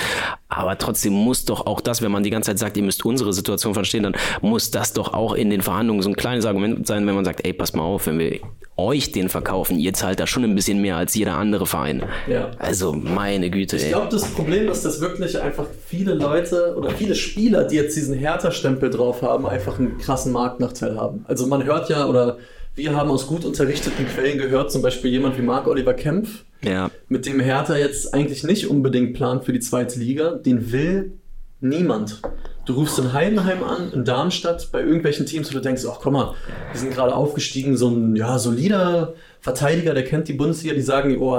Aber 0.48 0.76
trotzdem 0.78 1.12
muss 1.12 1.44
doch 1.44 1.66
auch 1.66 1.80
das, 1.80 2.00
wenn 2.02 2.10
man 2.10 2.22
die 2.24 2.30
ganze 2.30 2.50
Zeit 2.50 2.58
sagt, 2.58 2.76
ihr 2.78 2.82
müsst 2.82 3.04
unsere 3.04 3.32
Situation 3.32 3.74
verstehen, 3.74 4.02
dann 4.04 4.16
muss 4.40 4.70
das 4.70 4.92
doch 4.94 5.12
auch 5.12 5.34
in 5.34 5.50
den 5.50 5.60
Verhandlungen 5.60 6.02
so 6.02 6.08
ein 6.08 6.16
kleines 6.16 6.46
Argument 6.46 6.86
sein, 6.86 7.06
wenn 7.06 7.14
man 7.14 7.24
sagt, 7.26 7.44
ey, 7.44 7.52
pass 7.52 7.74
mal 7.74 7.82
auf, 7.82 8.06
wenn 8.06 8.18
wir 8.18 8.40
euch 8.78 9.12
den 9.12 9.28
verkaufen, 9.28 9.78
ihr 9.78 9.92
zahlt 9.92 10.20
da 10.20 10.26
schon 10.26 10.44
ein 10.44 10.54
bisschen 10.54 10.80
mehr 10.80 10.96
als 10.96 11.14
jeder 11.14 11.34
andere 11.34 11.66
Verein. 11.66 12.04
Ja. 12.28 12.52
Also, 12.58 12.92
meine 12.92 13.50
Güte, 13.50 13.76
Ich 13.76 13.88
glaube, 13.88 14.08
das 14.10 14.24
Problem 14.30 14.68
ist, 14.70 14.84
dass 14.84 15.00
wirklich 15.00 15.40
einfach 15.40 15.66
viele 15.86 16.14
Leute 16.14 16.74
oder 16.76 16.90
viele 16.90 17.14
Spieler, 17.14 17.64
die 17.64 17.76
jetzt 17.76 17.96
diesen 17.96 18.14
Hertha-Stempel 18.14 18.90
drauf 18.90 19.22
haben, 19.22 19.46
einfach 19.46 19.78
einen 19.78 19.98
krassen 19.98 20.32
Marktnachteil 20.32 20.96
haben. 20.96 21.24
Also 21.26 21.46
man 21.46 21.64
hört 21.64 21.90
ja, 21.90 22.06
oder 22.06 22.38
wir 22.76 22.94
haben 22.94 23.10
aus 23.10 23.26
gut 23.26 23.44
unterrichteten 23.44 24.06
Quellen 24.06 24.38
gehört, 24.38 24.70
zum 24.70 24.82
Beispiel 24.82 25.10
jemand 25.10 25.36
wie 25.36 25.42
Marc-Oliver 25.42 25.94
Kempf, 25.94 26.44
Ja. 26.62 26.90
mit 27.08 27.26
dem 27.26 27.40
Hertha 27.40 27.76
jetzt 27.76 28.14
eigentlich 28.14 28.44
nicht 28.44 28.68
unbedingt 28.68 29.14
plant 29.14 29.44
für 29.44 29.52
die 29.52 29.60
zweite 29.60 29.98
Liga, 29.98 30.32
den 30.36 30.70
will 30.70 31.12
niemand. 31.60 32.22
Du 32.68 32.74
rufst 32.74 32.98
in 32.98 33.14
Heidenheim 33.14 33.64
an, 33.64 33.90
in 33.94 34.04
Darmstadt, 34.04 34.68
bei 34.70 34.82
irgendwelchen 34.82 35.24
Teams, 35.24 35.48
wo 35.48 35.54
du 35.54 35.62
denkst, 35.62 35.84
ach 35.90 36.00
komm 36.02 36.12
mal, 36.12 36.34
die 36.74 36.76
sind 36.76 36.92
gerade 36.92 37.14
aufgestiegen, 37.14 37.78
so 37.78 37.88
ein 37.88 38.14
ja, 38.14 38.38
solider 38.38 39.14
Verteidiger, 39.40 39.94
der 39.94 40.04
kennt 40.04 40.28
die 40.28 40.34
Bundesliga, 40.34 40.74
die 40.74 40.82
sagen, 40.82 41.16
oh, 41.18 41.32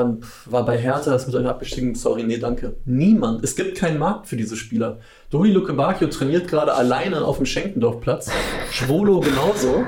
war 0.45 0.65
bei 0.65 0.75
Hertha, 0.75 1.13
ist 1.13 1.27
mit 1.27 1.36
euch 1.36 1.45
abgestiegen, 1.45 1.93
sorry, 1.93 2.23
nee, 2.23 2.39
danke. 2.39 2.77
Niemand. 2.86 3.43
Es 3.43 3.55
gibt 3.55 3.77
keinen 3.77 3.99
Markt 3.99 4.25
für 4.25 4.38
diese 4.38 4.55
Spieler. 4.55 4.97
Dodi 5.30 5.51
Luke 5.51 5.71
Bacchio 5.71 6.07
trainiert 6.07 6.47
gerade 6.47 6.73
alleine 6.73 7.23
auf 7.23 7.38
dem 7.38 7.45
Schenkendorfplatz. 7.45 8.32
Schwolo 8.71 9.19
genauso. 9.19 9.86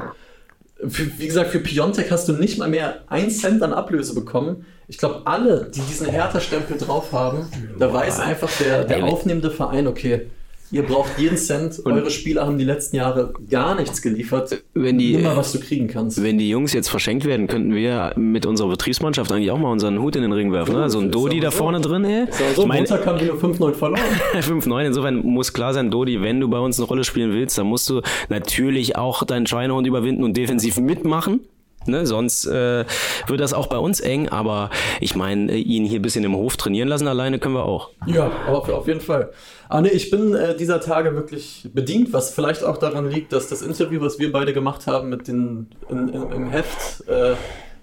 Für, 0.88 1.08
wie 1.18 1.26
gesagt, 1.26 1.50
für 1.50 1.60
Piontek 1.60 2.12
hast 2.12 2.30
du 2.30 2.34
nicht 2.34 2.60
mal 2.60 2.70
mehr 2.70 3.02
ein 3.08 3.32
Cent 3.32 3.64
an 3.64 3.74
Ablöse 3.74 4.14
bekommen. 4.14 4.68
Ich 4.88 5.00
glaube, 5.00 5.22
alle, 5.26 5.72
die 5.74 5.82
diesen 5.82 6.06
Hertha-Stempel 6.06 6.78
drauf 6.78 7.12
haben, 7.14 7.48
da 7.80 7.92
weiß 7.92 8.20
einfach 8.20 8.52
der, 8.60 8.84
der 8.84 9.06
aufnehmende 9.06 9.50
Verein, 9.50 9.88
okay, 9.88 10.28
ihr 10.72 10.84
braucht 10.84 11.18
jeden 11.20 11.38
Cent, 11.38 11.82
eure 11.86 12.10
Spieler 12.10 12.46
haben 12.46 12.58
die 12.58 12.64
letzten 12.66 12.96
Jahre 12.96 13.34
gar 13.50 13.76
nichts 13.76 14.02
geliefert. 14.02 14.64
Wenn 14.74 14.98
die- 14.98 15.18
mal, 15.18 15.36
was 15.36 15.52
du 15.52 15.60
kriegen 15.60 15.88
kannst. 15.88 16.22
Wenn 16.24 16.38
die 16.38 16.50
Jungs 16.50 16.74
jetzt 16.74 16.90
verschenkt 16.90 17.26
werden, 17.26 17.48
könnten 17.48 17.74
wir 17.76 18.14
mit 18.16 18.46
unserer 18.46 18.70
Betriebsmannschaft 18.70 19.32
eigentlich 19.32 19.52
auch 19.52 19.58
mal 19.60 19.72
unseren 19.72 20.00
Hut 20.02 20.16
in 20.16 20.22
den 20.22 20.32
Ring 20.32 20.52
werfen. 20.52 20.76
Ne? 20.76 20.90
So 20.90 21.00
ein 21.00 21.12
Dodi 21.12 21.40
da 21.40 21.52
so. 21.52 21.58
vorne 21.58 21.82
drin, 21.82 22.04
ey. 22.06 22.26
So, 22.32 22.44
so 22.56 22.62
Ich 22.64 22.68
Montag 22.68 23.06
haben 23.06 23.20
wir 23.20 23.28
nur 23.28 23.38
5-9 23.40 23.74
verloren. 23.74 24.02
5-9, 24.40 24.86
insofern 24.86 25.18
muss 25.26 25.54
klar 25.54 25.74
sein, 25.74 25.92
Dodi, 25.92 26.22
wenn 26.22 26.40
du 26.40 26.48
bei 26.50 26.60
uns 26.60 26.80
eine 26.80 26.88
Rolle 26.88 27.04
spielen 27.04 27.34
willst, 27.34 27.58
dann 27.58 27.68
musst 27.68 27.90
du 27.90 28.02
natürlich 28.30 28.96
auch 28.96 29.24
deinen 29.24 29.46
Schweinehund 29.48 29.86
überwinden 29.88 30.24
und 30.24 30.36
defensiv 30.38 30.78
mitmachen. 30.80 31.42
Ne, 31.88 32.06
sonst 32.06 32.46
äh, 32.46 32.86
wird 33.26 33.40
das 33.40 33.54
auch 33.54 33.66
bei 33.66 33.78
uns 33.78 34.00
eng, 34.02 34.30
aber 34.30 34.70
ich 35.00 35.16
meine, 35.16 35.56
ihn 35.56 35.84
hier 35.84 36.00
ein 36.00 36.04
bisschen 36.04 36.24
im 36.24 36.36
Hof 36.36 36.56
trainieren 36.56 36.88
lassen 36.88 37.08
alleine 37.08 37.40
können 37.40 37.56
wir 37.56 37.66
auch. 37.66 37.90
Ja, 38.06 38.32
auf, 38.48 38.70
auf 38.70 38.88
jeden 38.88 39.02
Fall. 39.02 39.32
Ah, 39.68 39.82
nee, 39.82 39.90
ich 39.90 40.12
bin 40.12 40.36
äh, 40.36 40.56
dieser 40.56 40.80
Tage 40.80 41.16
wirklich 41.16 41.68
bedient, 41.74 42.14
was 42.14 42.36
vielleicht 42.36 42.64
auch 42.64 42.78
daran 42.78 43.10
liegt, 43.10 43.34
dass 43.34 43.48
das 43.48 43.64
Interview, 43.64 44.00
was 44.00 44.20
wir 44.20 44.32
beide 44.32 44.54
gemacht 44.54 44.86
haben 44.86 45.10
mit 45.10 45.28
den 45.28 45.70
in, 45.90 46.10
in, 46.10 46.32
im 46.32 46.50
Heft, 46.52 47.08
äh, 47.08 47.34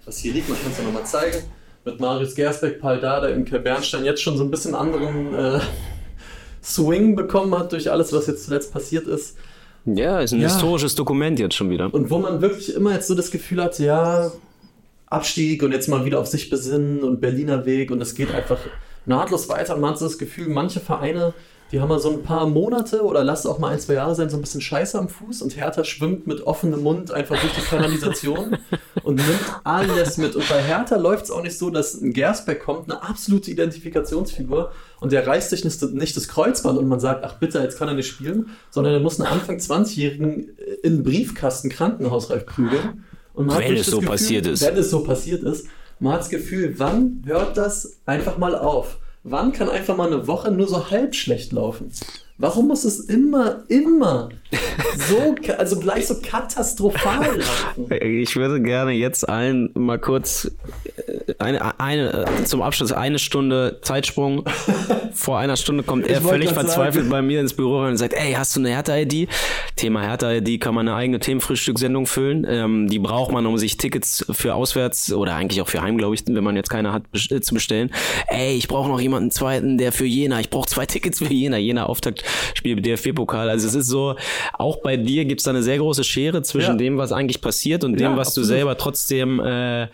was 0.04 0.18
hier 0.18 0.32
liegt, 0.32 0.48
man 0.48 0.60
kann 0.60 0.70
es 0.70 0.78
ja 0.78 0.84
nochmal 0.84 1.04
zeigen, 1.04 1.38
mit 1.84 1.98
Marius 1.98 2.36
Gersbeck, 2.36 2.80
Paul 2.80 3.00
Dada 3.00 3.28
Kai 3.42 3.58
Bernstein 3.58 4.04
jetzt 4.04 4.22
schon 4.22 4.36
so 4.36 4.44
ein 4.44 4.50
bisschen 4.50 4.76
anderen 4.76 5.34
äh, 5.34 5.60
Swing 6.62 7.16
bekommen 7.16 7.58
hat 7.58 7.72
durch 7.72 7.90
alles, 7.90 8.12
was 8.12 8.28
jetzt 8.28 8.44
zuletzt 8.44 8.72
passiert 8.72 9.06
ist. 9.06 9.36
Ja, 9.96 10.20
ist 10.20 10.32
ein 10.32 10.40
Ja. 10.40 10.48
historisches 10.48 10.94
Dokument 10.94 11.38
jetzt 11.38 11.54
schon 11.54 11.70
wieder. 11.70 11.92
Und 11.92 12.10
wo 12.10 12.18
man 12.18 12.40
wirklich 12.40 12.74
immer 12.74 12.92
jetzt 12.94 13.08
so 13.08 13.14
das 13.14 13.30
Gefühl 13.30 13.62
hat, 13.62 13.78
ja, 13.78 14.30
Abstieg 15.06 15.62
und 15.62 15.72
jetzt 15.72 15.88
mal 15.88 16.04
wieder 16.04 16.20
auf 16.20 16.26
sich 16.26 16.50
besinnen 16.50 17.02
und 17.02 17.20
Berliner 17.20 17.64
Weg 17.64 17.90
und 17.90 18.00
es 18.02 18.14
geht 18.14 18.32
einfach 18.34 18.58
nahtlos 19.06 19.48
weiter. 19.48 19.74
Und 19.74 19.80
man 19.80 19.90
hat 19.90 19.98
so 19.98 20.04
das 20.06 20.18
Gefühl, 20.18 20.48
manche 20.48 20.80
Vereine, 20.80 21.32
die 21.70 21.80
haben 21.80 21.88
mal 21.88 22.00
so 22.00 22.10
ein 22.10 22.22
paar 22.22 22.46
Monate 22.46 23.02
oder 23.02 23.22
lass 23.22 23.40
es 23.40 23.46
auch 23.46 23.58
mal 23.58 23.72
ein, 23.72 23.80
zwei 23.80 23.94
Jahre 23.94 24.14
sein, 24.14 24.30
so 24.30 24.36
ein 24.36 24.40
bisschen 24.40 24.60
Scheiße 24.62 24.98
am 24.98 25.08
Fuß 25.08 25.42
und 25.42 25.56
Hertha 25.56 25.84
schwimmt 25.84 26.26
mit 26.26 26.42
offenem 26.42 26.82
Mund 26.82 27.12
einfach 27.12 27.38
durch 27.38 27.52
die 27.52 27.60
Kanalisation 27.60 28.56
und 29.02 29.16
nimmt 29.16 29.60
alles 29.64 30.16
mit. 30.16 30.34
Und 30.34 30.48
bei 30.48 30.62
Hertha 30.62 30.96
läuft 30.96 31.24
es 31.24 31.30
auch 31.30 31.42
nicht 31.42 31.58
so, 31.58 31.68
dass 31.68 32.00
ein 32.00 32.14
Gersbeck 32.14 32.62
kommt, 32.62 32.90
eine 32.90 33.02
absolute 33.02 33.50
Identifikationsfigur 33.50 34.72
und 35.00 35.12
der 35.12 35.26
reißt 35.26 35.50
sich 35.50 35.64
nicht, 35.64 35.82
nicht 35.92 36.16
das 36.16 36.28
Kreuzband 36.28 36.78
und 36.78 36.88
man 36.88 37.00
sagt, 37.00 37.22
ach 37.24 37.34
bitte, 37.34 37.58
jetzt 37.58 37.78
kann 37.78 37.88
er 37.88 37.94
nicht 37.94 38.08
spielen, 38.08 38.50
sondern 38.70 38.94
er 38.94 39.00
muss 39.00 39.20
einen 39.20 39.30
Anfang 39.30 39.58
20-Jährigen 39.58 40.56
in 40.82 40.92
einen 40.92 41.02
Briefkasten 41.02 41.68
krankenhausreif 41.68 42.46
prügeln. 42.46 43.04
Und 43.34 43.46
man 43.46 43.58
Wenn 43.58 43.76
es 43.76 43.86
so 43.86 43.98
Gefühl, 43.98 44.10
passiert 44.10 44.46
ist. 44.46 44.62
Wenn 44.62 44.76
es 44.76 44.90
so 44.90 45.04
passiert 45.04 45.42
ist, 45.42 45.66
man 46.00 46.14
hat 46.14 46.20
das 46.20 46.30
Gefühl, 46.30 46.74
wann 46.78 47.22
hört 47.26 47.56
das 47.56 48.00
einfach 48.06 48.38
mal 48.38 48.56
auf? 48.56 48.98
Wann 49.30 49.52
kann 49.52 49.68
einfach 49.68 49.94
mal 49.94 50.06
eine 50.06 50.26
Woche 50.26 50.50
nur 50.50 50.66
so 50.66 50.90
halb 50.90 51.14
schlecht 51.14 51.52
laufen? 51.52 51.92
Warum 52.40 52.68
muss 52.68 52.84
es 52.84 53.00
immer, 53.00 53.64
immer 53.66 54.28
so, 55.08 55.34
also 55.58 55.80
gleich 55.80 56.06
so 56.06 56.14
katastrophal 56.22 57.36
laufen? 57.36 57.92
Ich 58.00 58.36
würde 58.36 58.62
gerne 58.62 58.92
jetzt 58.92 59.28
allen 59.28 59.70
mal 59.74 59.98
kurz 59.98 60.48
äh, 60.84 61.34
eine, 61.40 61.80
eine 61.80 62.26
äh, 62.26 62.44
zum 62.44 62.62
Abschluss 62.62 62.92
eine 62.92 63.18
Stunde 63.18 63.80
Zeitsprung. 63.82 64.44
Vor 65.14 65.38
einer 65.38 65.56
Stunde 65.56 65.82
kommt 65.82 66.06
er 66.06 66.22
völlig 66.22 66.50
verzweifelt 66.50 67.06
sagen. 67.06 67.10
bei 67.10 67.22
mir 67.22 67.40
ins 67.40 67.54
Büro 67.54 67.80
rein 67.80 67.90
und 67.90 67.96
sagt, 67.96 68.14
ey, 68.14 68.34
hast 68.34 68.54
du 68.54 68.60
eine 68.60 68.68
Hertha-ID? 68.68 69.28
Thema 69.74 70.02
Hertha-ID 70.02 70.60
kann 70.60 70.76
man 70.76 70.86
eine 70.86 70.96
eigene 70.96 71.18
Themenfrühstückssendung 71.18 72.06
füllen. 72.06 72.46
Ähm, 72.48 72.88
die 72.88 73.00
braucht 73.00 73.32
man, 73.32 73.46
um 73.46 73.58
sich 73.58 73.78
Tickets 73.78 74.24
für 74.30 74.54
auswärts 74.54 75.12
oder 75.12 75.34
eigentlich 75.34 75.60
auch 75.60 75.68
für 75.68 75.82
heim, 75.82 75.98
glaube 75.98 76.14
ich, 76.14 76.22
wenn 76.28 76.44
man 76.44 76.54
jetzt 76.54 76.70
keine 76.70 76.92
hat, 76.92 77.02
äh, 77.12 77.40
zu 77.40 77.54
bestellen. 77.54 77.90
Ey, 78.28 78.56
ich 78.56 78.68
brauche 78.68 78.88
noch 78.88 79.00
jemanden 79.00 79.32
zweiten, 79.32 79.76
der 79.76 79.90
für 79.90 80.06
Jena, 80.06 80.38
ich 80.38 80.50
brauche 80.50 80.68
zwei 80.68 80.86
Tickets 80.86 81.18
für 81.18 81.32
Jena, 81.32 81.56
Jena 81.56 81.86
Auftaktspiel 82.28 82.80
DFB-Pokal. 82.80 83.48
Also 83.50 83.66
es 83.68 83.74
ist 83.74 83.88
so, 83.88 84.16
auch 84.54 84.76
bei 84.78 84.96
dir 84.96 85.24
gibt 85.24 85.40
es 85.40 85.44
da 85.44 85.50
eine 85.50 85.62
sehr 85.62 85.78
große 85.78 86.04
Schere 86.04 86.42
zwischen 86.42 86.72
Ja. 86.72 86.76
dem, 86.76 86.98
was 86.98 87.12
eigentlich 87.12 87.40
passiert 87.40 87.84
und 87.84 87.94
dem, 87.94 88.12
Ja, 88.12 88.16
was 88.16 88.28
du 88.34 88.40
absolut. 88.42 88.46
selber 88.48 88.76
trotzdem 88.76 89.40
äh, 89.40 89.88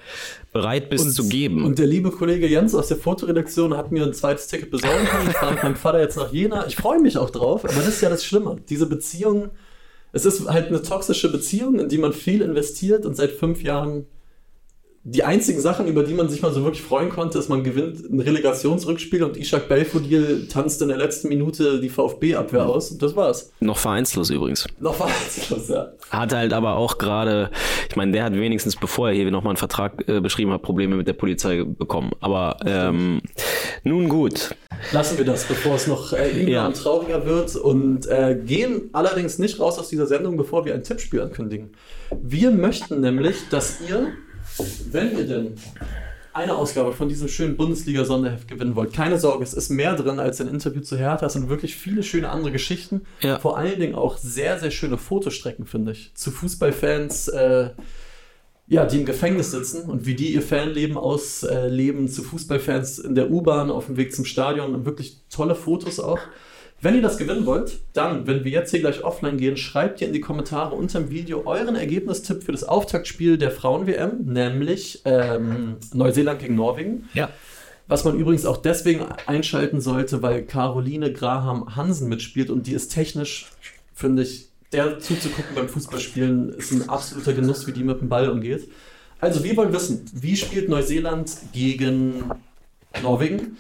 bereit 0.53 0.89
bist 0.91 1.15
zu 1.15 1.29
geben. 1.29 1.65
Und 1.65 1.79
der 1.79 1.87
liebe 1.87 2.11
Kollege 2.11 2.47
Jens 2.47 2.75
aus 2.75 2.89
der 2.89 2.97
Fotoredaktion 2.97 3.77
hat 3.77 3.91
mir 3.93 4.05
ein 4.05 4.13
zweites 4.15 4.47
Ticket 4.47 4.71
besorgen 4.71 5.05
können. 5.07 5.29
Ich 5.35 5.37
fahre 5.37 5.55
mit 5.55 5.63
meinem 5.63 5.77
Vater 5.77 6.01
jetzt 6.01 6.17
nach 6.17 6.33
Jena. 6.33 6.67
Ich 6.67 6.77
freue 6.77 7.01
mich 7.01 7.19
auch 7.19 7.31
drauf, 7.31 7.65
aber 7.65 7.75
das 7.75 7.89
ist 7.89 8.01
ja 8.01 8.09
das 8.09 8.25
Schlimme. 8.25 8.57
Diese 8.69 8.87
Beziehung, 8.87 9.51
es 10.13 10.25
ist 10.27 10.49
halt 10.49 10.69
eine 10.69 10.83
toxische 10.83 11.31
Beziehung, 11.33 11.79
in 11.81 11.89
die 11.89 11.99
man 11.99 12.13
viel 12.13 12.41
investiert 12.43 13.05
und 13.07 13.17
seit 13.17 13.33
fünf 13.33 13.63
Jahren 13.63 14.07
die 15.07 15.23
einzigen 15.23 15.61
Sachen, 15.61 15.87
über 15.87 16.03
die 16.03 16.15
man 16.15 16.31
sich 16.31 16.41
mal 16.41 16.51
so 16.53 16.63
wirklich 16.65 16.83
freuen 16.83 17.11
konnte, 17.11 17.39
ist, 17.39 17.51
man 17.51 17.63
gewinnt 17.63 18.11
ein 18.11 18.21
Relegationsrückspiel 18.21 19.23
und 19.23 19.37
Ishak 19.37 19.69
Belfodil 19.69 20.49
tanzt 20.49 20.81
in 20.81 20.89
der 20.89 20.97
letzten 20.97 21.29
Minute 21.29 21.79
die 21.81 21.91
VfB-Abwehr 21.91 22.65
aus 22.67 22.91
und 22.91 23.03
das 23.03 23.15
war's. 23.15 23.53
Noch 23.61 23.77
vereinslos 23.77 24.31
übrigens. 24.31 24.67
Noch 24.81 24.95
Vereinsschluss, 24.97 25.69
ja. 25.69 25.93
Hat 26.11 26.33
halt 26.33 26.55
aber 26.55 26.77
auch 26.77 26.97
gerade, 26.97 27.51
ich 27.91 27.97
meine, 27.97 28.13
der 28.13 28.25
hat 28.25 28.33
wenigstens, 28.35 28.77
bevor 28.77 29.09
er 29.11 29.15
hier 29.15 29.31
nochmal 29.31 29.51
einen 29.51 29.59
Vertrag 29.59 30.09
äh, 30.09 30.21
beschrieben 30.21 30.53
hat, 30.53 30.63
Probleme 30.63 30.97
mit 30.97 31.07
der 31.07 31.13
Polizei 31.13 31.65
bekommen. 31.65 32.13
Aber 32.21 32.57
ähm, 32.65 33.21
nun 33.83 34.09
gut. 34.09 34.55
Lassen 34.93 35.19
wir 35.19 35.27
das, 35.27 35.45
bevor 35.45 35.75
es 35.75 35.87
noch 35.87 36.15
äh, 36.15 36.31
übler 36.31 36.49
Ja. 36.51 36.67
und 36.67 36.77
trauriger 36.79 37.27
wird 37.27 37.57
und 37.57 38.07
äh, 38.07 38.39
gehen 38.45 38.89
allerdings 38.95 39.39
nicht 39.39 39.61
raus 39.61 39.79
aus 39.79 39.89
dieser 39.91 40.07
Sendung, 40.07 40.39
bevor 40.39 40.65
wir 40.65 40.73
ein 40.75 40.83
Tippspiel 40.83 41.21
ankündigen. 41.21 41.73
Wir 42.23 42.51
möchten 42.51 43.01
nämlich, 43.03 43.49
dass 43.51 43.81
ihr, 43.89 44.09
wenn 44.91 45.17
ihr 45.17 45.27
denn 45.27 45.55
eine 46.33 46.57
Ausgabe 46.57 46.93
von 46.93 47.09
diesem 47.09 47.29
schönen 47.29 47.57
Bundesliga-Sonderheft 47.57 48.49
gewinnen 48.49 48.75
wollt, 48.75 48.93
keine 48.93 49.19
Sorge, 49.19 49.45
es 49.45 49.55
ist 49.55 49.71
mehr 49.71 49.95
drin 49.95 50.19
als 50.19 50.41
ein 50.41 50.49
Interview 50.49 50.81
zu 50.81 50.97
Hertha, 50.97 51.27
es 51.27 51.35
sind 51.35 51.49
wirklich 51.49 51.77
viele 51.77 52.03
schöne 52.03 52.29
andere 52.29 52.51
Geschichten. 52.51 53.03
Ja. 53.21 53.39
Vor 53.39 53.57
allen 53.57 53.79
Dingen 53.79 53.95
auch 53.95 54.19
sehr, 54.19 54.59
sehr 54.59 54.73
schöne 54.73 54.99
Fotostrecken, 54.99 55.65
finde 55.65 55.93
ich. 55.93 56.13
Zu 56.15 56.33
Fußballfans, 56.33 57.29
äh, 57.29 57.71
ja, 58.67 58.85
die 58.85 58.99
im 58.99 59.07
Gefängnis 59.07 59.53
sitzen 59.53 59.89
und 59.89 60.07
wie 60.07 60.17
die 60.17 60.33
ihr 60.33 60.43
Fanleben 60.43 60.97
ausleben, 60.97 62.09
zu 62.09 62.23
Fußballfans 62.23 62.99
in 62.99 63.15
der 63.15 63.31
U-Bahn 63.31 63.71
auf 63.71 63.87
dem 63.87 63.97
Weg 63.97 64.15
zum 64.15 64.25
Stadion. 64.25 64.85
Wirklich 64.85 65.21
tolle 65.31 65.55
Fotos 65.55 66.01
auch. 66.01 66.19
Wenn 66.81 66.95
ihr 66.95 67.03
das 67.03 67.17
gewinnen 67.17 67.47
wollt, 67.47 67.81
dann, 67.95 68.27
wenn 68.27 68.45
wir 68.45 68.53
jetzt 68.53 68.71
hier 68.71 68.81
gleich 68.81 69.03
offline 69.03 69.39
gehen, 69.39 69.57
schreibt 69.57 70.01
ihr 70.01 70.07
in 70.07 70.13
die 70.13 70.21
Kommentare 70.21 70.75
unter 70.75 71.01
dem 71.01 71.11
Video 71.11 71.47
euren 71.47 71.77
Ergebnistipp 71.77 72.43
für 72.43 72.53
das 72.53 72.63
Auftaktspiel 72.63 73.39
der 73.39 73.51
Frauen-WM, 73.51 74.25
nämlich 74.27 75.01
ähm, 75.07 75.77
Neuseeland 75.95 76.41
gegen 76.41 76.57
Norwegen. 76.57 77.09
Ja. 77.15 77.31
Was 77.87 78.05
man 78.05 78.19
übrigens 78.19 78.45
auch 78.45 78.59
deswegen 78.59 79.07
einschalten 79.27 79.81
sollte, 79.81 80.23
weil 80.23 80.43
Caroline 80.43 81.13
Graham 81.13 81.75
Hansen 81.75 82.09
mitspielt 82.09 82.51
und 82.51 82.67
die 82.67 82.73
ist 82.73 82.89
technisch, 82.89 83.51
finde 83.95 84.23
ich, 84.23 84.49
der 84.73 84.99
zuzugucken 84.99 85.55
beim 85.55 85.69
Fußballspielen 85.69 86.51
ist 86.55 86.73
ein 86.73 86.89
absoluter 86.89 87.33
Genuss, 87.33 87.67
wie 87.67 87.73
die 87.73 87.85
mit 87.85 88.01
dem 88.01 88.09
Ball 88.09 88.29
umgeht. 88.29 88.69
Also 89.21 89.45
wir 89.45 89.57
wollen 89.57 89.73
wissen, 89.73 90.05
wie 90.13 90.37
spielt 90.37 90.69
Neuseeland 90.69 91.31
gegen 91.53 92.31
Norwegen? 93.03 93.57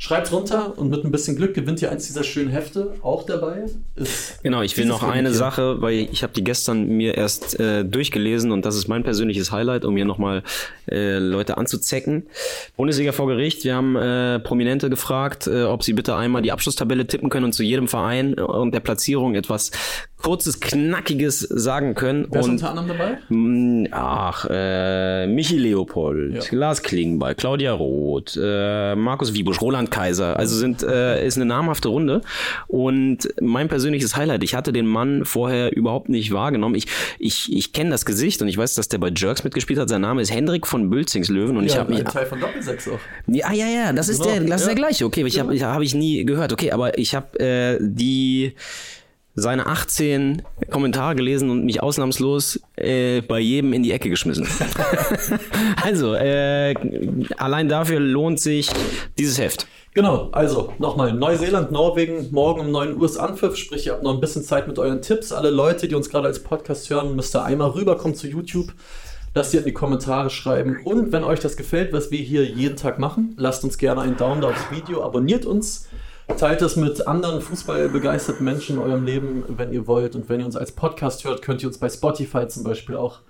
Schreibt 0.00 0.30
runter 0.30 0.78
und 0.78 0.90
mit 0.90 1.04
ein 1.04 1.10
bisschen 1.10 1.34
Glück 1.34 1.54
gewinnt 1.54 1.82
ihr 1.82 1.90
eins 1.90 2.06
dieser 2.06 2.22
schönen 2.22 2.50
Hefte. 2.50 2.94
Auch 3.02 3.26
dabei 3.26 3.64
ist 3.96 4.42
Genau, 4.44 4.62
ich 4.62 4.76
will 4.76 4.86
noch 4.86 5.02
eine 5.02 5.30
hier. 5.30 5.36
Sache, 5.36 5.82
weil 5.82 5.94
ich 6.12 6.22
habe 6.22 6.32
die 6.32 6.44
gestern 6.44 6.86
mir 6.86 7.16
erst 7.16 7.58
äh, 7.58 7.84
durchgelesen 7.84 8.52
und 8.52 8.64
das 8.64 8.76
ist 8.76 8.86
mein 8.86 9.02
persönliches 9.02 9.50
Highlight, 9.50 9.84
um 9.84 9.96
hier 9.96 10.04
nochmal 10.04 10.44
äh, 10.88 11.18
Leute 11.18 11.58
anzuzecken. 11.58 12.28
Bundesliga 12.76 13.10
vor 13.10 13.26
Gericht, 13.26 13.64
wir 13.64 13.74
haben 13.74 13.96
äh, 13.96 14.38
Prominente 14.38 14.88
gefragt, 14.88 15.48
äh, 15.48 15.64
ob 15.64 15.82
sie 15.82 15.94
bitte 15.94 16.14
einmal 16.14 16.42
die 16.42 16.52
Abschlusstabelle 16.52 17.08
tippen 17.08 17.28
können 17.28 17.46
und 17.46 17.52
zu 17.52 17.64
jedem 17.64 17.88
Verein 17.88 18.34
und 18.34 18.72
der 18.72 18.80
Platzierung 18.80 19.34
etwas 19.34 19.72
kurzes, 20.22 20.60
knackiges 20.60 21.40
sagen 21.40 21.94
können. 21.94 22.26
Wer 22.30 22.40
ist 22.40 22.46
und 22.46 22.52
unter 22.52 22.70
anderem 22.70 22.88
dabei? 22.88 23.88
Ach, 23.92 24.46
äh, 24.50 25.26
Michi 25.26 25.56
Leopold, 25.58 26.34
Ja. 26.50 26.58
Lars 26.58 26.82
Klingbeil, 26.82 27.34
Claudia 27.34 27.72
Roth, 27.72 28.38
äh, 28.40 28.94
Markus 28.96 29.32
Wiebusch, 29.34 29.60
Roland 29.60 29.90
Kaiser. 29.90 30.36
Also 30.36 30.56
sind 30.56 30.82
äh, 30.82 31.24
ist 31.26 31.36
eine 31.36 31.44
namhafte 31.46 31.88
Runde. 31.88 32.20
Und 32.66 33.28
mein 33.40 33.68
persönliches 33.68 34.16
Highlight, 34.16 34.42
ich 34.42 34.54
hatte 34.54 34.72
den 34.72 34.86
Mann 34.86 35.24
vorher 35.24 35.74
überhaupt 35.76 36.08
nicht 36.08 36.32
wahrgenommen. 36.32 36.74
Ich, 36.74 36.86
ich, 37.18 37.52
ich 37.52 37.72
kenne 37.72 37.90
das 37.90 38.04
Gesicht 38.04 38.42
und 38.42 38.48
ich 38.48 38.58
weiß, 38.58 38.74
dass 38.74 38.88
der 38.88 38.98
bei 38.98 39.10
Jerks 39.14 39.44
mitgespielt 39.44 39.78
hat. 39.78 39.88
Sein 39.88 40.00
Name 40.00 40.20
ist 40.20 40.32
Hendrik 40.32 40.66
von 40.66 40.90
Bülzingslöwen 40.90 41.56
und 41.56 41.64
ich 41.64 41.74
ja, 41.74 41.80
habe 41.80 41.94
mich 41.94 42.02
Teil 42.04 42.26
von 42.26 42.40
Doppelsechs 42.40 42.88
auch. 42.88 42.98
ja, 43.26 43.52
ja, 43.52 43.66
ja, 43.66 43.92
das 43.92 44.08
ist 44.08 44.22
Genau, 44.22 44.34
der, 44.34 44.44
das 44.44 44.62
ist 44.62 44.66
ja. 44.68 44.74
der 44.74 44.82
gleiche. 44.82 45.04
Okay, 45.04 45.24
ich 45.24 45.38
habe 45.38 45.54
ich, 45.54 45.62
hab 45.62 45.80
ich 45.80 45.94
nie 45.94 46.24
gehört. 46.24 46.52
Okay, 46.52 46.72
aber 46.72 46.98
ich 46.98 47.14
habe 47.14 47.38
äh, 47.38 47.78
die 47.80 48.54
seine 49.38 49.66
18 49.66 50.42
Kommentare 50.70 51.14
gelesen 51.14 51.50
und 51.50 51.64
mich 51.64 51.82
ausnahmslos 51.82 52.60
äh, 52.76 53.20
bei 53.22 53.40
jedem 53.40 53.72
in 53.72 53.82
die 53.82 53.92
Ecke 53.92 54.10
geschmissen. 54.10 54.46
also, 55.82 56.14
äh, 56.14 56.74
allein 57.36 57.68
dafür 57.68 58.00
lohnt 58.00 58.40
sich 58.40 58.70
dieses 59.18 59.38
Heft. 59.38 59.66
Genau, 59.94 60.28
also 60.32 60.72
nochmal, 60.78 61.12
Neuseeland, 61.12 61.72
Norwegen, 61.72 62.28
morgen 62.30 62.60
um 62.60 62.70
9 62.70 62.96
Uhr 62.96 63.04
ist 63.04 63.16
Anpfiff, 63.16 63.56
sprich 63.56 63.86
ihr 63.86 63.94
habt 63.94 64.02
noch 64.02 64.14
ein 64.14 64.20
bisschen 64.20 64.44
Zeit 64.44 64.68
mit 64.68 64.78
euren 64.78 65.02
Tipps. 65.02 65.32
Alle 65.32 65.50
Leute, 65.50 65.88
die 65.88 65.94
uns 65.94 66.08
gerade 66.08 66.28
als 66.28 66.42
Podcast 66.42 66.88
hören, 66.90 67.16
müsst 67.16 67.34
ihr 67.34 67.42
einmal 67.42 67.70
rüberkommen 67.70 68.14
zu 68.14 68.28
YouTube, 68.28 68.72
lasst 69.34 69.54
ihr 69.54 69.60
in 69.60 69.66
die 69.66 69.72
Kommentare 69.72 70.30
schreiben. 70.30 70.78
Und 70.84 71.10
wenn 71.10 71.24
euch 71.24 71.40
das 71.40 71.56
gefällt, 71.56 71.92
was 71.92 72.10
wir 72.10 72.20
hier 72.20 72.44
jeden 72.44 72.76
Tag 72.76 72.98
machen, 72.98 73.34
lasst 73.38 73.64
uns 73.64 73.78
gerne 73.78 74.02
einen 74.02 74.16
Daumen 74.16 74.40
da 74.40 74.50
aufs 74.50 74.70
Video, 74.70 75.02
abonniert 75.02 75.46
uns, 75.46 75.88
teilt 76.36 76.62
es 76.62 76.76
mit 76.76 77.06
anderen 77.06 77.40
fußballbegeisterten 77.40 78.44
Menschen 78.44 78.76
in 78.76 78.82
eurem 78.82 79.04
Leben, 79.04 79.44
wenn 79.48 79.72
ihr 79.72 79.86
wollt. 79.86 80.14
Und 80.14 80.28
wenn 80.28 80.40
ihr 80.40 80.46
uns 80.46 80.56
als 80.56 80.72
Podcast 80.72 81.24
hört, 81.24 81.42
könnt 81.42 81.62
ihr 81.62 81.68
uns 81.68 81.78
bei 81.78 81.88
Spotify 81.88 82.46
zum 82.48 82.64
Beispiel 82.64 82.96
auch 82.96 83.20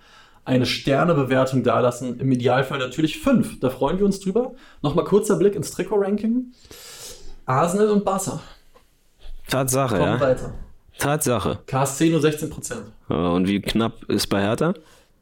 eine 0.44 0.66
Sternebewertung 0.66 1.62
dalassen. 1.62 2.18
Im 2.18 2.32
Idealfall 2.32 2.78
natürlich 2.78 3.20
fünf. 3.20 3.60
Da 3.60 3.70
freuen 3.70 3.98
wir 3.98 4.06
uns 4.06 4.20
drüber. 4.20 4.52
Nochmal 4.82 5.04
kurzer 5.04 5.36
Blick 5.36 5.54
ins 5.54 5.70
Trikot-Ranking. 5.70 6.52
Arsenal 7.46 7.90
und 7.90 8.04
Barca 8.04 8.40
Tatsache, 9.48 9.96
kommen 9.96 10.12
ja. 10.14 10.20
weiter. 10.20 10.52
Tatsache. 10.98 11.58
KSC 11.66 12.10
nur 12.10 12.20
16 12.20 12.50
Prozent. 12.50 12.82
Äh, 13.08 13.14
Und 13.14 13.46
wie 13.48 13.60
knapp 13.60 14.04
ist 14.08 14.26
bei 14.28 14.42
Hertha? 14.42 14.74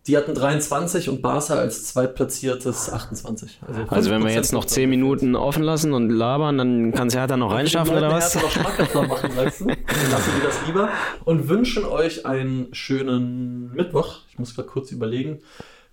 Die 0.06 0.16
hatten 0.16 0.34
23 0.34 1.08
und 1.08 1.20
Barca 1.20 1.54
als 1.54 1.84
zweitplatziertes 1.86 2.92
28. 2.92 3.60
Also 3.88 4.10
wenn 4.10 4.22
wir 4.22 4.30
5% 4.30 4.34
jetzt 4.34 4.52
noch 4.52 4.64
10 4.64 4.88
Minuten 4.88 5.34
offen 5.34 5.64
lassen 5.64 5.92
und 5.92 6.10
labern, 6.10 6.58
dann 6.58 6.92
kann 6.92 7.08
es 7.08 7.16
Hertha 7.16 7.36
noch 7.36 7.52
reinschaffen 7.52 7.96
oder 7.96 8.12
was? 8.12 8.34
Noch 8.36 9.08
machen, 9.08 9.30
du? 9.34 9.66
Dann 9.66 10.10
lassen 10.10 10.32
wir 10.36 10.44
das 10.44 10.66
lieber 10.66 10.90
und 11.24 11.48
wünschen 11.48 11.84
euch 11.84 12.24
einen 12.24 12.72
schönen 12.72 13.72
Mittwoch. 13.74 14.20
Ich 14.30 14.38
muss 14.38 14.54
gerade 14.54 14.68
kurz 14.68 14.92
überlegen. 14.92 15.40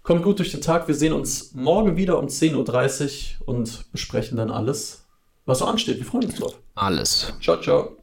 Kommt 0.04 0.24
gut 0.24 0.40
durch 0.40 0.52
den 0.52 0.62
Tag. 0.62 0.88
Wir 0.88 0.96
sehen 0.96 1.14
uns 1.14 1.54
morgen 1.54 1.98
wieder 1.98 2.20
um 2.20 2.28
10.30 2.28 3.40
Uhr 3.42 3.48
und 3.48 3.92
besprechen 3.92 4.38
dann 4.38 4.52
alles, 4.52 5.06
was 5.46 5.60
so 5.60 5.66
ansteht. 5.66 5.98
Wir 5.98 6.06
freuen 6.06 6.26
uns 6.26 6.36
drauf. 6.36 6.60
Alles. 6.76 7.34
Ciao, 7.42 7.60
ciao. 7.60 7.98